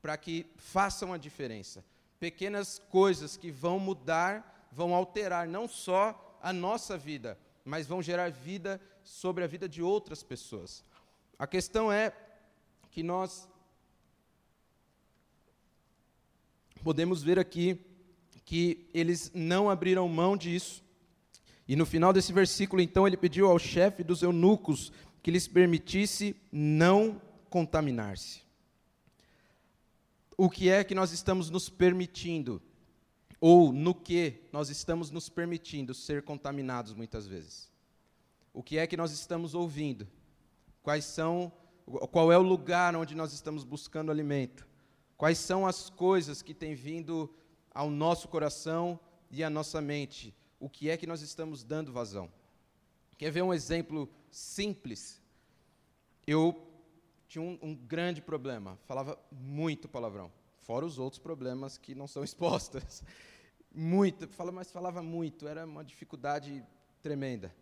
para 0.02 0.18
que 0.18 0.46
façam 0.56 1.14
a 1.14 1.18
diferença. 1.18 1.84
Pequenas 2.20 2.80
coisas 2.90 3.36
que 3.38 3.52
vão 3.52 3.80
mudar, 3.80 4.68
vão 4.72 4.96
alterar 4.96 5.48
não 5.48 5.68
só 5.68 6.40
a 6.42 6.52
nossa 6.52 6.98
vida, 6.98 7.38
mas 7.64 7.88
vão 7.88 8.02
gerar 8.02 8.32
vida 8.32 8.80
sobre 9.04 9.44
a 9.44 9.48
vida 9.48 9.68
de 9.68 9.82
outras 9.82 10.24
pessoas. 10.24 10.84
A 11.38 11.48
questão 11.48 11.92
é 11.92 12.14
que 12.90 13.04
nós 13.04 13.48
podemos 16.84 17.24
ver 17.24 17.40
aqui 17.40 17.80
que 18.46 18.90
eles 18.94 19.32
não 19.34 19.70
abriram 19.70 20.08
mão 20.08 20.36
disso. 20.36 20.84
E 21.68 21.76
no 21.76 21.86
final 21.86 22.12
desse 22.12 22.34
versículo, 22.34 22.82
então, 22.82 23.08
ele 23.08 23.16
pediu 23.16 23.48
ao 23.48 23.58
chefe 23.58 24.04
dos 24.04 24.22
eunucos 24.22 24.92
que 25.24 25.32
lhes 25.32 25.48
permitisse 25.48 26.36
não 26.52 27.22
contaminar-se. 27.50 28.42
O 30.36 30.50
que 30.50 30.70
é 30.70 30.84
que 30.84 30.96
nós 30.96 31.12
estamos 31.12 31.50
nos 31.50 31.70
permitindo? 31.70 32.62
Ou 33.42 33.74
no 33.74 33.96
que 33.96 34.36
nós 34.54 34.70
estamos 34.70 35.10
nos 35.10 35.28
permitindo 35.28 35.96
ser 35.96 36.22
contaminados 36.22 36.94
muitas 36.94 37.26
vezes? 37.26 37.72
O 38.54 38.62
que 38.62 38.78
é 38.78 38.86
que 38.86 38.96
nós 38.96 39.12
estamos 39.12 39.56
ouvindo? 39.56 40.08
Quais 40.84 41.06
são, 41.06 41.52
qual 42.12 42.32
é 42.32 42.38
o 42.38 42.44
lugar 42.44 42.96
onde 42.96 43.16
nós 43.16 43.34
estamos 43.34 43.64
buscando 43.64 44.12
alimento? 44.12 44.68
Quais 45.18 45.40
são 45.40 45.66
as 45.66 45.90
coisas 45.90 46.44
que 46.44 46.54
têm 46.54 46.76
vindo 46.76 47.34
ao 47.74 47.90
nosso 47.90 48.28
coração 48.28 49.00
e 49.32 49.44
à 49.44 49.50
nossa 49.50 49.82
mente? 49.82 50.36
O 50.60 50.70
que 50.70 50.92
é 50.92 50.96
que 50.96 51.08
nós 51.08 51.24
estamos 51.24 51.64
dando 51.64 51.92
vazão? 51.92 52.32
Quer 53.18 53.32
ver 53.32 53.42
um 53.42 53.54
exemplo 53.54 54.08
simples? 54.30 55.20
Eu 56.28 56.68
tinha 57.28 57.42
um, 57.42 57.58
um 57.62 57.76
grande 57.76 58.22
problema, 58.22 58.78
falava 58.86 59.18
muito 59.32 59.88
palavrão, 59.88 60.32
fora 60.62 60.86
os 60.86 60.98
outros 60.98 61.20
problemas 61.20 61.78
que 61.78 61.94
não 61.94 62.08
são 62.08 62.24
expostos. 62.26 63.04
Muito, 63.74 64.28
fala, 64.28 64.52
mas 64.52 64.72
falava 64.72 65.02
muito, 65.02 65.48
era 65.48 65.66
uma 65.66 65.84
dificuldade 65.84 66.64
tremenda. 67.02 67.54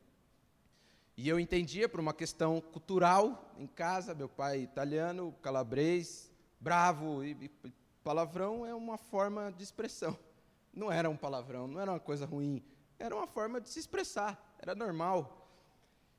E 1.16 1.28
eu 1.28 1.40
entendia 1.40 1.90
por 1.90 2.00
uma 2.00 2.14
questão 2.14 2.62
cultural 2.62 3.54
em 3.58 3.68
casa, 3.68 4.16
meu 4.16 4.30
pai 4.30 4.62
italiano, 4.62 5.36
calabrês, 5.42 6.32
bravo, 6.60 7.24
e, 7.24 7.32
e 7.32 7.74
palavrão 8.04 8.66
é 8.66 8.74
uma 8.74 8.98
forma 8.98 9.52
de 9.52 9.64
expressão. 9.64 10.18
Não 10.74 10.92
era 10.92 11.10
um 11.10 11.18
palavrão, 11.18 11.68
não 11.68 11.82
era 11.82 11.92
uma 11.92 12.00
coisa 12.00 12.26
ruim, 12.26 12.64
era 12.98 13.16
uma 13.16 13.28
forma 13.28 13.60
de 13.60 13.70
se 13.70 13.80
expressar, 13.80 14.56
era 14.60 14.74
normal. 14.74 15.52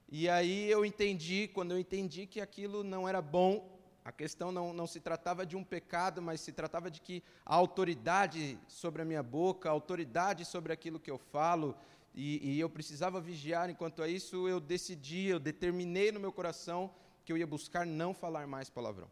E 0.08 0.28
aí 0.28 0.70
eu 0.70 0.84
entendi, 0.84 1.48
quando 1.48 1.70
eu 1.70 1.78
entendi 1.78 2.26
que 2.26 2.40
aquilo 2.40 2.84
não 2.84 3.08
era 3.08 3.22
bom, 3.22 3.79
a 4.04 4.10
questão 4.10 4.50
não, 4.50 4.72
não 4.72 4.86
se 4.86 5.00
tratava 5.00 5.44
de 5.44 5.56
um 5.56 5.64
pecado, 5.64 6.22
mas 6.22 6.40
se 6.40 6.52
tratava 6.52 6.90
de 6.90 7.00
que 7.00 7.22
a 7.44 7.54
autoridade 7.54 8.58
sobre 8.66 9.02
a 9.02 9.04
minha 9.04 9.22
boca, 9.22 9.68
a 9.68 9.72
autoridade 9.72 10.44
sobre 10.44 10.72
aquilo 10.72 10.98
que 10.98 11.10
eu 11.10 11.18
falo, 11.18 11.76
e, 12.14 12.54
e 12.54 12.60
eu 12.60 12.68
precisava 12.68 13.20
vigiar 13.20 13.70
enquanto 13.70 14.02
a 14.02 14.08
isso, 14.08 14.48
eu 14.48 14.58
decidi, 14.58 15.26
eu 15.26 15.38
determinei 15.38 16.10
no 16.10 16.18
meu 16.18 16.32
coração 16.32 16.92
que 17.24 17.32
eu 17.32 17.36
ia 17.36 17.46
buscar 17.46 17.86
não 17.86 18.12
falar 18.12 18.46
mais 18.46 18.68
palavrão. 18.68 19.10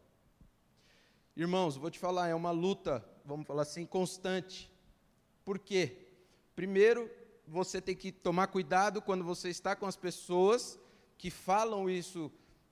Irmãos, 1.35 1.77
vou 1.77 1.89
te 1.89 1.99
falar, 1.99 2.27
é 2.27 2.35
uma 2.35 2.51
luta, 2.51 3.05
vamos 3.23 3.47
falar 3.47 3.61
assim, 3.61 3.85
constante. 3.85 4.69
Por 5.45 5.57
quê? 5.57 6.07
Primeiro, 6.55 7.09
você 7.47 7.79
tem 7.79 7.95
que 7.95 8.11
tomar 8.11 8.47
cuidado 8.47 9.01
quando 9.01 9.23
você 9.23 9.49
está 9.49 9.75
com 9.75 9.85
as 9.85 9.95
pessoas 9.95 10.77
que 11.17 11.29
falam 11.29 11.89
isso 11.89 12.31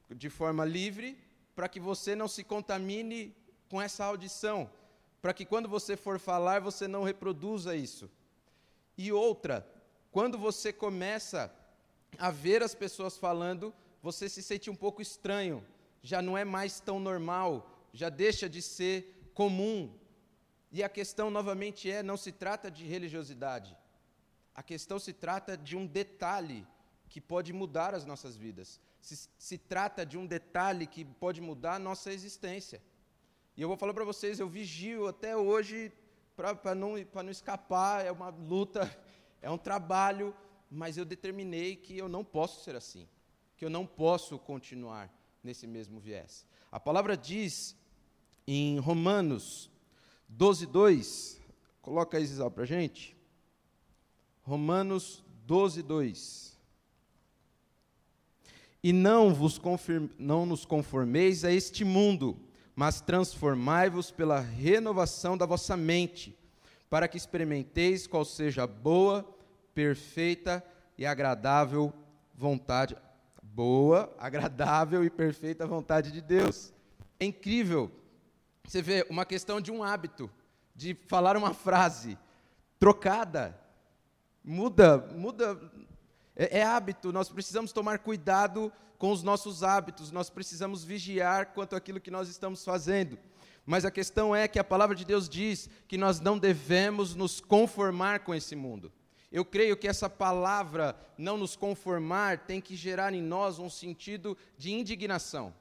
de 0.09 0.29
forma 0.29 0.65
livre, 0.65 1.17
para 1.57 1.67
que 1.67 1.79
você 1.79 2.15
não 2.15 2.27
se 2.27 2.43
contamine 2.43 3.35
com 3.67 3.81
essa 3.81 4.05
audição, 4.05 4.69
para 5.19 5.33
que 5.33 5.43
quando 5.43 5.67
você 5.67 5.97
for 5.97 6.19
falar, 6.19 6.61
você 6.61 6.87
não 6.87 7.01
reproduza 7.03 7.75
isso. 7.75 8.07
E 8.95 9.11
outra, 9.11 9.67
quando 10.11 10.37
você 10.37 10.71
começa 10.71 11.51
a 12.19 12.29
ver 12.29 12.61
as 12.61 12.75
pessoas 12.75 13.17
falando, 13.17 13.73
você 14.03 14.29
se 14.29 14.43
sente 14.43 14.69
um 14.69 14.75
pouco 14.75 15.01
estranho, 15.01 15.65
já 16.03 16.21
não 16.21 16.37
é 16.37 16.45
mais 16.45 16.79
tão 16.79 16.99
normal, 16.99 17.67
já 17.91 18.09
deixa 18.09 18.47
de 18.47 18.61
ser 18.61 19.27
comum. 19.33 19.91
E 20.71 20.83
a 20.83 20.89
questão 20.89 21.31
novamente 21.31 21.89
é: 21.89 22.03
não 22.03 22.17
se 22.17 22.31
trata 22.31 22.69
de 22.69 22.85
religiosidade, 22.85 23.75
a 24.53 24.61
questão 24.61 24.99
se 24.99 25.11
trata 25.11 25.57
de 25.57 25.75
um 25.75 25.87
detalhe 25.87 26.67
que 27.09 27.19
pode 27.19 27.51
mudar 27.51 27.95
as 27.95 28.05
nossas 28.05 28.37
vidas 28.37 28.79
se, 29.01 29.29
se 29.37 29.57
trata 29.57 30.05
de 30.05 30.17
um 30.17 30.25
detalhe 30.25 30.85
que 30.87 31.05
pode 31.05 31.41
mudar 31.41 31.75
a 31.75 31.79
nossa 31.79 32.11
existência. 32.11 32.81
E 33.55 33.61
eu 33.61 33.67
vou 33.67 33.77
falar 33.77 33.93
para 33.93 34.05
vocês, 34.05 34.39
eu 34.39 34.49
vigio 34.49 35.07
até 35.07 35.35
hoje 35.35 35.91
para 36.35 36.75
não, 36.75 36.93
não 37.23 37.31
escapar, 37.31 38.05
é 38.05 38.11
uma 38.11 38.29
luta, 38.29 38.89
é 39.41 39.49
um 39.49 39.57
trabalho, 39.57 40.35
mas 40.69 40.97
eu 40.97 41.05
determinei 41.05 41.75
que 41.75 41.97
eu 41.97 42.07
não 42.07 42.23
posso 42.23 42.63
ser 42.63 42.75
assim, 42.75 43.07
que 43.55 43.65
eu 43.65 43.69
não 43.69 43.85
posso 43.85 44.37
continuar 44.37 45.11
nesse 45.43 45.65
mesmo 45.65 45.99
viés. 45.99 46.45
A 46.71 46.79
palavra 46.79 47.17
diz 47.17 47.75
em 48.45 48.77
Romanos 48.79 49.71
12, 50.29 50.67
2, 50.67 51.41
coloca 51.81 52.17
aí, 52.17 52.25
Zizal, 52.25 52.51
para 52.51 52.65
gente. 52.65 53.15
Romanos 54.43 55.23
12, 55.45 55.81
2 55.81 56.56
e 58.87 58.93
não, 58.93 59.33
vos 59.33 59.59
não 60.17 60.45
nos 60.45 60.63
conformeis 60.63 61.43
a 61.43 61.51
este 61.51 61.83
mundo, 61.83 62.39
mas 62.73 63.01
transformai-vos 63.01 64.11
pela 64.11 64.39
renovação 64.39 65.37
da 65.37 65.45
vossa 65.45 65.75
mente, 65.75 66.33
para 66.89 67.05
que 67.05 67.17
experimenteis 67.17 68.07
qual 68.07 68.23
seja 68.23 68.63
a 68.63 68.67
boa, 68.67 69.27
perfeita 69.75 70.63
e 70.97 71.05
agradável 71.05 71.91
vontade. 72.33 72.95
Boa, 73.43 74.09
agradável 74.17 75.03
e 75.03 75.09
perfeita 75.09 75.67
vontade 75.67 76.09
de 76.09 76.21
Deus. 76.21 76.71
É 77.19 77.25
incrível. 77.25 77.91
Você 78.63 78.81
vê 78.81 79.05
uma 79.09 79.25
questão 79.25 79.59
de 79.59 79.69
um 79.69 79.83
hábito, 79.83 80.31
de 80.73 80.93
falar 81.09 81.35
uma 81.35 81.53
frase 81.53 82.17
trocada. 82.79 83.53
Muda, 84.41 84.97
muda 85.13 85.59
é, 86.37 86.59
é 86.59 86.63
hábito, 86.63 87.11
nós 87.11 87.27
precisamos 87.27 87.71
tomar 87.73 87.99
cuidado 87.99 88.71
com 88.99 89.11
os 89.11 89.23
nossos 89.23 89.63
hábitos, 89.63 90.11
nós 90.11 90.29
precisamos 90.29 90.83
vigiar 90.83 91.47
quanto 91.47 91.75
àquilo 91.75 91.99
que 91.99 92.11
nós 92.11 92.29
estamos 92.29 92.63
fazendo. 92.63 93.17
Mas 93.65 93.83
a 93.83 93.91
questão 93.91 94.33
é 94.35 94.47
que 94.47 94.59
a 94.59 94.63
palavra 94.63 94.95
de 94.95 95.03
Deus 95.03 95.27
diz 95.27 95.69
que 95.87 95.97
nós 95.97 96.19
não 96.19 96.37
devemos 96.37 97.15
nos 97.15 97.41
conformar 97.41 98.21
com 98.21 98.33
esse 98.33 98.55
mundo. 98.55 98.93
Eu 99.29 99.43
creio 99.43 99.75
que 99.75 99.87
essa 99.87 100.09
palavra, 100.09 100.95
não 101.17 101.37
nos 101.37 101.55
conformar, 101.55 102.45
tem 102.45 102.61
que 102.61 102.77
gerar 102.77 103.13
em 103.13 103.21
nós 103.21 103.59
um 103.59 103.69
sentido 103.69 104.37
de 104.57 104.71
indignação. 104.71 105.53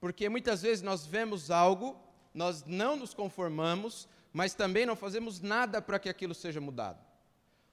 Porque 0.00 0.28
muitas 0.28 0.62
vezes 0.62 0.82
nós 0.82 1.06
vemos 1.06 1.52
algo, 1.52 1.96
nós 2.34 2.64
não 2.64 2.96
nos 2.96 3.14
conformamos, 3.14 4.08
mas 4.32 4.54
também 4.54 4.84
não 4.84 4.96
fazemos 4.96 5.40
nada 5.40 5.80
para 5.80 6.00
que 6.00 6.08
aquilo 6.08 6.34
seja 6.34 6.60
mudado. 6.60 7.07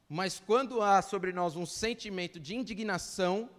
Mas 0.07 0.39
quando 0.39 0.81
há 0.81 1.01
sobre 1.01 1.33
nós 1.33 1.55
um 1.55 1.65
sentimento 1.65 2.39
de 2.39 2.55
indignação, 2.55 3.49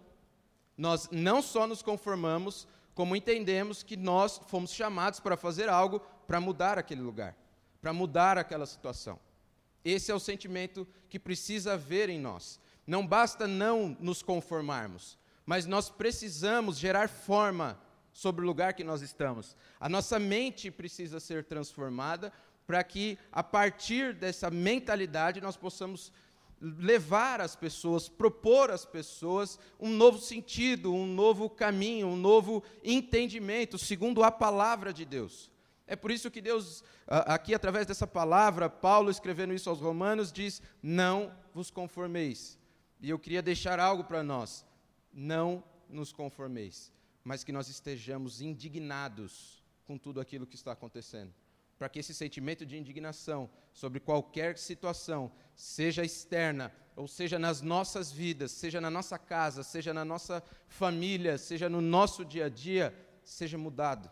nós 0.77 1.09
não 1.11 1.41
só 1.41 1.67
nos 1.67 1.81
conformamos, 1.81 2.67
como 2.93 3.15
entendemos 3.15 3.83
que 3.83 3.97
nós 3.97 4.39
fomos 4.47 4.71
chamados 4.71 5.19
para 5.19 5.37
fazer 5.37 5.69
algo 5.69 5.99
para 6.27 6.41
mudar 6.41 6.77
aquele 6.77 7.01
lugar, 7.01 7.35
para 7.81 7.93
mudar 7.93 8.37
aquela 8.37 8.65
situação. 8.65 9.19
Esse 9.83 10.11
é 10.11 10.15
o 10.15 10.19
sentimento 10.19 10.87
que 11.09 11.19
precisa 11.19 11.73
haver 11.73 12.09
em 12.09 12.19
nós. 12.19 12.59
Não 12.85 13.05
basta 13.05 13.47
não 13.47 13.95
nos 13.99 14.21
conformarmos, 14.21 15.17
mas 15.45 15.65
nós 15.65 15.89
precisamos 15.89 16.77
gerar 16.77 17.07
forma 17.07 17.79
sobre 18.11 18.43
o 18.43 18.47
lugar 18.47 18.73
que 18.73 18.83
nós 18.83 19.01
estamos. 19.01 19.55
A 19.79 19.87
nossa 19.87 20.17
mente 20.17 20.71
precisa 20.71 21.19
ser 21.19 21.45
transformada 21.45 22.33
para 22.65 22.83
que, 22.83 23.17
a 23.31 23.43
partir 23.43 24.13
dessa 24.13 24.49
mentalidade, 24.49 25.39
nós 25.39 25.55
possamos 25.55 26.11
levar 26.59 27.39
as 27.39 27.55
pessoas, 27.55 28.09
propor 28.09 28.71
às 28.71 28.85
pessoas 28.85 29.59
um 29.79 29.89
novo 29.89 30.19
sentido, 30.19 30.93
um 30.93 31.05
novo 31.05 31.49
caminho, 31.49 32.07
um 32.07 32.15
novo 32.15 32.63
entendimento, 32.83 33.77
segundo 33.77 34.23
a 34.23 34.31
palavra 34.31 34.91
de 34.91 35.05
Deus. 35.05 35.51
É 35.85 35.95
por 35.95 36.11
isso 36.11 36.29
que 36.29 36.41
Deus, 36.41 36.83
aqui 37.07 37.53
através 37.53 37.85
dessa 37.85 38.05
palavra, 38.05 38.69
Paulo 38.69 39.09
escrevendo 39.09 39.53
isso 39.53 39.69
aos 39.69 39.79
Romanos, 39.79 40.31
diz: 40.31 40.61
Não 40.81 41.31
vos 41.53 41.71
conformeis. 41.71 42.59
E 42.99 43.09
eu 43.09 43.17
queria 43.17 43.41
deixar 43.41 43.79
algo 43.79 44.03
para 44.03 44.21
nós: 44.21 44.65
não 45.13 45.63
nos 45.87 46.11
conformeis, 46.11 46.91
mas 47.23 47.43
que 47.43 47.53
nós 47.53 47.69
estejamos 47.69 48.41
indignados 48.41 49.63
com 49.85 49.97
tudo 49.97 50.19
aquilo 50.19 50.45
que 50.45 50.55
está 50.55 50.73
acontecendo 50.73 51.33
para 51.77 51.89
que 51.89 51.99
esse 51.99 52.13
sentimento 52.13 52.65
de 52.65 52.77
indignação 52.77 53.49
sobre 53.73 53.99
qualquer 53.99 54.57
situação, 54.57 55.31
seja 55.55 56.03
externa, 56.03 56.73
ou 56.95 57.07
seja 57.07 57.37
nas 57.37 57.61
nossas 57.61 58.11
vidas, 58.11 58.51
seja 58.51 58.81
na 58.81 58.89
nossa 58.89 59.19
casa, 59.19 59.61
seja 59.61 59.93
na 59.93 60.03
nossa 60.03 60.43
família, 60.67 61.37
seja 61.37 61.69
no 61.69 61.79
nosso 61.79 62.25
dia 62.25 62.45
a 62.45 62.49
dia, 62.49 62.93
seja 63.23 63.57
mudado. 63.57 64.09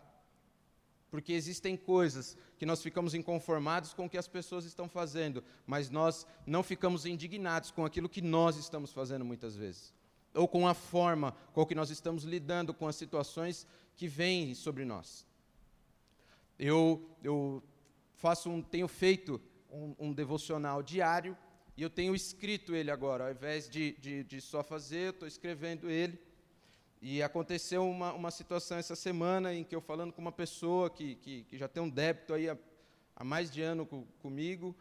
Porque 1.10 1.32
existem 1.32 1.76
coisas 1.76 2.36
que 2.56 2.66
nós 2.66 2.82
ficamos 2.82 3.14
inconformados 3.14 3.92
com 3.92 4.06
o 4.06 4.10
que 4.10 4.18
as 4.18 4.28
pessoas 4.28 4.64
estão 4.64 4.88
fazendo, 4.88 5.42
mas 5.66 5.90
nós 5.90 6.26
não 6.46 6.62
ficamos 6.62 7.04
indignados 7.04 7.72
com 7.72 7.84
aquilo 7.84 8.08
que 8.08 8.22
nós 8.22 8.56
estamos 8.56 8.92
fazendo 8.92 9.24
muitas 9.24 9.56
vezes, 9.56 9.92
ou 10.32 10.46
com 10.46 10.68
a 10.68 10.74
forma 10.74 11.32
com 11.52 11.66
que 11.66 11.74
nós 11.74 11.90
estamos 11.90 12.22
lidando 12.22 12.72
com 12.72 12.86
as 12.86 12.96
situações 12.96 13.66
que 13.96 14.06
vêm 14.06 14.54
sobre 14.54 14.84
nós. 14.84 15.26
Eu, 16.58 17.06
eu 17.22 17.62
faço 18.14 18.48
um, 18.48 18.62
tenho 18.62 18.88
feito 18.88 19.40
um, 19.70 19.94
um, 19.98 20.12
devocional 20.12 20.82
diário 20.82 21.36
e 21.76 21.82
eu 21.82 21.90
tenho 21.90 22.14
escrito 22.14 22.74
ele 22.74 22.90
agora, 22.90 23.26
ao 23.26 23.30
invés 23.30 23.68
de, 23.68 23.92
de, 23.98 24.24
de 24.24 24.40
só 24.40 24.64
fazer, 24.64 25.12
estou 25.12 25.28
escrevendo 25.28 25.90
ele. 25.90 26.18
E 27.02 27.22
aconteceu 27.22 27.86
uma, 27.86 28.14
uma 28.14 28.30
situação 28.30 28.78
essa 28.78 28.96
semana 28.96 29.52
em 29.52 29.62
que 29.62 29.76
eu 29.76 29.82
falando 29.82 30.14
com 30.14 30.22
uma 30.22 30.32
pessoa 30.32 30.88
que, 30.88 31.16
que, 31.16 31.44
que 31.44 31.58
já 31.58 31.68
tem 31.68 31.82
um 31.82 31.90
débito 31.90 32.32
aí 32.32 32.48
há, 32.48 32.56
há 33.14 33.22
mais 33.22 33.50
de 33.50 33.60
ano 33.60 33.84
com, 33.84 34.06
comigo, 34.22 34.74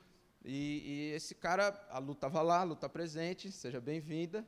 e, 0.47 0.83
e, 0.85 1.15
esse 1.15 1.33
cara, 1.33 1.85
a 1.89 1.97
Lu 1.97 2.13
estava 2.13 2.41
lá, 2.41 2.59
a 2.59 2.63
Lu 2.63 2.73
está 2.73 2.87
presente, 2.87 3.51
seja 3.51 3.81
bem-vinda, 3.81 4.45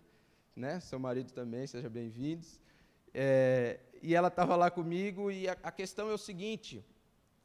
né? 0.55 0.79
seu 0.79 0.99
marido 0.99 1.33
também, 1.33 1.65
seja 1.65 1.89
bem-vindos. 1.89 2.61
É, 3.13 3.79
e 4.01 4.13
ela 4.13 4.27
estava 4.27 4.55
lá 4.55 4.69
comigo, 4.69 5.31
e 5.31 5.49
a, 5.49 5.57
a 5.63 5.71
questão 5.71 6.09
é 6.09 6.13
o 6.13 6.17
seguinte: 6.17 6.85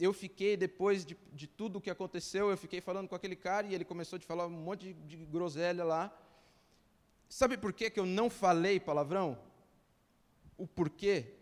eu 0.02 0.12
fiquei, 0.12 0.56
depois 0.56 1.04
de, 1.04 1.16
de 1.32 1.46
tudo 1.46 1.76
o 1.76 1.80
que 1.80 1.90
aconteceu, 1.90 2.50
eu 2.50 2.56
fiquei 2.56 2.80
falando 2.80 3.08
com 3.08 3.14
aquele 3.14 3.36
cara 3.36 3.66
e 3.66 3.74
ele 3.74 3.84
começou 3.84 4.16
a 4.16 4.20
falar 4.20 4.46
um 4.46 4.50
monte 4.50 4.92
de, 4.92 5.16
de 5.16 5.16
groselha 5.26 5.84
lá. 5.84 6.12
Sabe 7.28 7.56
por 7.56 7.72
que, 7.72 7.88
que 7.88 8.00
eu 8.00 8.06
não 8.06 8.28
falei 8.28 8.80
palavrão? 8.80 9.38
O 10.58 10.66
porquê? 10.66 11.34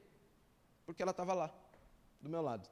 Porque 0.85 1.03
ela 1.03 1.11
estava 1.11 1.33
lá, 1.33 1.55
do 2.21 2.29
meu 2.29 2.43
lado. 2.43 2.69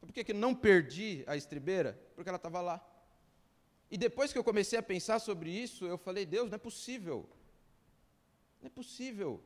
Por 0.00 0.12
que, 0.12 0.24
que 0.24 0.32
eu 0.32 0.36
não 0.36 0.54
perdi 0.54 1.22
a 1.26 1.36
estribeira? 1.36 1.98
Porque 2.14 2.28
ela 2.28 2.36
estava 2.36 2.60
lá. 2.60 2.84
E 3.90 3.96
depois 3.96 4.32
que 4.32 4.38
eu 4.38 4.44
comecei 4.44 4.78
a 4.78 4.82
pensar 4.82 5.18
sobre 5.20 5.50
isso, 5.50 5.86
eu 5.86 5.96
falei: 5.96 6.26
Deus, 6.26 6.50
não 6.50 6.56
é 6.56 6.58
possível. 6.58 7.28
Não 8.60 8.66
é 8.66 8.70
possível 8.70 9.40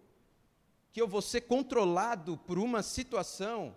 que 0.90 1.00
eu 1.00 1.06
vou 1.06 1.20
ser 1.20 1.42
controlado 1.42 2.38
por 2.38 2.58
uma 2.58 2.82
situação 2.82 3.76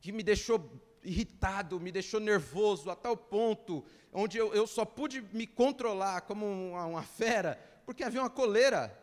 que 0.00 0.12
me 0.12 0.22
deixou 0.22 0.58
irritado, 1.02 1.80
me 1.80 1.92
deixou 1.92 2.20
nervoso 2.20 2.90
a 2.90 2.96
tal 2.96 3.16
ponto 3.16 3.84
onde 4.12 4.38
eu, 4.38 4.52
eu 4.54 4.66
só 4.66 4.84
pude 4.84 5.22
me 5.32 5.46
controlar 5.46 6.22
como 6.22 6.46
uma, 6.46 6.84
uma 6.86 7.02
fera 7.02 7.58
porque 7.90 8.04
havia 8.04 8.22
uma 8.22 8.30
coleira. 8.30 8.96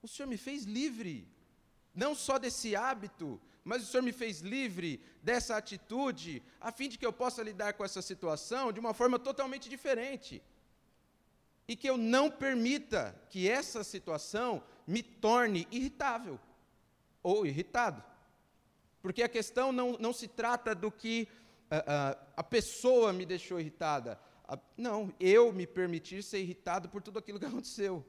O 0.00 0.06
Senhor 0.06 0.28
me 0.28 0.36
fez 0.36 0.62
livre, 0.62 1.28
não 1.92 2.14
só 2.14 2.38
desse 2.38 2.76
hábito, 2.76 3.40
mas 3.64 3.82
o 3.82 3.86
Senhor 3.86 4.04
me 4.04 4.12
fez 4.12 4.40
livre 4.40 5.02
dessa 5.20 5.56
atitude, 5.56 6.40
a 6.60 6.70
fim 6.70 6.88
de 6.88 6.96
que 6.96 7.04
eu 7.04 7.12
possa 7.12 7.42
lidar 7.42 7.72
com 7.72 7.84
essa 7.84 8.00
situação 8.00 8.72
de 8.72 8.78
uma 8.78 8.94
forma 8.94 9.18
totalmente 9.18 9.68
diferente. 9.68 10.40
E 11.66 11.74
que 11.74 11.90
eu 11.90 11.96
não 11.96 12.30
permita 12.30 13.20
que 13.28 13.50
essa 13.50 13.82
situação 13.82 14.62
me 14.86 15.02
torne 15.02 15.66
irritável 15.72 16.38
ou 17.20 17.44
irritado. 17.44 18.00
Porque 19.06 19.22
a 19.22 19.28
questão 19.28 19.70
não, 19.70 19.96
não 20.00 20.12
se 20.12 20.26
trata 20.26 20.74
do 20.74 20.90
que 20.90 21.28
uh, 21.70 21.76
uh, 21.76 22.26
a 22.36 22.42
pessoa 22.42 23.12
me 23.12 23.24
deixou 23.24 23.60
irritada. 23.60 24.18
Uh, 24.48 24.58
não, 24.76 25.14
eu 25.20 25.52
me 25.52 25.64
permitir 25.64 26.24
ser 26.24 26.40
irritado 26.40 26.88
por 26.88 27.00
tudo 27.00 27.16
aquilo 27.16 27.38
que 27.38 27.46
aconteceu. 27.46 28.04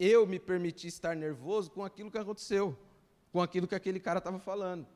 Eu 0.00 0.26
me 0.26 0.38
permiti 0.38 0.86
estar 0.86 1.14
nervoso 1.14 1.70
com 1.70 1.84
aquilo 1.84 2.10
que 2.10 2.16
aconteceu, 2.16 2.78
com 3.30 3.42
aquilo 3.42 3.68
que 3.68 3.74
aquele 3.74 4.00
cara 4.00 4.20
estava 4.20 4.38
falando. 4.38 4.86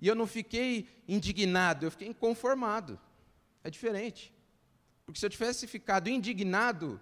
E 0.00 0.08
eu 0.08 0.16
não 0.16 0.26
fiquei 0.26 0.88
indignado, 1.06 1.86
eu 1.86 1.92
fiquei 1.92 2.08
inconformado. 2.08 2.98
É 3.62 3.70
diferente. 3.70 4.34
Porque 5.06 5.20
se 5.20 5.24
eu 5.24 5.30
tivesse 5.30 5.68
ficado 5.68 6.08
indignado, 6.08 7.00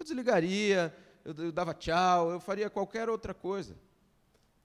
eu 0.00 0.04
desligaria, 0.04 0.92
eu, 1.24 1.32
eu 1.32 1.52
dava 1.52 1.74
tchau, 1.74 2.32
eu 2.32 2.40
faria 2.40 2.68
qualquer 2.68 3.08
outra 3.08 3.32
coisa. 3.32 3.78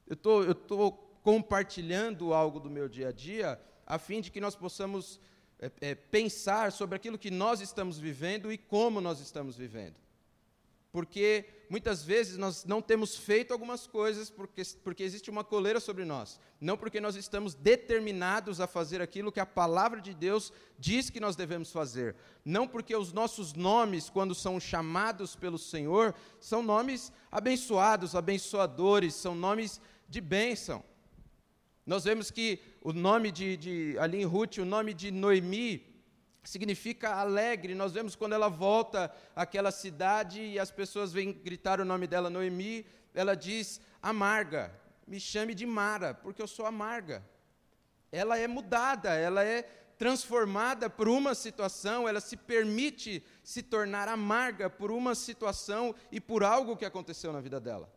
Eu 0.07 0.15
tô, 0.15 0.43
estou 0.49 1.06
compartilhando 1.27 2.33
algo 2.33 2.57
do 2.57 2.69
meu 2.69 2.87
dia 2.87 3.09
a 3.09 3.11
dia, 3.11 3.59
a 3.85 3.99
fim 3.99 4.21
de 4.21 4.31
que 4.31 4.39
nós 4.39 4.55
possamos 4.55 5.19
é, 5.59 5.69
é, 5.81 5.93
pensar 5.93 6.71
sobre 6.71 6.95
aquilo 6.95 7.17
que 7.17 7.29
nós 7.29 7.59
estamos 7.59 7.99
vivendo 7.99 8.49
e 8.49 8.57
como 8.57 9.01
nós 9.01 9.19
estamos 9.19 9.57
vivendo. 9.57 9.95
Porque 10.89 11.45
muitas 11.69 12.01
vezes 12.01 12.37
nós 12.37 12.63
não 12.63 12.81
temos 12.81 13.17
feito 13.17 13.51
algumas 13.51 13.85
coisas 13.85 14.29
porque, 14.29 14.63
porque 14.81 15.03
existe 15.03 15.29
uma 15.29 15.43
coleira 15.43 15.81
sobre 15.81 16.05
nós, 16.05 16.39
não 16.61 16.77
porque 16.77 17.01
nós 17.01 17.17
estamos 17.17 17.53
determinados 17.53 18.61
a 18.61 18.65
fazer 18.65 19.01
aquilo 19.01 19.29
que 19.29 19.41
a 19.41 19.45
palavra 19.45 19.99
de 19.99 20.13
Deus 20.13 20.53
diz 20.79 21.09
que 21.09 21.19
nós 21.19 21.35
devemos 21.35 21.73
fazer, 21.73 22.15
não 22.45 22.65
porque 22.65 22.95
os 22.95 23.11
nossos 23.11 23.51
nomes, 23.53 24.09
quando 24.09 24.33
são 24.33 24.61
chamados 24.61 25.35
pelo 25.35 25.57
Senhor, 25.57 26.15
são 26.39 26.63
nomes 26.63 27.11
abençoados, 27.29 28.15
abençoadores, 28.15 29.13
são 29.13 29.35
nomes 29.35 29.81
de 30.07 30.21
bênção. 30.21 30.81
Nós 31.87 32.03
vemos 32.03 32.29
que 32.29 32.59
o 32.81 32.91
nome 32.91 33.31
de, 33.31 33.55
de 33.55 33.97
ali 33.97 34.21
em 34.21 34.25
Ruth, 34.25 34.57
o 34.57 34.65
nome 34.65 34.93
de 34.93 35.09
Noemi, 35.09 35.85
significa 36.43 37.15
alegre. 37.15 37.73
Nós 37.73 37.93
vemos 37.93 38.13
quando 38.13 38.33
ela 38.33 38.49
volta 38.49 39.09
àquela 39.33 39.71
cidade 39.71 40.41
e 40.41 40.59
as 40.59 40.69
pessoas 40.69 41.13
vêm 41.13 41.31
gritar 41.31 41.79
o 41.79 41.85
nome 41.85 42.05
dela, 42.05 42.29
Noemi, 42.29 42.85
ela 43.13 43.37
diz 43.37 43.79
amarga, 44.01 44.69
me 45.07 45.17
chame 45.17 45.55
de 45.55 45.65
Mara, 45.65 46.13
porque 46.13 46.41
eu 46.41 46.47
sou 46.47 46.65
amarga. 46.65 47.25
Ela 48.11 48.37
é 48.37 48.47
mudada, 48.47 49.13
ela 49.13 49.41
é 49.41 49.63
transformada 49.97 50.89
por 50.89 51.07
uma 51.07 51.33
situação, 51.33 52.05
ela 52.05 52.19
se 52.19 52.35
permite 52.35 53.23
se 53.41 53.63
tornar 53.63 54.09
amarga 54.09 54.69
por 54.69 54.91
uma 54.91 55.15
situação 55.15 55.95
e 56.11 56.19
por 56.19 56.43
algo 56.43 56.75
que 56.75 56.85
aconteceu 56.85 57.31
na 57.31 57.39
vida 57.39 57.61
dela. 57.61 57.96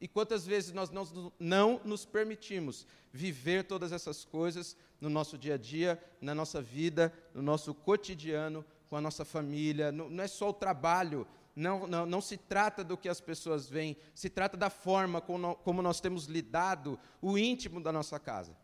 E 0.00 0.06
quantas 0.06 0.46
vezes 0.46 0.72
nós 0.72 0.90
não, 0.90 1.32
não 1.38 1.80
nos 1.84 2.04
permitimos 2.04 2.86
viver 3.12 3.64
todas 3.64 3.92
essas 3.92 4.24
coisas 4.24 4.76
no 5.00 5.08
nosso 5.08 5.38
dia 5.38 5.54
a 5.54 5.58
dia, 5.58 6.02
na 6.20 6.34
nossa 6.34 6.60
vida, 6.60 7.12
no 7.32 7.42
nosso 7.42 7.74
cotidiano, 7.74 8.64
com 8.88 8.96
a 8.96 9.00
nossa 9.00 9.24
família. 9.24 9.90
Não, 9.90 10.10
não 10.10 10.22
é 10.22 10.28
só 10.28 10.50
o 10.50 10.52
trabalho, 10.52 11.26
não, 11.54 11.86
não, 11.86 12.04
não, 12.04 12.20
se 12.20 12.36
trata 12.36 12.84
do 12.84 12.98
que 12.98 13.08
as 13.08 13.20
pessoas 13.20 13.68
veem, 13.68 13.96
se 14.14 14.28
trata 14.28 14.56
da 14.56 14.68
forma 14.68 15.22
como, 15.22 15.54
como 15.56 15.80
nós 15.80 16.00
temos 16.00 16.26
lidado 16.26 16.98
o 17.22 17.38
íntimo 17.38 17.80
da 17.80 17.90
nossa 17.90 18.18
casa. 18.20 18.54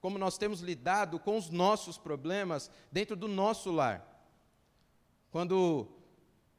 Como 0.00 0.18
nós 0.18 0.38
temos 0.38 0.60
lidado 0.60 1.18
com 1.18 1.36
os 1.36 1.50
nossos 1.50 1.98
problemas 1.98 2.70
dentro 2.90 3.14
do 3.14 3.28
nosso 3.28 3.70
lar. 3.70 4.10
Quando 5.30 5.88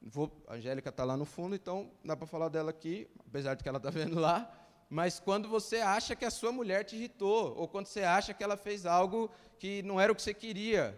Vou, 0.07 0.31
a 0.47 0.53
Angélica 0.53 0.89
está 0.89 1.03
lá 1.03 1.17
no 1.17 1.25
fundo, 1.25 1.55
então 1.55 1.91
dá 2.03 2.15
para 2.15 2.27
falar 2.27 2.47
dela 2.47 2.69
aqui, 2.69 3.09
apesar 3.27 3.55
de 3.55 3.63
que 3.63 3.69
ela 3.69 3.79
está 3.79 3.89
vendo 3.89 4.19
lá. 4.19 4.51
Mas 4.87 5.19
quando 5.19 5.49
você 5.49 5.77
acha 5.77 6.15
que 6.15 6.23
a 6.23 6.29
sua 6.29 6.51
mulher 6.51 6.83
te 6.83 6.95
irritou, 6.95 7.57
ou 7.57 7.67
quando 7.67 7.87
você 7.87 8.03
acha 8.03 8.31
que 8.31 8.43
ela 8.43 8.55
fez 8.55 8.85
algo 8.85 9.31
que 9.57 9.81
não 9.81 9.99
era 9.99 10.11
o 10.11 10.15
que 10.15 10.21
você 10.21 10.33
queria, 10.33 10.95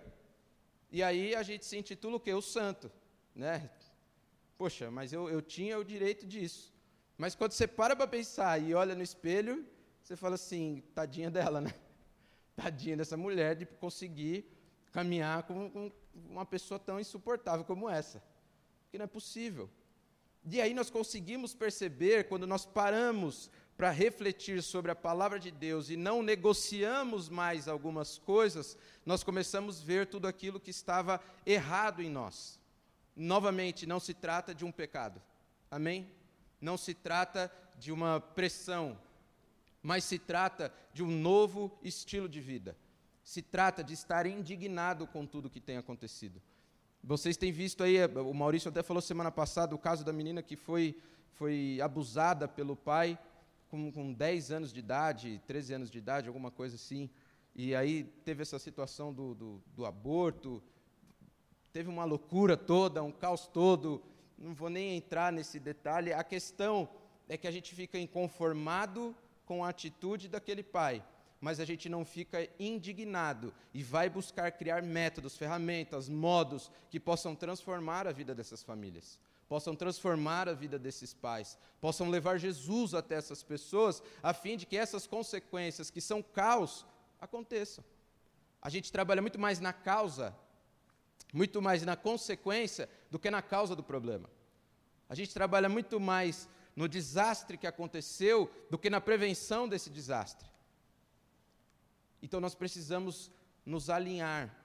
e 0.92 1.02
aí 1.02 1.34
a 1.34 1.42
gente 1.42 1.66
se 1.66 1.78
intitula 1.78 2.18
o 2.18 2.20
quê? 2.20 2.34
O 2.34 2.42
santo, 2.42 2.92
né? 3.34 3.70
Poxa, 4.58 4.92
mas 4.92 5.14
eu, 5.14 5.30
eu 5.30 5.42
tinha 5.42 5.80
o 5.80 5.86
direito 5.86 6.28
disso. 6.28 6.74
Mas 7.18 7.34
quando 7.34 7.54
você 7.54 7.66
para 7.66 7.96
para 7.96 8.08
pensar 8.08 8.62
e 8.62 8.74
olha 8.74 8.94
no 8.94 9.02
espelho, 9.02 9.66
você 10.04 10.18
fala 10.18 10.36
assim, 10.36 10.84
tadinha 10.94 11.32
dela, 11.32 11.62
né? 11.62 11.74
Tadinha 12.58 12.98
dessa 12.98 13.16
mulher 13.16 13.56
de 13.56 13.66
conseguir 13.66 14.52
caminhar 14.92 15.44
com, 15.44 15.70
com 15.70 15.92
uma 16.14 16.46
pessoa 16.46 16.78
tão 16.80 17.00
insuportável 17.00 17.64
como 17.64 17.90
essa 17.90 18.22
que 18.90 18.98
não 18.98 19.06
é 19.06 19.08
possível. 19.08 19.70
E 20.50 20.62
aí 20.62 20.74
nós 20.74 20.90
conseguimos 20.90 21.54
perceber, 21.54 22.28
quando 22.28 22.48
nós 22.48 22.66
paramos 22.66 23.50
para 23.76 23.92
refletir 23.92 24.64
sobre 24.64 24.90
a 24.90 24.96
palavra 24.96 25.40
de 25.40 25.52
Deus 25.52 25.90
e 25.90 25.98
não 25.98 26.24
negociamos 26.24 27.30
mais 27.30 27.68
algumas 27.68 28.18
coisas, 28.18 28.78
nós 29.06 29.24
começamos 29.24 29.82
a 29.82 29.86
ver 29.86 30.08
tudo 30.08 30.28
aquilo 30.28 30.60
que 30.60 30.72
estava 30.72 31.22
errado 31.46 32.02
em 32.02 32.10
nós. 32.10 32.60
Novamente, 33.16 33.86
não 33.86 34.00
se 34.00 34.14
trata 34.14 34.56
de 34.56 34.64
um 34.64 34.72
pecado, 34.72 35.22
amém? 35.70 36.10
Não 36.62 36.78
se 36.78 36.94
trata 36.94 37.52
de 37.78 37.92
uma 37.92 38.20
pressão, 38.20 38.98
mas 39.84 40.04
se 40.04 40.18
trata 40.18 40.74
de 40.94 41.04
um 41.04 41.12
novo 41.12 41.78
estilo 41.84 42.28
de 42.28 42.40
vida. 42.40 42.76
Se 43.24 43.42
trata 43.42 43.84
de 43.84 43.94
estar 43.94 44.26
indignado 44.26 45.06
com 45.06 45.26
tudo 45.26 45.50
que 45.50 45.60
tem 45.60 45.78
acontecido. 45.78 46.42
Vocês 47.04 47.38
têm 47.38 47.52
visto 47.52 47.84
aí, 47.84 47.98
o 48.06 48.34
Maurício 48.34 48.70
até 48.70 48.84
falou 48.84 49.02
semana 49.02 49.32
passada 49.32 49.74
o 49.74 49.80
caso 49.80 50.04
da 50.04 50.12
menina 50.12 50.42
que 50.42 50.56
foi, 50.56 50.96
foi 51.34 51.80
abusada 51.82 52.48
pelo 52.48 52.76
pai 52.76 53.18
com, 53.70 53.92
com 53.92 54.14
10 54.14 54.52
anos 54.52 54.74
de 54.74 54.80
idade, 54.80 55.42
13 55.48 55.74
anos 55.74 55.92
de 55.92 55.98
idade, 55.98 56.28
alguma 56.28 56.52
coisa 56.52 56.76
assim. 56.76 57.10
E 57.56 57.76
aí 57.76 58.04
teve 58.26 58.42
essa 58.42 58.60
situação 58.60 59.14
do, 59.14 59.34
do, 59.34 59.64
do 59.76 59.86
aborto, 59.86 60.62
teve 61.72 61.90
uma 61.90 62.06
loucura 62.06 62.58
toda, 62.58 63.04
um 63.04 63.12
caos 63.12 63.48
todo. 63.48 64.02
Não 64.38 64.54
vou 64.54 64.70
nem 64.70 64.98
entrar 64.98 65.32
nesse 65.32 65.60
detalhe. 65.60 66.14
A 66.14 66.24
questão 66.24 66.90
é 67.28 67.38
que 67.38 67.48
a 67.48 67.52
gente 67.52 67.74
fica 67.74 67.98
inconformado 67.98 69.16
com 69.46 69.64
a 69.64 69.70
atitude 69.70 70.28
daquele 70.28 70.64
pai 70.64 71.04
mas 71.40 71.60
a 71.60 71.66
gente 71.66 71.88
não 71.88 72.04
fica 72.04 72.50
indignado 72.60 73.54
e 73.74 73.84
vai 73.84 74.10
buscar 74.10 74.52
criar 74.52 74.82
métodos, 74.82 75.38
ferramentas, 75.38 76.10
modos 76.10 76.72
que 76.90 77.00
possam 77.00 77.36
transformar 77.36 78.08
a 78.08 78.12
vida 78.12 78.34
dessas 78.34 78.64
famílias, 78.64 79.20
possam 79.48 79.76
transformar 79.76 80.50
a 80.50 80.54
vida 80.54 80.80
desses 80.80 81.14
pais, 81.14 81.58
possam 81.80 82.10
levar 82.10 82.40
Jesus 82.40 82.94
até 82.94 83.16
essas 83.16 83.44
pessoas, 83.44 84.02
a 84.24 84.34
fim 84.34 84.58
de 84.58 84.66
que 84.66 84.78
essas 84.78 85.06
consequências 85.06 85.92
que 85.92 86.02
são 86.02 86.24
caos 86.24 86.86
aconteçam. 87.20 87.84
A 88.62 88.70
gente 88.70 88.92
trabalha 88.92 89.22
muito 89.22 89.40
mais 89.40 89.60
na 89.60 89.72
causa, 89.72 90.36
muito 91.32 91.62
mais 91.62 91.84
na 91.84 91.96
consequência 91.96 92.90
do 93.12 93.20
que 93.20 93.30
na 93.30 93.42
causa 93.42 93.76
do 93.76 93.84
problema. 93.84 94.30
A 95.08 95.16
gente 95.16 95.34
trabalha 95.34 95.70
muito 95.70 96.00
mais 96.00 96.50
no 96.76 96.88
desastre 96.88 97.58
que 97.58 97.68
aconteceu 97.68 98.52
do 98.70 98.78
que 98.78 98.90
na 98.90 99.00
prevenção 99.00 99.68
desse 99.68 99.90
desastre. 99.90 100.48
Então 102.22 102.40
nós 102.40 102.56
precisamos 102.56 103.32
nos 103.66 103.90
alinhar 103.90 104.56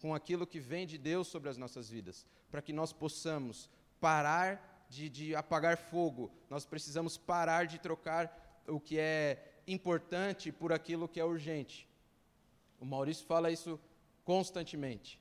com 0.00 0.14
aquilo 0.14 0.46
que 0.46 0.60
vem 0.60 0.86
de 0.86 0.96
Deus 0.96 1.28
sobre 1.28 1.48
as 1.48 1.56
nossas 1.56 1.90
vidas, 1.90 2.26
para 2.50 2.62
que 2.62 2.72
nós 2.72 2.92
possamos 2.92 3.68
parar 4.00 4.86
de, 4.88 5.08
de, 5.08 5.34
apagar 5.34 5.76
fogo, 5.76 6.32
nós 6.48 6.64
precisamos 6.64 7.16
parar 7.16 7.66
de 7.66 7.78
trocar 7.78 8.62
o 8.66 8.80
que 8.80 8.98
é 8.98 9.62
importante 9.66 10.50
por 10.50 10.72
aquilo 10.72 11.08
que 11.08 11.20
é 11.20 11.24
urgente. 11.24 11.88
O 12.80 12.84
Maurício 12.84 13.26
fala 13.26 13.50
isso 13.50 13.78
constantemente. 14.24 15.20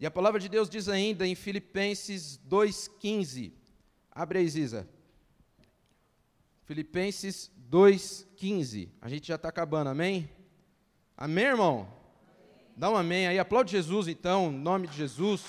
E 0.00 0.06
a 0.06 0.10
palavra 0.10 0.40
de 0.40 0.48
Deus 0.48 0.70
diz 0.70 0.88
ainda 0.88 1.26
em 1.26 1.34
Filipenses 1.34 2.40
2,15. 2.48 3.52
Abre 4.10 4.38
aí, 4.38 4.48
Ziza. 4.48 4.88
Filipenses 6.64 7.50
2,15. 7.70 8.90
A 9.00 9.08
gente 9.08 9.28
já 9.28 9.34
está 9.34 9.48
acabando, 9.48 9.90
amém? 9.90 10.28
Amém, 11.20 11.46
irmão? 11.46 11.92
Dá 12.76 12.88
um 12.88 12.96
amém 12.96 13.26
aí. 13.26 13.40
Aplaude 13.40 13.72
Jesus, 13.72 14.06
então, 14.06 14.52
em 14.52 14.56
nome 14.56 14.86
de 14.86 14.96
Jesus. 14.96 15.42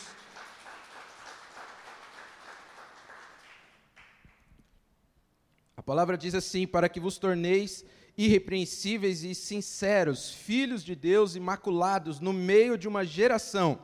A 5.78 5.84
palavra 5.84 6.18
diz 6.18 6.34
assim: 6.34 6.66
para 6.66 6.90
que 6.90 7.00
vos 7.00 7.20
torneis 7.20 7.86
irrepreensíveis 8.18 9.24
e 9.24 9.36
sinceros, 9.36 10.32
filhos 10.32 10.84
de 10.84 10.96
Deus 10.96 11.36
imaculados 11.36 12.20
no 12.20 12.34
meio 12.34 12.76
de 12.76 12.88
uma 12.88 13.06
geração 13.06 13.80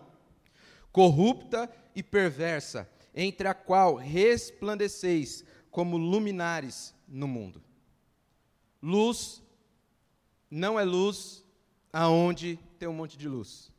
corrupta 0.92 1.70
e 1.96 2.02
perversa, 2.02 2.90
entre 3.14 3.48
a 3.48 3.54
qual 3.54 3.94
resplandeceis 3.94 5.46
como 5.70 5.98
luminares 5.98 6.96
no 7.08 7.28
mundo. 7.28 7.64
Luz 8.82 9.44
não 10.50 10.80
é 10.80 10.84
luz 10.84 11.45
aonde 11.98 12.60
tem 12.78 12.90
um 12.90 12.94
monte 12.94 13.18
de 13.18 13.26
luz. 13.26 13.72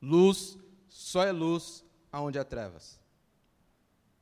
Luz 0.00 0.56
só 0.88 1.22
é 1.22 1.30
luz 1.30 1.84
aonde 2.10 2.38
há 2.38 2.44
trevas. 2.44 2.98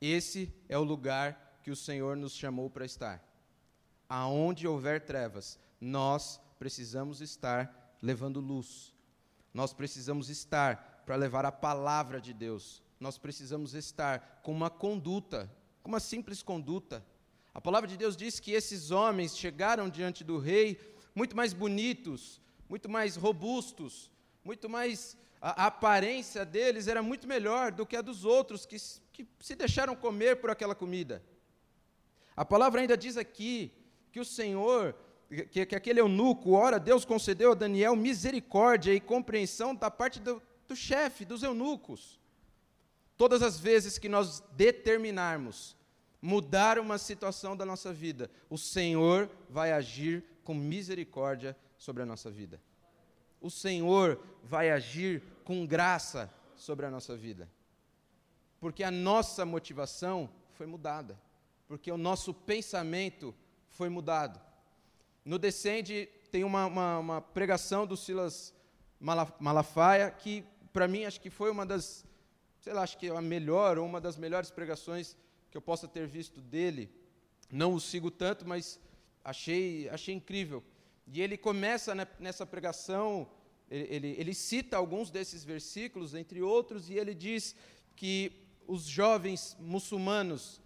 Esse 0.01 0.53
é 0.67 0.77
o 0.77 0.83
lugar 0.83 1.57
que 1.63 1.71
o 1.71 1.75
Senhor 1.75 2.17
nos 2.17 2.33
chamou 2.33 2.69
para 2.69 2.83
estar. 2.83 3.25
Aonde 4.09 4.67
houver 4.67 5.05
trevas, 5.05 5.57
nós 5.79 6.41
precisamos 6.59 7.21
estar 7.21 7.95
levando 8.01 8.41
luz. 8.41 8.93
Nós 9.53 9.71
precisamos 9.71 10.29
estar 10.29 11.01
para 11.05 11.15
levar 11.15 11.45
a 11.45 11.51
palavra 11.51 12.19
de 12.19 12.33
Deus. 12.33 12.83
Nós 12.99 13.17
precisamos 13.17 13.73
estar 13.73 14.41
com 14.43 14.51
uma 14.51 14.69
conduta, 14.69 15.49
com 15.81 15.87
uma 15.87 16.01
simples 16.01 16.43
conduta. 16.43 17.05
A 17.53 17.61
palavra 17.61 17.87
de 17.87 17.95
Deus 17.95 18.17
diz 18.17 18.37
que 18.37 18.51
esses 18.51 18.91
homens 18.91 19.37
chegaram 19.37 19.89
diante 19.89 20.25
do 20.25 20.37
rei 20.37 20.77
muito 21.15 21.37
mais 21.37 21.53
bonitos, 21.53 22.41
muito 22.71 22.87
mais 22.87 23.17
robustos, 23.17 24.09
muito 24.45 24.69
mais. 24.69 25.17
A, 25.41 25.63
a 25.63 25.67
aparência 25.67 26.45
deles 26.45 26.87
era 26.87 27.03
muito 27.03 27.27
melhor 27.27 27.69
do 27.69 27.85
que 27.85 27.97
a 27.97 28.01
dos 28.01 28.23
outros 28.23 28.65
que, 28.65 28.77
que 29.11 29.27
se 29.41 29.57
deixaram 29.57 29.93
comer 29.93 30.37
por 30.37 30.49
aquela 30.49 30.73
comida. 30.73 31.21
A 32.33 32.45
palavra 32.45 32.79
ainda 32.79 32.95
diz 32.95 33.17
aqui 33.17 33.73
que 34.09 34.21
o 34.21 34.23
Senhor 34.23 34.95
que, 35.51 35.65
que, 35.65 35.75
aquele 35.75 35.99
eunuco, 35.99 36.53
ora, 36.53 36.79
Deus 36.79 37.03
concedeu 37.03 37.51
a 37.51 37.55
Daniel 37.55 37.93
misericórdia 37.93 38.93
e 38.93 39.01
compreensão 39.01 39.75
da 39.75 39.91
parte 39.91 40.21
do, 40.21 40.41
do 40.65 40.75
chefe, 40.75 41.25
dos 41.25 41.43
eunucos. 41.43 42.21
Todas 43.17 43.41
as 43.41 43.59
vezes 43.59 43.97
que 43.97 44.07
nós 44.07 44.41
determinarmos 44.53 45.75
mudar 46.21 46.79
uma 46.79 46.97
situação 46.97 47.57
da 47.57 47.65
nossa 47.65 47.91
vida, 47.91 48.31
o 48.49 48.57
Senhor 48.57 49.29
vai 49.49 49.73
agir 49.73 50.23
com 50.45 50.53
misericórdia 50.53 51.53
sobre 51.81 52.03
a 52.03 52.05
nossa 52.05 52.29
vida. 52.29 52.61
O 53.41 53.49
Senhor 53.49 54.21
vai 54.43 54.69
agir 54.69 55.23
com 55.43 55.65
graça 55.65 56.31
sobre 56.55 56.85
a 56.85 56.91
nossa 56.91 57.17
vida. 57.17 57.49
Porque 58.59 58.83
a 58.83 58.91
nossa 58.91 59.43
motivação 59.43 60.29
foi 60.51 60.67
mudada. 60.67 61.19
Porque 61.67 61.91
o 61.91 61.97
nosso 61.97 62.35
pensamento 62.35 63.33
foi 63.69 63.89
mudado. 63.89 64.39
No 65.25 65.39
Descende 65.39 66.07
tem 66.29 66.43
uma, 66.43 66.67
uma, 66.67 66.99
uma 66.99 67.21
pregação 67.21 67.87
do 67.87 67.97
Silas 67.97 68.53
Malafaia 69.39 70.11
que 70.11 70.45
para 70.71 70.87
mim, 70.87 71.05
acho 71.05 71.19
que 71.19 71.31
foi 71.31 71.49
uma 71.49 71.65
das, 71.65 72.05
sei 72.59 72.73
lá, 72.73 72.83
acho 72.83 72.97
que 72.97 73.09
a 73.09 73.21
melhor, 73.21 73.79
ou 73.79 73.87
uma 73.87 73.99
das 73.99 74.17
melhores 74.17 74.51
pregações 74.51 75.17
que 75.49 75.57
eu 75.57 75.61
possa 75.61 75.87
ter 75.87 76.05
visto 76.05 76.41
dele. 76.41 76.93
Não 77.51 77.73
o 77.73 77.79
sigo 77.79 78.11
tanto, 78.11 78.47
mas 78.47 78.79
achei, 79.23 79.89
achei 79.89 80.13
incrível. 80.13 80.63
E 81.13 81.21
ele 81.21 81.35
começa 81.35 81.93
nessa 82.17 82.45
pregação, 82.45 83.29
ele, 83.69 84.15
ele 84.17 84.33
cita 84.33 84.77
alguns 84.77 85.11
desses 85.11 85.43
versículos, 85.43 86.15
entre 86.15 86.41
outros, 86.41 86.89
e 86.89 86.93
ele 86.93 87.13
diz 87.13 87.53
que 87.97 88.31
os 88.65 88.83
jovens 88.83 89.57
muçulmanos 89.59 90.61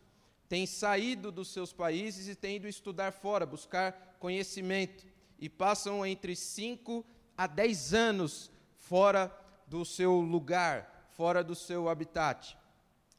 têm 0.47 0.67
saído 0.67 1.31
dos 1.31 1.47
seus 1.47 1.73
países 1.73 2.27
e 2.27 2.35
têm 2.35 2.57
ido 2.57 2.67
estudar 2.67 3.11
fora, 3.11 3.43
buscar 3.43 4.17
conhecimento, 4.19 5.03
e 5.39 5.49
passam 5.49 6.05
entre 6.05 6.35
5 6.35 7.03
a 7.35 7.47
10 7.47 7.93
anos 7.95 8.51
fora 8.77 9.35
do 9.65 9.83
seu 9.83 10.13
lugar, 10.21 11.09
fora 11.13 11.43
do 11.43 11.55
seu 11.55 11.89
habitat. 11.89 12.55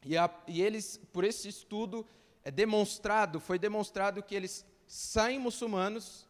E, 0.04 0.16
a, 0.16 0.30
e 0.46 0.62
eles, 0.62 1.00
por 1.12 1.24
esse 1.24 1.48
estudo, 1.48 2.06
é 2.44 2.52
demonstrado, 2.52 3.40
foi 3.40 3.58
demonstrado 3.58 4.22
que 4.22 4.36
eles 4.36 4.64
saem 4.86 5.40
muçulmanos 5.40 6.25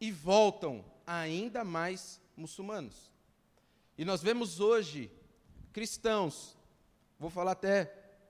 e 0.00 0.10
voltam 0.10 0.84
ainda 1.06 1.64
mais 1.64 2.20
muçulmanos. 2.36 3.10
E 3.96 4.04
nós 4.04 4.22
vemos 4.22 4.60
hoje 4.60 5.10
cristãos, 5.72 6.56
vou 7.18 7.30
falar 7.30 7.52
até 7.52 7.86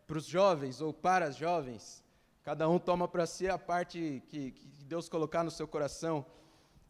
para 0.07 0.19
os 0.19 0.25
jovens 0.25 0.81
ou 0.81 0.93
para 0.93 1.27
as 1.27 1.37
jovens, 1.37 2.03
cada 2.43 2.69
um 2.69 2.79
toma 2.79 3.07
para 3.07 3.27
si 3.27 3.47
a 3.49 3.59
parte 3.59 4.23
que, 4.29 4.53
que 4.53 4.85
Deus 4.85 5.09
colocar 5.09 5.45
no 5.45 5.51
seu 5.51 5.69
coração. 5.69 6.25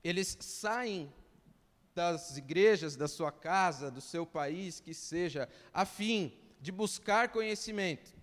Eles 0.05 0.37
saem 0.41 1.13
das 1.95 2.37
igrejas, 2.37 2.95
da 2.95 3.09
sua 3.09 3.33
casa, 3.33 3.91
do 3.91 4.01
seu 4.01 4.25
país, 4.25 4.79
que 4.79 4.95
seja, 4.95 5.49
a 5.75 5.85
fim 5.85 6.33
de 6.61 6.71
buscar 6.71 7.31
conhecimento. 7.31 8.15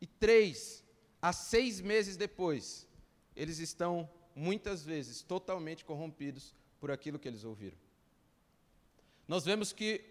E 0.00 0.06
três 0.06 0.82
a 1.20 1.32
seis 1.32 1.80
meses 1.80 2.16
depois, 2.16 2.86
eles 3.34 3.58
estão 3.58 4.08
muitas 4.34 4.84
vezes 4.84 5.22
totalmente 5.22 5.84
corrompidos 5.84 6.54
por 6.80 6.90
aquilo 6.90 7.18
que 7.18 7.28
eles 7.28 7.44
ouviram. 7.44 7.76
Nós 9.26 9.44
vemos 9.44 9.72
que 9.72 10.04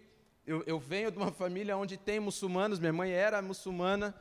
eu, 0.46 0.62
eu 0.64 0.78
venho 0.78 1.10
de 1.10 1.16
uma 1.16 1.32
família 1.32 1.76
onde 1.76 1.96
tem 1.96 2.20
muçulmanos, 2.20 2.78
minha 2.78 2.92
mãe 2.92 3.10
era 3.10 3.40
muçulmana, 3.40 4.14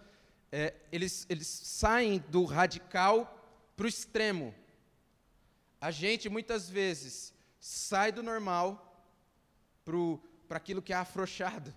é, 0.51 0.73
eles, 0.91 1.25
eles 1.29 1.47
saem 1.47 2.23
do 2.29 2.43
radical 2.45 3.43
para 3.75 3.85
o 3.85 3.89
extremo. 3.89 4.53
A 5.81 5.91
gente 5.91 6.29
muitas 6.29 6.69
vezes 6.69 7.33
sai 7.59 8.11
do 8.11 8.21
normal 8.21 8.89
para 10.47 10.57
aquilo 10.57 10.81
que 10.81 10.93
é 10.93 10.95
afrouxado, 10.95 11.73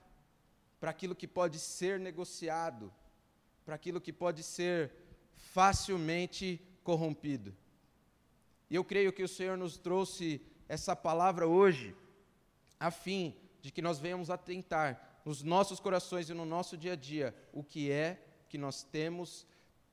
para 0.78 0.90
aquilo 0.90 1.14
que 1.14 1.26
pode 1.26 1.58
ser 1.58 1.98
negociado, 1.98 2.92
para 3.64 3.74
aquilo 3.74 4.00
que 4.00 4.12
pode 4.12 4.42
ser 4.42 4.92
facilmente 5.34 6.60
corrompido. 6.84 7.56
E 8.70 8.74
eu 8.74 8.84
creio 8.84 9.12
que 9.12 9.22
o 9.22 9.28
Senhor 9.28 9.56
nos 9.56 9.76
trouxe 9.76 10.40
essa 10.68 10.96
palavra 10.96 11.46
hoje, 11.46 11.94
a 12.78 12.90
fim 12.90 13.36
de 13.60 13.70
que 13.70 13.80
nós 13.80 13.98
venhamos 13.98 14.30
atentar 14.30 15.20
nos 15.24 15.42
nossos 15.42 15.80
corações 15.80 16.28
e 16.28 16.34
no 16.34 16.44
nosso 16.44 16.76
dia 16.76 16.92
a 16.92 16.96
dia 16.96 17.34
o 17.52 17.62
que 17.62 17.90
é 17.90 18.22
que 18.48 18.58
nós 18.58 18.82
temos 18.82 19.46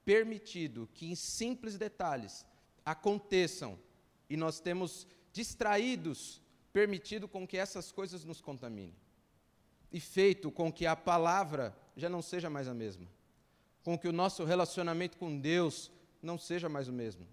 permitido 0.06 0.90
que 0.94 1.10
em 1.10 1.16
simples 1.16 1.78
detalhes 1.78 2.46
aconteçam 2.86 3.80
e 4.30 4.36
nós 4.36 4.60
temos 4.60 5.08
distraídos, 5.32 6.42
permitido 6.72 7.28
com 7.28 7.48
que 7.48 7.58
essas 7.58 7.92
coisas 7.92 8.24
nos 8.24 8.42
contaminem. 8.42 8.96
E 9.92 10.00
feito 10.00 10.52
com 10.52 10.72
que 10.72 10.86
a 10.86 10.96
palavra 10.96 11.76
já 11.96 12.10
não 12.10 12.22
seja 12.22 12.50
mais 12.50 12.68
a 12.68 12.74
mesma. 12.74 13.08
Com 13.84 13.98
que 13.98 14.08
o 14.08 14.14
nosso 14.14 14.44
relacionamento 14.44 15.18
com 15.18 15.40
Deus 15.40 15.92
não 16.22 16.38
seja 16.38 16.68
mais 16.68 16.88
o 16.88 16.94
mesmo. 16.94 17.28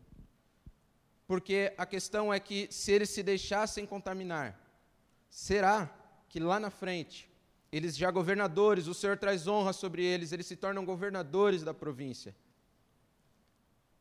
Porque 1.31 1.73
a 1.79 1.87
questão 1.87 2.35
é 2.35 2.41
que 2.41 2.67
se 2.73 2.91
eles 2.91 3.09
se 3.09 3.23
deixassem 3.23 3.87
contaminar, 3.87 4.61
será 5.31 5.89
que 6.29 6.41
lá 6.41 6.59
na 6.59 6.71
frente, 6.71 7.31
eles 7.71 7.97
já 7.97 8.11
governadores, 8.11 8.89
o 8.89 8.95
Senhor 8.95 9.17
traz 9.17 9.47
honra 9.47 9.73
sobre 9.73 10.03
eles, 10.03 10.33
eles 10.33 10.47
se 10.47 10.57
tornam 10.57 10.85
governadores 10.85 11.63
da 11.63 11.73
província. 11.73 12.35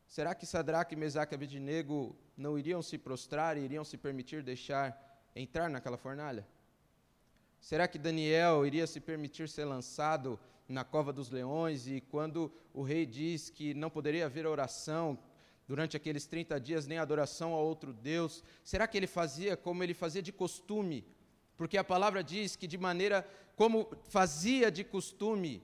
Será 0.08 0.34
que 0.34 0.44
Sadraque, 0.44 0.96
Mesaque 0.96 1.32
e 1.32 1.36
Abednego 1.36 2.16
não 2.36 2.58
iriam 2.58 2.82
se 2.82 2.98
prostrar 2.98 3.56
e 3.56 3.60
iriam 3.60 3.84
se 3.84 3.96
permitir 3.96 4.42
deixar 4.42 5.30
entrar 5.36 5.70
naquela 5.70 5.96
fornalha? 5.96 6.44
Será 7.60 7.86
que 7.86 7.96
Daniel 7.96 8.66
iria 8.66 8.88
se 8.88 8.98
permitir 8.98 9.48
ser 9.48 9.66
lançado 9.66 10.36
na 10.68 10.82
cova 10.82 11.12
dos 11.12 11.30
leões 11.30 11.86
e 11.86 12.00
quando 12.00 12.52
o 12.74 12.82
rei 12.82 13.06
diz 13.06 13.50
que 13.50 13.72
não 13.72 13.88
poderia 13.88 14.26
haver 14.26 14.48
oração 14.48 15.16
durante 15.70 15.96
aqueles 15.96 16.26
30 16.26 16.58
dias, 16.66 16.86
nem 16.86 16.98
adoração 16.98 17.54
a 17.54 17.60
outro 17.70 17.92
Deus, 17.92 18.42
será 18.70 18.84
que 18.88 18.96
ele 18.98 19.06
fazia 19.06 19.56
como 19.56 19.82
ele 19.84 19.94
fazia 19.94 20.22
de 20.28 20.32
costume? 20.32 20.98
Porque 21.56 21.78
a 21.78 21.84
palavra 21.84 22.20
diz 22.32 22.56
que 22.56 22.66
de 22.66 22.78
maneira 22.88 23.18
como 23.54 23.76
fazia 24.16 24.68
de 24.70 24.82
costume, 24.82 25.62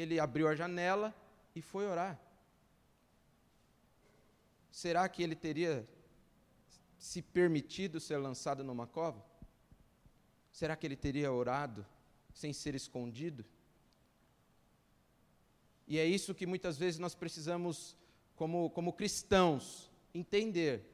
ele 0.00 0.20
abriu 0.20 0.46
a 0.46 0.54
janela 0.54 1.08
e 1.54 1.60
foi 1.60 1.86
orar 1.86 2.14
será 4.82 5.08
que 5.08 5.24
ele 5.24 5.34
teria 5.34 5.88
se 6.96 7.20
permitido 7.20 7.98
ser 7.98 8.18
lançado 8.18 8.62
numa 8.62 8.86
cova? 8.86 9.26
será 10.58 10.76
que 10.76 10.86
ele 10.86 10.96
teria 10.96 11.32
orado 11.32 11.84
sem 12.32 12.52
ser 12.52 12.74
escondido? 12.74 13.44
E 15.86 15.98
é 15.98 16.04
isso 16.04 16.34
que 16.34 16.46
muitas 16.46 16.76
vezes 16.76 16.98
nós 17.00 17.14
precisamos, 17.14 17.96
como, 18.38 18.70
como 18.70 18.92
cristãos, 18.92 19.90
entender: 20.14 20.88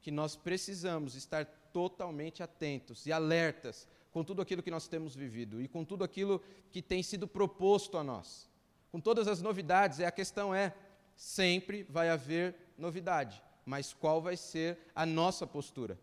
que 0.00 0.10
nós 0.10 0.36
precisamos 0.36 1.16
estar 1.16 1.44
totalmente 1.72 2.42
atentos 2.42 3.04
e 3.06 3.12
alertas 3.12 3.86
com 4.12 4.24
tudo 4.24 4.40
aquilo 4.40 4.62
que 4.62 4.70
nós 4.70 4.88
temos 4.88 5.14
vivido 5.14 5.60
e 5.60 5.68
com 5.68 5.84
tudo 5.84 6.04
aquilo 6.04 6.40
que 6.70 6.80
tem 6.80 7.02
sido 7.02 7.26
proposto 7.28 7.98
a 7.98 8.04
nós. 8.04 8.48
Com 8.90 9.00
todas 9.00 9.26
as 9.28 9.42
novidades, 9.42 10.00
a 10.00 10.10
questão 10.10 10.54
é: 10.54 10.74
sempre 11.16 11.82
vai 11.82 12.08
haver 12.08 12.54
novidade, 12.78 13.42
mas 13.64 13.92
qual 13.92 14.22
vai 14.22 14.36
ser 14.36 14.78
a 14.94 15.04
nossa 15.04 15.46
postura? 15.46 15.98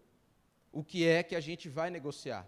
O 0.72 0.84
que 0.84 1.08
é 1.08 1.24
que 1.24 1.36
a 1.36 1.40
gente 1.40 1.70
vai 1.70 1.90
negociar? 1.90 2.48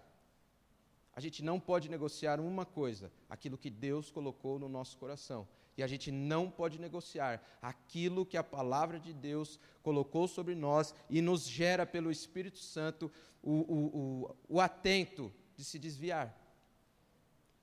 A 1.16 1.22
gente 1.22 1.42
não 1.42 1.58
pode 1.60 1.90
negociar 1.90 2.42
uma 2.42 2.66
coisa, 2.66 3.10
aquilo 3.30 3.58
que 3.58 3.70
Deus 3.70 4.12
colocou 4.12 4.60
no 4.60 4.68
nosso 4.68 4.98
coração. 4.98 5.48
E 5.78 5.84
a 5.84 5.88
gente 5.88 6.12
não 6.12 6.50
pode 6.50 6.80
negociar 6.80 7.42
aquilo 7.62 8.26
que 8.26 8.38
a 8.38 8.44
palavra 8.44 9.00
de 9.00 9.14
Deus 9.14 9.60
colocou 9.84 10.28
sobre 10.28 10.56
nós 10.56 10.96
e 11.10 11.22
nos 11.22 11.46
gera 11.48 11.86
pelo 11.86 12.10
Espírito 12.10 12.60
Santo 12.60 13.12
o, 13.44 13.52
o, 13.52 13.86
o, 13.86 14.36
o 14.50 14.62
atento 14.62 15.34
de 15.56 15.64
se 15.66 15.78
desviar. 15.78 16.34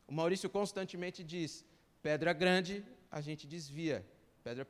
O 0.06 0.12
Maurício 0.12 0.50
constantemente 0.50 1.24
diz: 1.24 1.64
pedra 2.02 2.32
grande, 2.34 2.84
a 3.10 3.20
gente 3.20 3.46
desvia. 3.46 4.06
Pedra, 4.44 4.66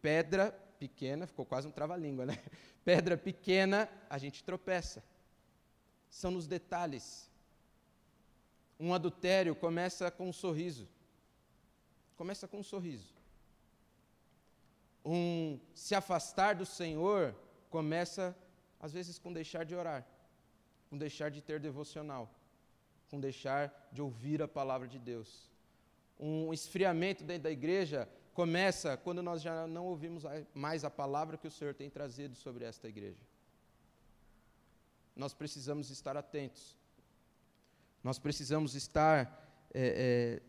pedra 0.00 0.50
pequena, 0.78 1.26
ficou 1.26 1.44
quase 1.44 1.68
um 1.68 1.70
trava-língua, 1.70 2.24
né? 2.24 2.38
Pedra 2.84 3.16
pequena, 3.16 3.88
a 4.08 4.16
gente 4.16 4.44
tropeça. 4.44 5.02
São 6.08 6.30
nos 6.30 6.46
detalhes. 6.46 7.28
Um 8.78 8.94
adultério 8.94 9.56
começa 9.56 10.10
com 10.10 10.28
um 10.28 10.32
sorriso. 10.32 10.88
Começa 12.16 12.48
com 12.48 12.58
um 12.60 12.62
sorriso. 12.62 13.14
Um 15.04 15.60
se 15.74 15.94
afastar 15.94 16.54
do 16.54 16.66
Senhor 16.66 17.34
começa, 17.70 18.36
às 18.80 18.92
vezes, 18.92 19.18
com 19.18 19.32
deixar 19.32 19.64
de 19.64 19.74
orar, 19.74 20.06
com 20.90 20.96
deixar 20.96 21.30
de 21.30 21.40
ter 21.40 21.60
devocional, 21.60 22.28
com 23.10 23.20
deixar 23.20 23.88
de 23.92 24.02
ouvir 24.02 24.42
a 24.42 24.48
palavra 24.48 24.88
de 24.88 24.98
Deus. 24.98 25.50
Um 26.18 26.52
esfriamento 26.52 27.22
dentro 27.22 27.44
da 27.44 27.50
igreja 27.50 28.08
começa 28.32 28.96
quando 28.96 29.22
nós 29.22 29.42
já 29.42 29.66
não 29.66 29.86
ouvimos 29.86 30.24
mais 30.54 30.84
a 30.84 30.90
palavra 30.90 31.36
que 31.36 31.46
o 31.46 31.50
Senhor 31.50 31.74
tem 31.74 31.88
trazido 31.88 32.34
sobre 32.34 32.64
esta 32.64 32.88
igreja. 32.88 33.22
Nós 35.14 35.32
precisamos 35.32 35.90
estar 35.90 36.16
atentos. 36.16 36.76
Nós 38.02 38.18
precisamos 38.18 38.74
estar 38.74 39.68
é, 39.72 40.40
é, 40.40 40.42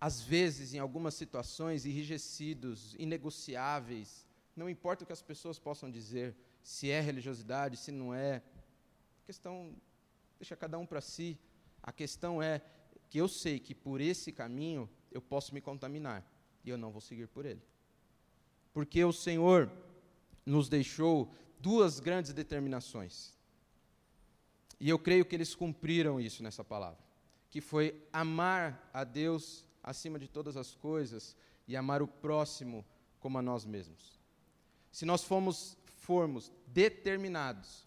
às 0.00 0.22
vezes, 0.22 0.72
em 0.72 0.78
algumas 0.78 1.14
situações, 1.14 1.84
enrijecidos, 1.84 2.94
inegociáveis. 2.98 4.26
Não 4.56 4.68
importa 4.70 5.04
o 5.04 5.06
que 5.06 5.12
as 5.12 5.20
pessoas 5.20 5.58
possam 5.58 5.90
dizer, 5.90 6.34
se 6.62 6.90
é 6.90 7.00
religiosidade, 7.00 7.76
se 7.76 7.92
não 7.92 8.14
é. 8.14 8.36
A 9.22 9.26
questão, 9.26 9.74
deixa 10.38 10.56
cada 10.56 10.78
um 10.78 10.86
para 10.86 11.02
si. 11.02 11.38
A 11.82 11.92
questão 11.92 12.42
é 12.42 12.62
que 13.10 13.18
eu 13.18 13.28
sei 13.28 13.58
que 13.58 13.74
por 13.74 14.00
esse 14.00 14.32
caminho 14.32 14.88
eu 15.12 15.20
posso 15.20 15.52
me 15.52 15.60
contaminar 15.60 16.24
e 16.64 16.70
eu 16.70 16.78
não 16.78 16.90
vou 16.90 17.00
seguir 17.00 17.28
por 17.28 17.44
ele. 17.44 17.62
Porque 18.72 19.04
o 19.04 19.12
Senhor 19.12 19.70
nos 20.46 20.68
deixou 20.68 21.30
duas 21.58 22.00
grandes 22.00 22.32
determinações. 22.32 23.34
E 24.78 24.88
eu 24.88 24.98
creio 24.98 25.26
que 25.26 25.34
eles 25.34 25.54
cumpriram 25.54 26.18
isso 26.18 26.42
nessa 26.42 26.64
palavra, 26.64 26.98
que 27.50 27.60
foi 27.60 28.02
amar 28.10 28.88
a 28.94 29.04
Deus 29.04 29.66
acima 29.82 30.18
de 30.18 30.28
todas 30.28 30.56
as 30.56 30.74
coisas 30.74 31.36
e 31.66 31.76
amar 31.76 32.02
o 32.02 32.08
próximo 32.08 32.84
como 33.18 33.38
a 33.38 33.42
nós 33.42 33.64
mesmos. 33.64 34.20
Se 34.90 35.04
nós 35.04 35.22
formos, 35.22 35.76
formos 35.98 36.52
determinados 36.66 37.86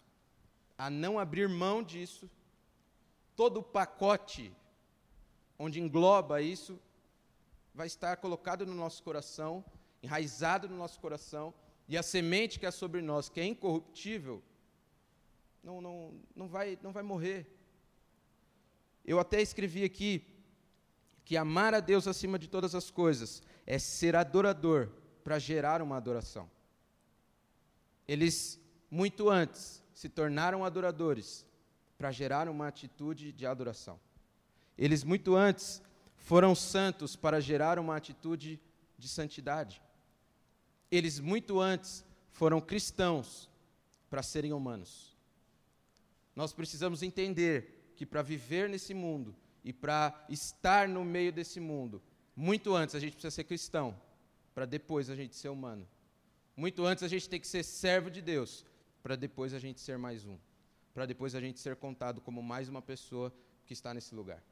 a 0.76 0.88
não 0.90 1.18
abrir 1.18 1.48
mão 1.48 1.82
disso, 1.82 2.30
todo 3.36 3.58
o 3.58 3.62
pacote 3.62 4.54
onde 5.58 5.80
engloba 5.80 6.40
isso 6.40 6.78
vai 7.74 7.86
estar 7.86 8.16
colocado 8.16 8.64
no 8.64 8.74
nosso 8.74 9.02
coração, 9.02 9.64
enraizado 10.02 10.68
no 10.68 10.76
nosso 10.76 11.00
coração, 11.00 11.52
e 11.88 11.98
a 11.98 12.02
semente 12.02 12.58
que 12.58 12.66
é 12.66 12.70
sobre 12.70 13.02
nós, 13.02 13.28
que 13.28 13.40
é 13.40 13.44
incorruptível, 13.44 14.42
não, 15.62 15.80
não, 15.80 16.14
não, 16.34 16.48
vai, 16.48 16.78
não 16.82 16.92
vai 16.92 17.02
morrer. 17.02 17.46
Eu 19.04 19.18
até 19.18 19.40
escrevi 19.42 19.84
aqui 19.84 20.33
que 21.24 21.36
amar 21.36 21.74
a 21.74 21.80
Deus 21.80 22.06
acima 22.06 22.38
de 22.38 22.48
todas 22.48 22.74
as 22.74 22.90
coisas 22.90 23.42
é 23.66 23.78
ser 23.78 24.14
adorador 24.14 24.90
para 25.22 25.38
gerar 25.38 25.80
uma 25.80 25.96
adoração. 25.96 26.50
Eles, 28.06 28.60
muito 28.90 29.30
antes, 29.30 29.82
se 29.94 30.08
tornaram 30.08 30.64
adoradores 30.64 31.46
para 31.96 32.12
gerar 32.12 32.48
uma 32.48 32.68
atitude 32.68 33.32
de 33.32 33.46
adoração. 33.46 33.98
Eles, 34.76 35.02
muito 35.02 35.34
antes, 35.34 35.80
foram 36.16 36.54
santos 36.54 37.16
para 37.16 37.40
gerar 37.40 37.78
uma 37.78 37.96
atitude 37.96 38.60
de 38.98 39.08
santidade. 39.08 39.80
Eles, 40.90 41.18
muito 41.18 41.60
antes, 41.60 42.04
foram 42.30 42.60
cristãos 42.60 43.48
para 44.10 44.22
serem 44.22 44.52
humanos. 44.52 45.16
Nós 46.36 46.52
precisamos 46.52 47.02
entender 47.02 47.92
que 47.96 48.04
para 48.04 48.22
viver 48.22 48.68
nesse 48.68 48.92
mundo, 48.92 49.34
e 49.64 49.72
para 49.72 50.26
estar 50.28 50.86
no 50.86 51.02
meio 51.04 51.32
desse 51.32 51.58
mundo, 51.58 52.02
muito 52.36 52.74
antes 52.74 52.94
a 52.94 53.00
gente 53.00 53.12
precisa 53.12 53.30
ser 53.30 53.44
cristão, 53.44 53.98
para 54.54 54.66
depois 54.66 55.08
a 55.08 55.16
gente 55.16 55.34
ser 55.34 55.48
humano. 55.48 55.88
Muito 56.54 56.84
antes 56.84 57.02
a 57.02 57.08
gente 57.08 57.28
tem 57.28 57.40
que 57.40 57.46
ser 57.46 57.64
servo 57.64 58.10
de 58.10 58.20
Deus, 58.20 58.64
para 59.02 59.16
depois 59.16 59.54
a 59.54 59.58
gente 59.58 59.80
ser 59.80 59.96
mais 59.96 60.26
um. 60.26 60.36
Para 60.92 61.06
depois 61.06 61.34
a 61.34 61.40
gente 61.40 61.58
ser 61.58 61.74
contado 61.76 62.20
como 62.20 62.42
mais 62.42 62.68
uma 62.68 62.82
pessoa 62.82 63.34
que 63.64 63.72
está 63.72 63.94
nesse 63.94 64.14
lugar. 64.14 64.42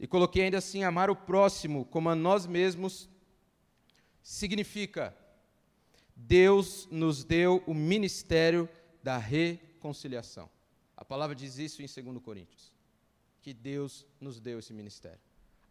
E 0.00 0.06
coloquei 0.06 0.42
ainda 0.42 0.58
assim: 0.58 0.82
amar 0.82 1.08
o 1.10 1.14
próximo 1.14 1.84
como 1.84 2.08
a 2.08 2.14
nós 2.14 2.46
mesmos 2.46 3.08
significa 4.22 5.16
Deus 6.16 6.88
nos 6.90 7.22
deu 7.22 7.62
o 7.66 7.74
ministério 7.74 8.68
da 9.02 9.18
reconciliação. 9.18 10.50
A 10.96 11.04
palavra 11.04 11.36
diz 11.36 11.58
isso 11.58 11.80
em 11.80 11.86
2 11.86 12.22
Coríntios 12.22 12.75
que 13.46 13.54
Deus 13.54 14.04
nos 14.20 14.40
deu 14.40 14.58
esse 14.58 14.72
ministério. 14.72 15.20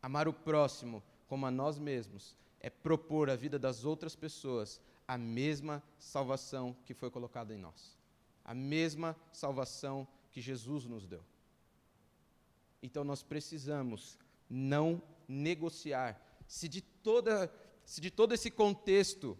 Amar 0.02 0.30
o 0.30 0.34
próximo 0.34 1.04
como 1.28 1.46
a 1.46 1.52
nós 1.52 1.78
mesmos 1.78 2.34
é 2.62 2.70
propor 2.70 3.30
à 3.30 3.36
vida 3.36 3.60
das 3.60 3.84
outras 3.84 4.16
pessoas 4.16 4.80
a 5.06 5.18
mesma 5.18 5.84
salvação 6.00 6.74
que 6.86 6.94
foi 6.94 7.12
colocada 7.12 7.54
em 7.54 7.58
nós. 7.58 7.98
A 8.46 8.54
mesma 8.54 9.14
salvação 9.30 10.08
que 10.32 10.40
Jesus 10.40 10.86
nos 10.86 11.06
deu. 11.06 11.22
Então 12.82 13.04
nós 13.04 13.22
precisamos 13.22 14.18
não 14.50 15.04
negociar. 15.28 16.18
Se 16.48 16.70
de, 16.70 16.80
toda, 16.80 17.54
se 17.86 18.00
de 18.00 18.10
todo 18.10 18.34
esse 18.34 18.50
contexto, 18.50 19.38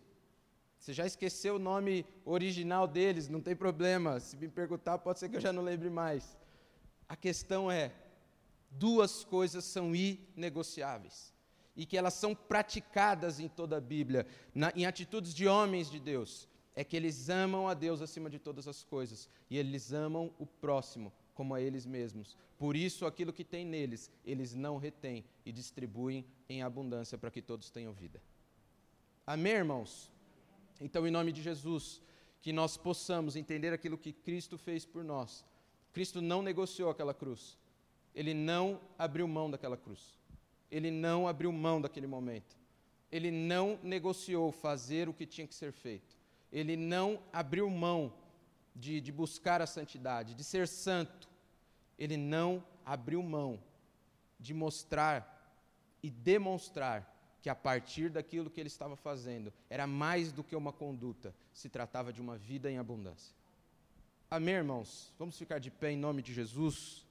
você 0.78 0.92
já 0.92 1.06
esqueceu 1.06 1.56
o 1.56 1.60
nome 1.60 2.06
original 2.26 2.86
deles, 2.86 3.30
não 3.30 3.40
tem 3.40 3.56
problema. 3.56 4.20
Se 4.20 4.36
me 4.36 4.50
perguntar, 4.50 4.98
pode 4.98 5.20
ser 5.20 5.30
que 5.30 5.38
eu 5.38 5.42
já 5.42 5.54
não 5.54 5.64
lembre 5.64 5.90
mais. 5.90 6.38
A 7.08 7.16
questão 7.16 7.72
é: 7.72 7.94
duas 8.78 9.24
coisas 9.24 9.64
são 9.66 9.96
inegociáveis 9.96 11.34
e 11.76 11.86
que 11.86 11.98
elas 11.98 12.14
são 12.14 12.34
praticadas 12.34 13.40
em 13.40 13.48
toda 13.48 13.78
a 13.78 13.82
Bíblia, 13.82 14.26
na, 14.54 14.72
em 14.76 14.86
atitudes 14.86 15.34
de 15.34 15.48
homens 15.48 15.92
de 15.92 16.00
Deus, 16.00 16.48
é 16.76 16.84
que 16.84 16.96
eles 16.96 17.30
amam 17.30 17.68
a 17.68 17.74
Deus 17.74 18.02
acima 18.02 18.30
de 18.30 18.40
todas 18.40 18.68
as 18.68 18.84
coisas 18.84 19.30
e 19.50 19.58
eles 19.58 19.92
amam 19.92 20.34
o 20.40 20.46
próximo 20.46 21.12
como 21.34 21.54
a 21.54 21.62
eles 21.62 21.86
mesmos. 21.86 22.38
Por 22.58 22.76
isso, 22.76 23.06
aquilo 23.06 23.34
que 23.34 23.44
tem 23.44 23.66
neles, 23.66 24.10
eles 24.26 24.54
não 24.54 24.78
retêm 24.78 25.26
e 25.46 25.52
distribuem 25.52 26.26
em 26.48 26.64
abundância 26.64 27.18
para 27.18 27.30
que 27.30 27.42
todos 27.42 27.70
tenham 27.70 27.92
vida. 27.94 28.22
Amém, 29.28 29.54
irmãos? 29.54 30.10
Então, 30.80 31.06
em 31.06 31.12
nome 31.12 31.32
de 31.34 31.42
Jesus, 31.42 32.02
que 32.42 32.54
nós 32.54 32.78
possamos 32.78 33.36
entender 33.36 33.74
aquilo 33.74 33.98
que 33.98 34.14
Cristo 34.14 34.58
fez 34.58 34.86
por 34.86 35.04
nós. 35.04 35.46
Cristo 35.92 36.22
não 36.22 36.42
negociou 36.42 36.90
aquela 36.90 37.14
cruz. 37.14 37.58
Ele 38.16 38.34
não 38.34 38.80
abriu 38.98 39.28
mão 39.28 39.52
daquela 39.52 39.76
cruz. 39.76 40.18
Ele 40.72 40.90
não 40.90 41.28
abriu 41.28 41.52
mão 41.52 41.82
daquele 41.82 42.08
momento. 42.08 42.56
Ele 43.12 43.30
não 43.30 43.78
negociou 43.84 44.52
fazer 44.52 45.08
o 45.10 45.14
que 45.14 45.26
tinha 45.26 45.46
que 45.46 45.54
ser 45.54 45.72
feito. 45.72 46.16
Ele 46.52 46.76
não 46.78 47.20
abriu 47.32 47.70
mão 47.70 48.14
de, 48.76 49.02
de 49.02 49.12
buscar 49.12 49.62
a 49.62 49.68
santidade, 49.68 50.34
de 50.34 50.44
ser 50.44 50.68
santo. 50.68 51.30
Ele 52.00 52.18
não 52.18 52.64
abriu 52.86 53.22
mão 53.22 53.60
de 54.40 54.54
mostrar 54.54 55.34
e 56.02 56.10
demonstrar 56.10 57.12
que 57.42 57.50
a 57.50 57.56
partir 57.56 58.10
daquilo 58.10 58.50
que 58.50 58.60
ele 58.60 58.68
estava 58.68 58.96
fazendo 58.96 59.54
era 59.70 59.86
mais 59.86 60.32
do 60.32 60.44
que 60.44 60.56
uma 60.56 60.74
conduta, 60.74 61.34
se 61.54 61.70
tratava 61.70 62.12
de 62.12 62.22
uma 62.22 62.38
vida 62.38 62.72
em 62.72 62.78
abundância. 62.78 63.36
Amém, 64.30 64.56
irmãos? 64.56 65.14
Vamos 65.20 65.38
ficar 65.38 65.60
de 65.60 65.70
pé 65.70 65.92
em 65.92 65.98
nome 65.98 66.22
de 66.22 66.34
Jesus. 66.34 67.06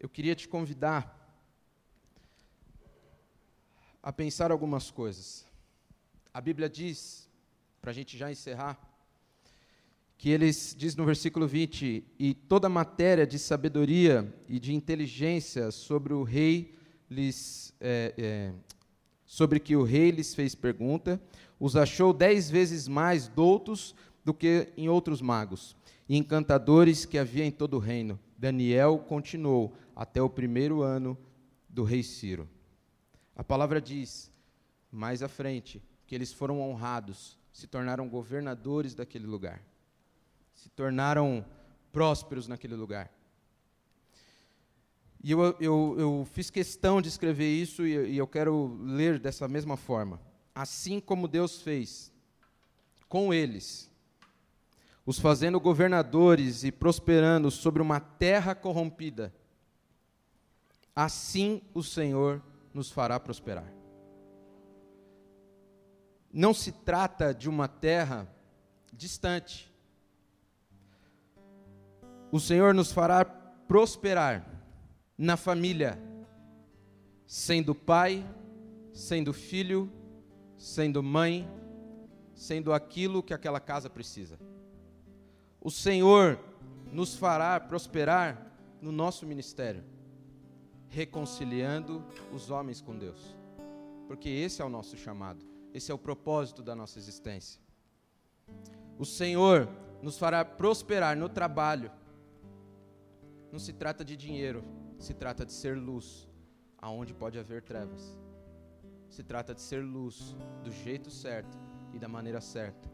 Eu 0.00 0.08
queria 0.08 0.34
te 0.34 0.48
convidar 0.48 1.14
a 4.02 4.10
pensar 4.10 4.50
algumas 4.50 4.90
coisas. 4.90 5.44
A 6.32 6.40
Bíblia 6.40 6.70
diz, 6.70 7.28
para 7.82 7.90
a 7.90 7.94
gente 7.94 8.16
já 8.16 8.32
encerrar, 8.32 8.80
que 10.16 10.30
eles 10.30 10.74
diz 10.76 10.96
no 10.96 11.04
versículo 11.04 11.46
20: 11.46 12.02
E 12.18 12.32
toda 12.32 12.66
matéria 12.66 13.26
de 13.26 13.38
sabedoria 13.38 14.34
e 14.48 14.58
de 14.58 14.72
inteligência 14.72 15.70
sobre 15.70 16.14
o 16.14 16.22
rei 16.22 16.74
lhes 17.10 17.74
é, 17.78 18.14
é, 18.16 18.52
sobre 19.26 19.60
que 19.60 19.76
o 19.76 19.82
rei 19.82 20.10
lhes 20.10 20.34
fez 20.34 20.54
pergunta, 20.54 21.20
os 21.58 21.76
achou 21.76 22.14
dez 22.14 22.50
vezes 22.50 22.88
mais 22.88 23.28
doutos 23.28 23.94
do 24.24 24.32
que 24.32 24.72
em 24.78 24.88
outros 24.88 25.20
magos 25.20 25.76
e 26.08 26.16
encantadores 26.16 27.04
que 27.04 27.18
havia 27.18 27.44
em 27.44 27.50
todo 27.50 27.74
o 27.74 27.78
reino. 27.78 28.18
Daniel 28.36 28.98
continuou 28.98 29.76
até 30.00 30.20
o 30.20 30.30
primeiro 30.30 30.80
ano 30.82 31.16
do 31.68 31.84
rei 31.84 32.02
Ciro. 32.02 32.48
A 33.36 33.44
palavra 33.44 33.80
diz, 33.80 34.32
mais 34.90 35.22
à 35.22 35.28
frente, 35.28 35.80
que 36.06 36.14
eles 36.14 36.32
foram 36.32 36.60
honrados, 36.60 37.38
se 37.52 37.66
tornaram 37.66 38.08
governadores 38.08 38.94
daquele 38.94 39.26
lugar 39.26 39.62
se 40.60 40.68
tornaram 40.68 41.42
prósperos 41.90 42.46
naquele 42.46 42.74
lugar. 42.74 43.10
E 45.24 45.30
eu, 45.30 45.56
eu, 45.58 45.96
eu 45.98 46.28
fiz 46.32 46.50
questão 46.50 47.00
de 47.00 47.08
escrever 47.08 47.50
isso 47.50 47.86
e, 47.86 48.10
e 48.10 48.18
eu 48.18 48.26
quero 48.26 48.78
ler 48.82 49.18
dessa 49.18 49.48
mesma 49.48 49.76
forma. 49.78 50.20
Assim 50.54 51.00
como 51.00 51.26
Deus 51.26 51.62
fez 51.62 52.12
com 53.08 53.32
eles, 53.32 53.90
os 55.06 55.18
fazendo 55.18 55.58
governadores 55.58 56.62
e 56.62 56.70
prosperando 56.70 57.50
sobre 57.50 57.80
uma 57.80 57.98
terra 57.98 58.54
corrompida, 58.54 59.34
assim 60.94 61.62
o 61.74 61.82
Senhor 61.82 62.42
nos 62.72 62.90
fará 62.90 63.18
prosperar. 63.18 63.72
Não 66.32 66.54
se 66.54 66.70
trata 66.72 67.34
de 67.34 67.48
uma 67.48 67.66
terra 67.66 68.28
distante, 68.92 69.70
o 72.32 72.38
Senhor 72.38 72.72
nos 72.72 72.92
fará 72.92 73.24
prosperar 73.24 74.46
na 75.18 75.36
família, 75.36 76.00
sendo 77.26 77.74
pai, 77.74 78.24
sendo 78.92 79.32
filho, 79.32 79.90
sendo 80.56 81.02
mãe, 81.02 81.48
sendo 82.34 82.72
aquilo 82.72 83.22
que 83.22 83.34
aquela 83.34 83.58
casa 83.58 83.90
precisa. 83.90 84.38
O 85.60 85.70
Senhor 85.70 86.38
nos 86.92 87.16
fará 87.16 87.58
prosperar 87.58 88.50
no 88.80 88.92
nosso 88.92 89.26
ministério, 89.26 89.84
reconciliando 90.90 92.04
os 92.32 92.50
homens 92.50 92.80
com 92.80 92.96
Deus, 92.96 93.34
porque 94.06 94.28
esse 94.28 94.60
é 94.60 94.64
o 94.64 94.68
nosso 94.68 94.96
chamado, 94.96 95.44
esse 95.72 95.90
é 95.90 95.94
o 95.94 95.98
propósito 95.98 96.62
da 96.62 96.74
nossa 96.74 96.98
existência. 96.98 97.60
O 98.98 99.06
Senhor 99.06 99.68
nos 100.02 100.18
fará 100.18 100.44
prosperar 100.44 101.16
no 101.16 101.28
trabalho, 101.28 101.90
não 103.50 103.58
se 103.58 103.72
trata 103.72 104.04
de 104.04 104.16
dinheiro, 104.16 104.62
se 104.98 105.14
trata 105.14 105.46
de 105.46 105.52
ser 105.52 105.78
luz 105.78 106.28
aonde 106.78 107.14
pode 107.14 107.38
haver 107.38 107.62
trevas. 107.62 108.16
Se 109.08 109.22
trata 109.22 109.54
de 109.54 109.60
ser 109.60 109.82
luz 109.82 110.36
do 110.62 110.70
jeito 110.70 111.10
certo 111.10 111.58
e 111.92 111.98
da 111.98 112.08
maneira 112.08 112.40
certa. 112.40 112.88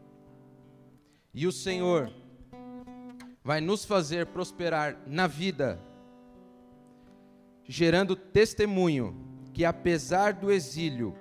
E 1.33 1.45
o 1.45 1.51
Senhor 1.51 2.11
vai 3.43 3.61
nos 3.61 3.85
fazer 3.85 4.25
prosperar 4.27 4.97
na 5.05 5.27
vida, 5.27 5.79
gerando 7.67 8.15
testemunho 8.15 9.15
que 9.53 9.65
apesar 9.65 10.33
do 10.33 10.51
exílio, 10.51 11.15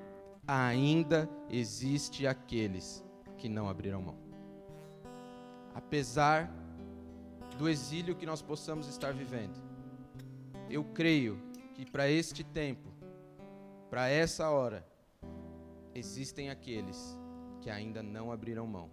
ainda 0.47 1.29
existe 1.51 2.27
aqueles 2.27 3.05
que 3.39 3.49
não 3.49 3.69
abriram 3.69 4.03
mão. 4.03 4.19
Apesar 5.75 6.51
do 7.59 7.69
exílio 7.69 8.15
que 8.15 8.27
nós 8.27 8.43
possamos 8.43 8.87
estar 8.87 9.13
vivendo. 9.13 9.59
Eu 10.69 10.85
creio 10.85 11.41
que 11.75 11.91
para 11.91 12.09
este 12.09 12.45
tempo, 12.45 12.89
para 13.89 14.09
essa 14.09 14.51
hora, 14.51 14.87
existem 15.95 16.51
aqueles 16.51 17.19
que 17.61 17.71
ainda 17.71 18.03
não 18.03 18.31
abriram 18.31 18.67
mão 18.67 18.91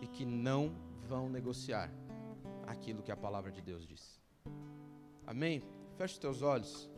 e 0.00 0.06
que 0.06 0.24
não 0.24 0.72
vão 1.08 1.28
negociar 1.28 1.90
aquilo 2.66 3.02
que 3.02 3.10
a 3.10 3.16
palavra 3.16 3.50
de 3.50 3.60
Deus 3.60 3.86
diz. 3.86 4.20
Amém? 5.26 5.62
Feche 6.00 6.14
os 6.14 6.18
teus 6.18 6.40
olhos. 6.40 6.88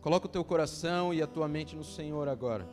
Coloca 0.00 0.26
o 0.26 0.28
teu 0.28 0.44
coração 0.44 1.14
e 1.14 1.22
a 1.22 1.26
tua 1.28 1.46
mente 1.46 1.76
no 1.76 1.84
Senhor 1.84 2.26
agora. 2.26 2.68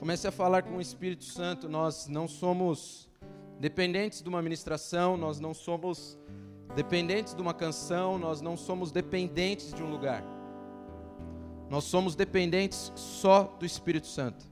Comece 0.00 0.26
a 0.26 0.32
falar 0.32 0.62
com 0.62 0.76
o 0.76 0.80
Espírito 0.80 1.22
Santo. 1.22 1.68
Nós 1.68 2.08
não 2.08 2.26
somos 2.26 3.08
dependentes 3.60 4.22
de 4.22 4.28
uma 4.28 4.42
ministração, 4.42 5.16
nós 5.16 5.38
não 5.38 5.54
somos 5.54 6.18
dependentes 6.74 7.32
de 7.32 7.40
uma 7.40 7.54
canção, 7.54 8.18
nós 8.18 8.40
não 8.40 8.56
somos 8.56 8.90
dependentes 8.90 9.72
de 9.72 9.80
um 9.80 9.88
lugar. 9.88 10.24
Nós 11.70 11.84
somos 11.84 12.16
dependentes 12.16 12.90
só 12.96 13.44
do 13.56 13.64
Espírito 13.64 14.08
Santo. 14.08 14.44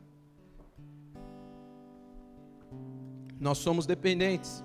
Nós 3.41 3.59
somos 3.59 3.85
dependentes 3.85 4.63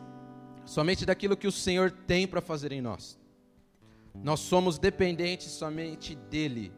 somente 0.65 1.05
daquilo 1.05 1.37
que 1.37 1.47
o 1.47 1.51
Senhor 1.51 1.91
tem 1.91 2.27
para 2.27 2.41
fazer 2.41 2.71
em 2.71 2.81
nós. 2.81 3.19
Nós 4.13 4.39
somos 4.39 4.77
dependentes 4.77 5.51
somente 5.51 6.15
dele. 6.15 6.73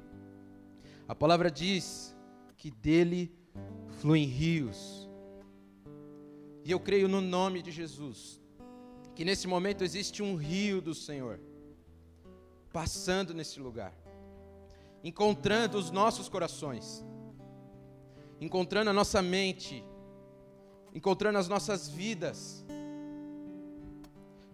A 1.07 1.15
palavra 1.15 1.49
diz 1.49 2.15
que 2.57 2.71
dele 2.71 3.33
fluem 3.99 4.25
rios 4.25 5.01
e 6.63 6.71
eu 6.71 6.79
creio 6.79 7.07
no 7.07 7.21
nome 7.21 7.61
de 7.61 7.71
Jesus, 7.71 8.39
que 9.15 9.25
nesse 9.25 9.47
momento 9.47 9.83
existe 9.83 10.21
um 10.21 10.35
rio 10.35 10.81
do 10.81 10.93
Senhor 10.93 11.39
passando 12.71 13.33
nesse 13.33 13.59
lugar, 13.59 13.93
encontrando 15.03 15.77
os 15.77 15.89
nossos 15.91 16.29
corações, 16.29 17.03
encontrando 18.39 18.89
a 18.91 18.93
nossa 18.93 19.21
mente, 19.21 19.83
encontrando 20.93 21.39
as 21.39 21.47
nossas 21.47 21.89
vidas, 21.89 22.60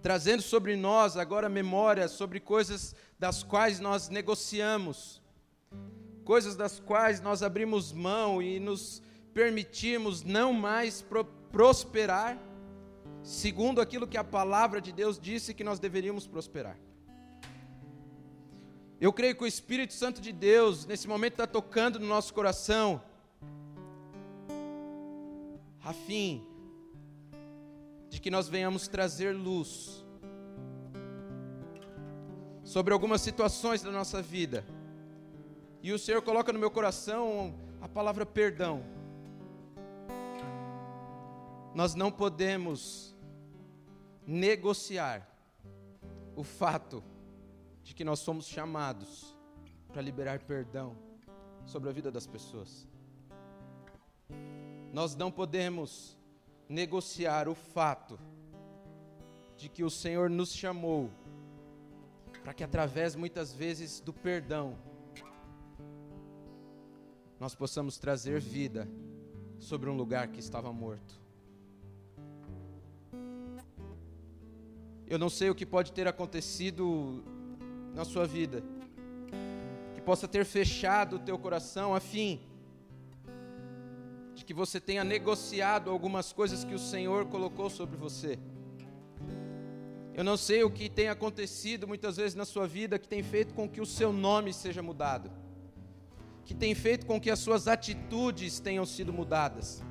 trazendo 0.01 0.41
sobre 0.41 0.75
nós 0.75 1.17
agora 1.17 1.49
memórias 1.49 2.11
sobre 2.11 2.39
coisas 2.39 2.95
das 3.19 3.43
quais 3.43 3.79
nós 3.79 4.09
negociamos, 4.09 5.21
coisas 6.23 6.55
das 6.55 6.79
quais 6.79 7.19
nós 7.21 7.41
abrimos 7.41 7.91
mão 7.91 8.41
e 8.41 8.59
nos 8.59 9.01
permitimos 9.33 10.23
não 10.23 10.53
mais 10.53 11.05
prosperar 11.51 12.37
segundo 13.23 13.81
aquilo 13.81 14.07
que 14.07 14.17
a 14.17 14.23
palavra 14.23 14.79
de 14.79 14.91
Deus 14.91 15.19
disse 15.19 15.53
que 15.53 15.63
nós 15.63 15.79
deveríamos 15.79 16.25
prosperar. 16.25 16.77
Eu 18.99 19.13
creio 19.13 19.35
que 19.35 19.43
o 19.43 19.47
Espírito 19.47 19.93
Santo 19.93 20.19
de 20.19 20.31
Deus, 20.31 20.85
nesse 20.85 21.07
momento, 21.07 21.33
está 21.33 21.45
tocando 21.45 21.99
no 21.99 22.07
nosso 22.07 22.33
coração, 22.33 23.01
a 25.83 25.93
fim 25.93 26.45
de 28.09 28.19
que 28.19 28.31
nós 28.31 28.47
venhamos 28.47 28.87
trazer 28.87 29.33
luz 29.33 30.05
sobre 32.63 32.93
algumas 32.93 33.21
situações 33.21 33.81
da 33.81 33.91
nossa 33.91 34.21
vida. 34.21 34.65
E 35.81 35.91
o 35.91 35.99
Senhor 35.99 36.21
coloca 36.21 36.51
no 36.51 36.59
meu 36.59 36.71
coração 36.71 37.53
a 37.81 37.87
palavra 37.87 38.25
perdão 38.25 38.97
nós 41.77 41.93
não 41.93 42.11
podemos 42.11 43.15
negociar 44.25 45.29
o 46.35 46.43
fato 46.43 47.03
de 47.83 47.93
que 47.93 48.03
nós 48.03 48.17
somos 48.17 48.47
chamados 48.47 49.37
para 49.93 50.01
liberar 50.01 50.39
perdão 50.39 50.97
sobre 51.67 51.87
a 51.87 51.91
vida 51.93 52.11
das 52.11 52.25
pessoas. 52.25 52.87
Nós 54.91 55.15
não 55.15 55.31
podemos 55.31 56.16
negociar 56.69 57.47
o 57.47 57.55
fato 57.55 58.19
de 59.55 59.69
que 59.69 59.83
o 59.83 59.89
Senhor 59.89 60.29
nos 60.29 60.53
chamou 60.53 61.09
para 62.43 62.53
que 62.53 62.63
através 62.63 63.15
muitas 63.15 63.53
vezes 63.53 63.99
do 63.99 64.13
perdão 64.13 64.77
nós 67.39 67.53
possamos 67.53 67.97
trazer 67.97 68.39
vida 68.39 68.87
sobre 69.59 69.89
um 69.89 69.95
lugar 69.95 70.27
que 70.29 70.39
estava 70.39 70.71
morto. 70.71 71.19
Eu 75.05 75.17
não 75.17 75.29
sei 75.29 75.49
o 75.49 75.55
que 75.55 75.65
pode 75.65 75.91
ter 75.91 76.07
acontecido 76.07 77.23
na 77.93 78.03
sua 78.03 78.25
vida, 78.25 78.61
que 79.93 80.01
possa 80.01 80.27
ter 80.27 80.45
fechado 80.45 81.15
o 81.15 81.19
teu 81.19 81.37
coração 81.37 81.95
a 81.95 81.99
fim 81.99 82.41
que 84.47 84.53
você 84.53 84.79
tenha 84.79 85.03
negociado 85.03 85.91
algumas 85.91 86.31
coisas 86.31 86.63
que 86.63 86.73
o 86.73 86.79
Senhor 86.79 87.25
colocou 87.25 87.69
sobre 87.69 87.97
você. 87.97 88.39
Eu 90.13 90.23
não 90.23 90.37
sei 90.37 90.63
o 90.63 90.71
que 90.71 90.89
tem 90.89 91.09
acontecido 91.09 91.85
muitas 91.85 92.15
vezes 92.15 92.33
na 92.33 92.45
sua 92.45 92.65
vida 92.65 92.97
que 92.97 93.09
tem 93.09 93.21
feito 93.21 93.53
com 93.53 93.67
que 93.67 93.81
o 93.81 93.85
seu 93.85 94.13
nome 94.13 94.53
seja 94.53 94.81
mudado, 94.81 95.29
que 96.45 96.53
tem 96.53 96.73
feito 96.73 97.05
com 97.05 97.19
que 97.19 97.29
as 97.29 97.39
suas 97.39 97.67
atitudes 97.67 98.61
tenham 98.61 98.85
sido 98.85 99.11
mudadas, 99.11 99.83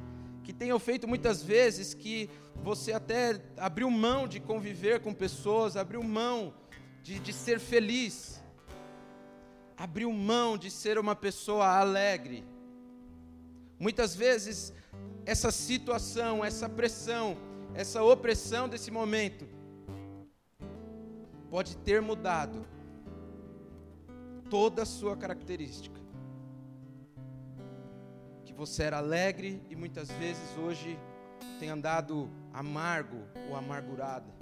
que 0.43 0.55
tenham 0.55 0.79
feito 0.79 1.07
muitas 1.07 1.43
vezes 1.43 1.93
que 1.93 2.31
você 2.65 2.95
até 2.95 3.39
abriu 3.59 3.91
mão 3.91 4.27
de 4.27 4.41
conviver 4.41 5.01
com 5.01 5.13
pessoas, 5.13 5.77
abriu 5.77 6.03
mão 6.03 6.55
de, 7.03 7.19
de 7.19 7.33
ser 7.35 7.61
feliz, 7.61 8.43
abriu 9.77 10.11
mão 10.11 10.57
de 10.57 10.71
ser 10.71 10.99
uma 10.99 11.15
pessoa 11.15 11.79
alegre. 11.79 12.56
Muitas 13.79 14.17
vezes, 14.17 14.73
essa 15.25 15.51
situação, 15.51 16.45
essa 16.45 16.69
pressão, 16.69 17.37
essa 17.75 18.03
opressão 18.03 18.69
desse 18.69 18.91
momento, 18.91 19.47
pode 21.51 21.77
ter 21.79 22.01
mudado 22.01 22.67
toda 24.49 24.83
a 24.83 24.87
sua 24.87 25.17
característica. 25.17 26.01
Que 28.45 28.53
você 28.53 28.85
era 28.85 28.99
alegre 28.99 29.63
e 29.69 29.77
muitas 29.77 30.11
vezes 30.13 30.57
hoje 30.57 30.99
tem 31.59 31.69
andado 31.69 32.31
amargo 32.53 33.19
ou 33.51 33.57
amargurada. 33.57 34.33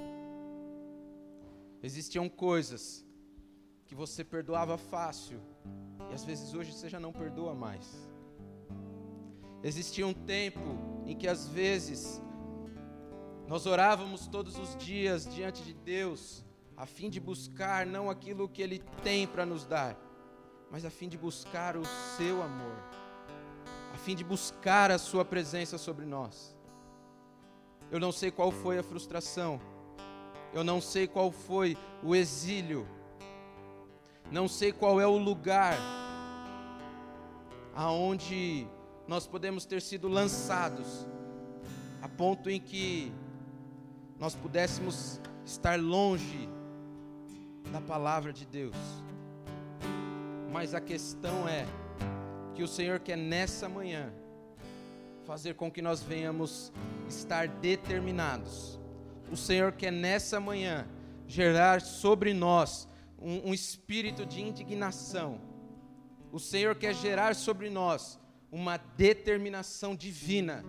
Existiam 1.82 2.28
coisas 2.28 3.04
que 3.84 3.94
você 3.94 4.22
perdoava 4.22 4.78
fácil 4.78 5.40
e 6.10 6.14
às 6.14 6.24
vezes 6.24 6.54
hoje 6.54 6.72
você 6.72 6.88
já 6.88 7.00
não 7.00 7.12
perdoa 7.12 7.54
mais. 7.54 8.13
Existia 9.64 10.06
um 10.06 10.12
tempo 10.12 10.60
em 11.06 11.16
que 11.16 11.26
às 11.26 11.48
vezes 11.48 12.22
nós 13.48 13.64
orávamos 13.64 14.26
todos 14.26 14.58
os 14.58 14.76
dias 14.76 15.26
diante 15.26 15.62
de 15.62 15.72
Deus 15.72 16.44
a 16.76 16.84
fim 16.84 17.08
de 17.08 17.18
buscar 17.18 17.86
não 17.86 18.10
aquilo 18.10 18.46
que 18.46 18.60
Ele 18.60 18.80
tem 19.02 19.26
para 19.26 19.46
nos 19.46 19.64
dar, 19.64 19.96
mas 20.70 20.84
a 20.84 20.90
fim 20.90 21.08
de 21.08 21.16
buscar 21.16 21.78
o 21.78 21.84
Seu 22.14 22.42
amor, 22.42 22.76
a 23.94 23.96
fim 23.96 24.14
de 24.14 24.22
buscar 24.22 24.90
a 24.90 24.98
Sua 24.98 25.24
presença 25.24 25.78
sobre 25.78 26.04
nós. 26.04 26.54
Eu 27.90 27.98
não 27.98 28.12
sei 28.12 28.30
qual 28.30 28.50
foi 28.50 28.78
a 28.78 28.82
frustração, 28.82 29.58
eu 30.52 30.62
não 30.62 30.78
sei 30.78 31.06
qual 31.06 31.32
foi 31.32 31.74
o 32.02 32.14
exílio, 32.14 32.86
não 34.30 34.46
sei 34.46 34.72
qual 34.72 35.00
é 35.00 35.06
o 35.06 35.16
lugar 35.16 35.78
aonde 37.74 38.68
nós 39.06 39.26
podemos 39.26 39.66
ter 39.66 39.82
sido 39.82 40.08
lançados, 40.08 41.06
a 42.00 42.08
ponto 42.08 42.48
em 42.48 42.60
que 42.60 43.12
nós 44.18 44.34
pudéssemos 44.34 45.20
estar 45.44 45.78
longe 45.78 46.48
da 47.70 47.80
palavra 47.80 48.32
de 48.32 48.46
Deus. 48.46 48.76
Mas 50.50 50.74
a 50.74 50.80
questão 50.80 51.46
é 51.48 51.66
que 52.54 52.62
o 52.62 52.68
Senhor 52.68 53.00
quer 53.00 53.16
nessa 53.16 53.68
manhã 53.68 54.12
fazer 55.26 55.54
com 55.54 55.70
que 55.70 55.82
nós 55.82 56.02
venhamos 56.02 56.72
estar 57.08 57.48
determinados. 57.48 58.78
O 59.30 59.36
Senhor 59.36 59.72
quer 59.72 59.90
nessa 59.90 60.38
manhã 60.38 60.86
gerar 61.26 61.80
sobre 61.80 62.32
nós 62.32 62.88
um, 63.18 63.50
um 63.50 63.54
espírito 63.54 64.24
de 64.24 64.40
indignação. 64.40 65.40
O 66.30 66.38
Senhor 66.38 66.74
quer 66.74 66.94
gerar 66.94 67.34
sobre 67.34 67.68
nós 67.68 68.18
uma 68.54 68.76
determinação 68.76 69.96
divina, 69.96 70.64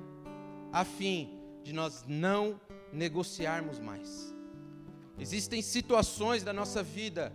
a 0.74 0.84
fim 0.84 1.40
de 1.64 1.72
nós 1.72 2.04
não 2.08 2.60
negociarmos 2.92 3.78
mais. 3.78 4.36
Existem 5.20 5.62
situações 5.62 6.42
da 6.42 6.52
nossa 6.52 6.82
vida 6.82 7.32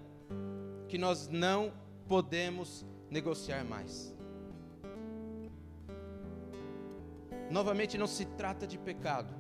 que 0.89 0.99
nós 0.99 1.29
não 1.29 1.73
podemos 2.09 2.85
negociar 3.09 3.65
mais. 3.65 4.13
Novamente, 7.49 7.97
não 7.97 8.09
se 8.09 8.25
trata 8.25 8.67
de 8.67 8.77
pecado, 8.77 9.33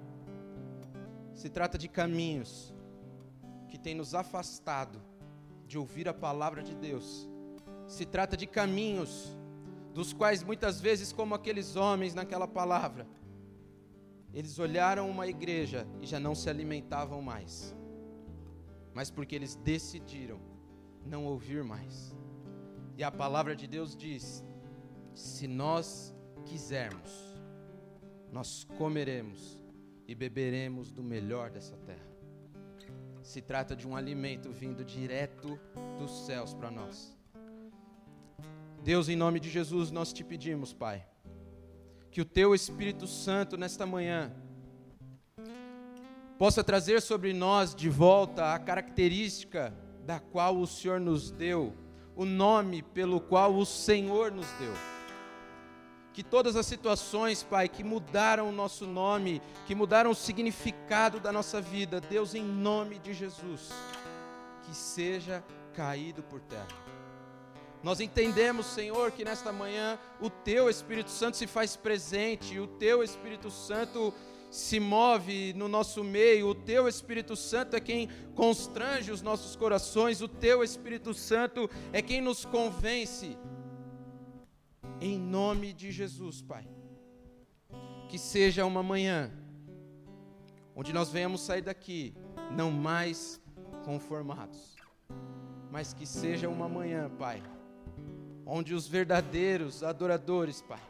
se 1.34 1.48
trata 1.48 1.76
de 1.76 1.88
caminhos 1.88 2.72
que 3.68 3.76
têm 3.76 3.96
nos 3.96 4.14
afastado 4.14 5.02
de 5.66 5.76
ouvir 5.76 6.08
a 6.08 6.14
palavra 6.14 6.62
de 6.62 6.76
Deus. 6.76 7.28
Se 7.88 8.06
trata 8.06 8.36
de 8.36 8.46
caminhos 8.46 9.39
dos 10.00 10.12
quais 10.12 10.42
muitas 10.42 10.80
vezes, 10.80 11.12
como 11.12 11.34
aqueles 11.34 11.76
homens 11.76 12.14
naquela 12.14 12.48
palavra, 12.48 13.06
eles 14.32 14.58
olharam 14.58 15.10
uma 15.10 15.26
igreja 15.26 15.86
e 16.02 16.06
já 16.06 16.18
não 16.18 16.34
se 16.34 16.48
alimentavam 16.48 17.20
mais 17.20 17.74
mas 18.94 19.10
porque 19.10 19.34
eles 19.34 19.54
decidiram 19.56 20.40
não 21.06 21.24
ouvir 21.24 21.62
mais. 21.62 22.14
E 22.96 23.04
a 23.04 23.10
palavra 23.10 23.54
de 23.56 23.66
Deus 23.66 23.96
diz: 23.96 24.44
se 25.14 25.46
nós 25.46 26.14
quisermos, 26.44 27.12
nós 28.32 28.64
comeremos 28.76 29.58
e 30.06 30.14
beberemos 30.14 30.92
do 30.92 31.02
melhor 31.02 31.50
dessa 31.50 31.76
terra. 31.78 32.10
Se 33.22 33.40
trata 33.40 33.76
de 33.76 33.86
um 33.86 33.94
alimento 33.94 34.50
vindo 34.50 34.84
direto 34.84 35.58
dos 35.98 36.26
céus 36.26 36.52
para 36.54 36.70
nós. 36.70 37.16
Deus, 38.82 39.08
em 39.08 39.16
nome 39.16 39.38
de 39.38 39.50
Jesus, 39.50 39.90
nós 39.90 40.12
te 40.12 40.24
pedimos, 40.24 40.72
Pai, 40.72 41.06
que 42.10 42.20
o 42.20 42.24
teu 42.24 42.54
Espírito 42.54 43.06
Santo 43.06 43.56
nesta 43.56 43.84
manhã 43.84 44.32
possa 46.38 46.64
trazer 46.64 47.02
sobre 47.02 47.34
nós 47.34 47.74
de 47.74 47.90
volta 47.90 48.54
a 48.54 48.58
característica 48.58 49.74
da 50.06 50.18
qual 50.18 50.56
o 50.56 50.66
Senhor 50.66 50.98
nos 50.98 51.30
deu, 51.30 51.74
o 52.16 52.24
nome 52.24 52.82
pelo 52.82 53.20
qual 53.20 53.54
o 53.54 53.66
Senhor 53.66 54.32
nos 54.32 54.46
deu. 54.58 54.72
Que 56.14 56.24
todas 56.24 56.56
as 56.56 56.64
situações, 56.64 57.42
Pai, 57.42 57.68
que 57.68 57.84
mudaram 57.84 58.48
o 58.48 58.52
nosso 58.52 58.86
nome, 58.86 59.42
que 59.66 59.74
mudaram 59.74 60.10
o 60.10 60.14
significado 60.14 61.20
da 61.20 61.30
nossa 61.30 61.60
vida, 61.60 62.00
Deus, 62.00 62.34
em 62.34 62.42
nome 62.42 62.98
de 62.98 63.12
Jesus, 63.12 63.68
que 64.62 64.74
seja 64.74 65.44
caído 65.74 66.22
por 66.22 66.40
terra. 66.40 66.89
Nós 67.82 68.00
entendemos, 68.00 68.66
Senhor, 68.66 69.10
que 69.10 69.24
nesta 69.24 69.52
manhã 69.52 69.98
o 70.20 70.28
Teu 70.28 70.68
Espírito 70.68 71.10
Santo 71.10 71.36
se 71.36 71.46
faz 71.46 71.76
presente, 71.76 72.58
o 72.58 72.66
Teu 72.66 73.02
Espírito 73.02 73.50
Santo 73.50 74.12
se 74.50 74.80
move 74.80 75.52
no 75.52 75.68
nosso 75.68 76.02
meio, 76.02 76.48
o 76.48 76.54
teu 76.54 76.88
Espírito 76.88 77.36
Santo 77.36 77.76
é 77.76 77.80
quem 77.80 78.08
constrange 78.34 79.12
os 79.12 79.22
nossos 79.22 79.54
corações, 79.54 80.20
o 80.20 80.26
teu 80.28 80.64
Espírito 80.64 81.14
Santo 81.14 81.70
é 81.92 82.02
quem 82.02 82.20
nos 82.20 82.44
convence. 82.44 83.38
Em 85.00 85.16
nome 85.18 85.72
de 85.72 85.92
Jesus, 85.92 86.42
Pai. 86.42 86.68
Que 88.08 88.18
seja 88.18 88.66
uma 88.66 88.82
manhã 88.82 89.30
onde 90.74 90.92
nós 90.92 91.10
venhamos 91.10 91.42
sair 91.42 91.62
daqui 91.62 92.12
não 92.50 92.72
mais 92.72 93.40
conformados, 93.84 94.74
mas 95.70 95.94
que 95.94 96.04
seja 96.04 96.48
uma 96.48 96.68
manhã, 96.68 97.08
Pai, 97.08 97.40
onde 98.52 98.74
os 98.74 98.88
verdadeiros 98.88 99.84
adoradores, 99.84 100.60
Pai, 100.60 100.82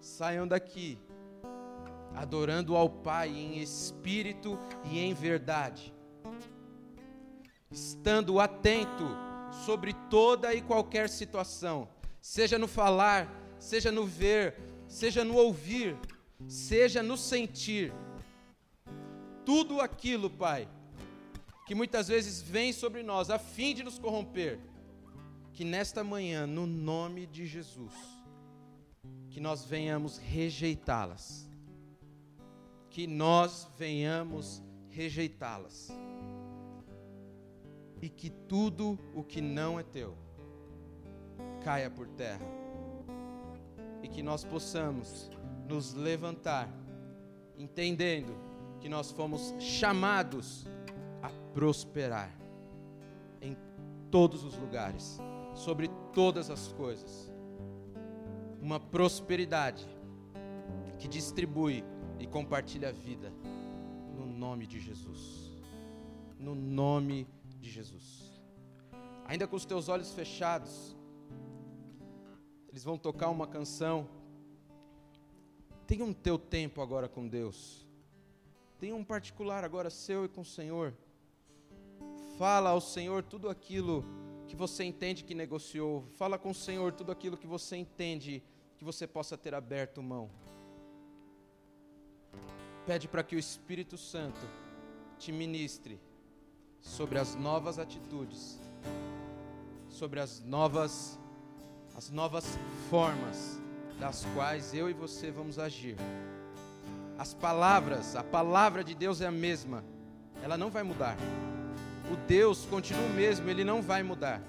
saiam 0.00 0.48
daqui 0.48 0.98
adorando 2.14 2.74
ao 2.74 2.88
Pai 2.88 3.28
em 3.28 3.58
espírito 3.58 4.58
e 4.90 4.98
em 4.98 5.12
verdade, 5.12 5.92
estando 7.70 8.40
atento 8.40 9.04
sobre 9.66 9.92
toda 10.08 10.54
e 10.54 10.62
qualquer 10.62 11.10
situação, 11.10 11.86
seja 12.18 12.58
no 12.58 12.66
falar, 12.66 13.30
seja 13.58 13.92
no 13.92 14.06
ver, 14.06 14.56
seja 14.86 15.22
no 15.22 15.36
ouvir, 15.36 15.98
seja 16.46 17.02
no 17.02 17.18
sentir. 17.18 17.92
Tudo 19.44 19.82
aquilo, 19.82 20.30
Pai, 20.30 20.66
que 21.66 21.74
muitas 21.74 22.08
vezes 22.08 22.40
vem 22.40 22.72
sobre 22.72 23.02
nós 23.02 23.28
a 23.28 23.38
fim 23.38 23.74
de 23.74 23.82
nos 23.82 23.98
corromper, 23.98 24.58
que 25.58 25.64
nesta 25.64 26.04
manhã, 26.04 26.46
no 26.46 26.68
nome 26.68 27.26
de 27.26 27.44
Jesus, 27.44 27.92
que 29.28 29.40
nós 29.40 29.64
venhamos 29.64 30.16
rejeitá-las 30.16 31.48
que 32.98 33.06
nós 33.06 33.70
venhamos 33.78 34.60
rejeitá-las. 34.90 35.88
E 38.02 38.08
que 38.08 38.28
tudo 38.28 38.98
o 39.14 39.22
que 39.22 39.40
não 39.40 39.78
é 39.78 39.84
teu 39.84 40.16
caia 41.62 41.88
por 41.88 42.08
terra. 42.08 42.44
E 44.02 44.08
que 44.08 44.20
nós 44.20 44.44
possamos 44.44 45.30
nos 45.68 45.94
levantar, 45.94 46.68
entendendo 47.56 48.34
que 48.80 48.88
nós 48.88 49.12
fomos 49.12 49.54
chamados 49.60 50.66
a 51.22 51.28
prosperar 51.54 52.36
em 53.40 53.56
todos 54.10 54.42
os 54.42 54.56
lugares, 54.56 55.20
sobre 55.58 55.88
todas 56.12 56.50
as 56.50 56.72
coisas. 56.72 57.30
Uma 58.62 58.78
prosperidade 58.78 59.86
que 60.98 61.08
distribui 61.08 61.84
e 62.18 62.26
compartilha 62.26 62.88
a 62.90 62.92
vida. 62.92 63.32
No 64.16 64.26
nome 64.26 64.66
de 64.66 64.80
Jesus. 64.80 65.46
no 66.38 66.54
nome 66.54 67.26
de 67.60 67.68
Jesus. 67.68 68.40
Ainda 69.26 69.44
com 69.48 69.56
os 69.56 69.64
teus 69.64 69.88
olhos 69.88 70.12
fechados, 70.12 70.96
eles 72.68 72.84
vão 72.84 72.96
tocar 72.96 73.28
uma 73.28 73.44
canção. 73.44 74.08
Tenha 75.84 76.04
um 76.04 76.12
teu 76.12 76.38
tempo 76.38 76.80
agora 76.80 77.08
com 77.08 77.26
Deus. 77.26 77.84
Tenha 78.78 78.94
um 78.94 79.02
particular 79.02 79.64
agora 79.64 79.90
seu 79.90 80.24
e 80.24 80.28
com 80.28 80.42
o 80.42 80.44
Senhor. 80.44 80.94
Fala 82.38 82.70
ao 82.70 82.80
Senhor 82.80 83.24
tudo 83.24 83.48
aquilo 83.48 84.04
que 84.48 84.56
você 84.56 84.82
entende 84.82 85.22
que 85.22 85.34
negociou. 85.34 86.04
Fala 86.16 86.38
com 86.38 86.50
o 86.50 86.54
Senhor 86.54 86.92
tudo 86.92 87.12
aquilo 87.12 87.36
que 87.36 87.46
você 87.46 87.76
entende 87.76 88.42
que 88.78 88.84
você 88.84 89.06
possa 89.06 89.36
ter 89.36 89.54
aberto 89.54 90.02
mão. 90.02 90.30
Pede 92.86 93.06
para 93.06 93.22
que 93.22 93.36
o 93.36 93.38
Espírito 93.38 93.98
Santo 93.98 94.40
te 95.18 95.30
ministre 95.30 96.00
sobre 96.80 97.18
as 97.18 97.34
novas 97.34 97.78
atitudes, 97.78 98.58
sobre 99.88 100.20
as 100.20 100.40
novas 100.40 101.18
as 101.94 102.10
novas 102.10 102.56
formas 102.88 103.60
das 103.98 104.24
quais 104.32 104.72
eu 104.72 104.88
e 104.88 104.92
você 104.92 105.32
vamos 105.32 105.58
agir. 105.58 105.96
As 107.18 107.34
palavras, 107.34 108.14
a 108.14 108.22
palavra 108.22 108.84
de 108.84 108.94
Deus 108.94 109.20
é 109.20 109.26
a 109.26 109.32
mesma. 109.32 109.84
Ela 110.40 110.56
não 110.56 110.70
vai 110.70 110.84
mudar. 110.84 111.16
O 112.12 112.16
Deus 112.26 112.64
continua 112.64 113.04
o 113.04 113.10
mesmo, 113.10 113.48
ele 113.50 113.64
não 113.64 113.82
vai 113.82 114.02
mudar. 114.02 114.40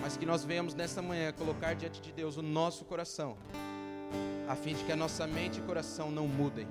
Mas 0.00 0.16
que 0.16 0.24
nós 0.24 0.44
venhamos 0.44 0.74
nesta 0.74 1.02
manhã 1.02 1.32
colocar 1.32 1.74
diante 1.74 2.00
de 2.00 2.12
Deus 2.12 2.36
o 2.36 2.42
nosso 2.42 2.84
coração, 2.84 3.36
a 4.48 4.56
fim 4.56 4.74
de 4.74 4.82
que 4.84 4.92
a 4.92 4.96
nossa 4.96 5.26
mente 5.26 5.58
e 5.58 5.62
coração 5.62 6.10
não 6.10 6.26
mudem, 6.26 6.66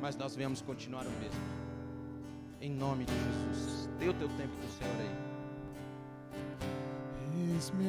mas 0.00 0.16
nós 0.16 0.34
venhamos 0.36 0.62
continuar 0.62 1.06
o 1.06 1.10
mesmo. 1.10 1.40
Em 2.60 2.70
nome 2.70 3.04
de 3.04 3.12
Jesus. 3.12 3.88
Dê 3.98 4.08
o 4.08 4.14
teu 4.14 4.28
tempo 4.28 4.54
com 4.56 4.66
o 4.66 4.70
Senhor 4.78 4.96
aí. 5.00 5.30
Eis-me 7.54 7.88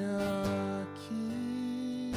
aqui 0.83 2.11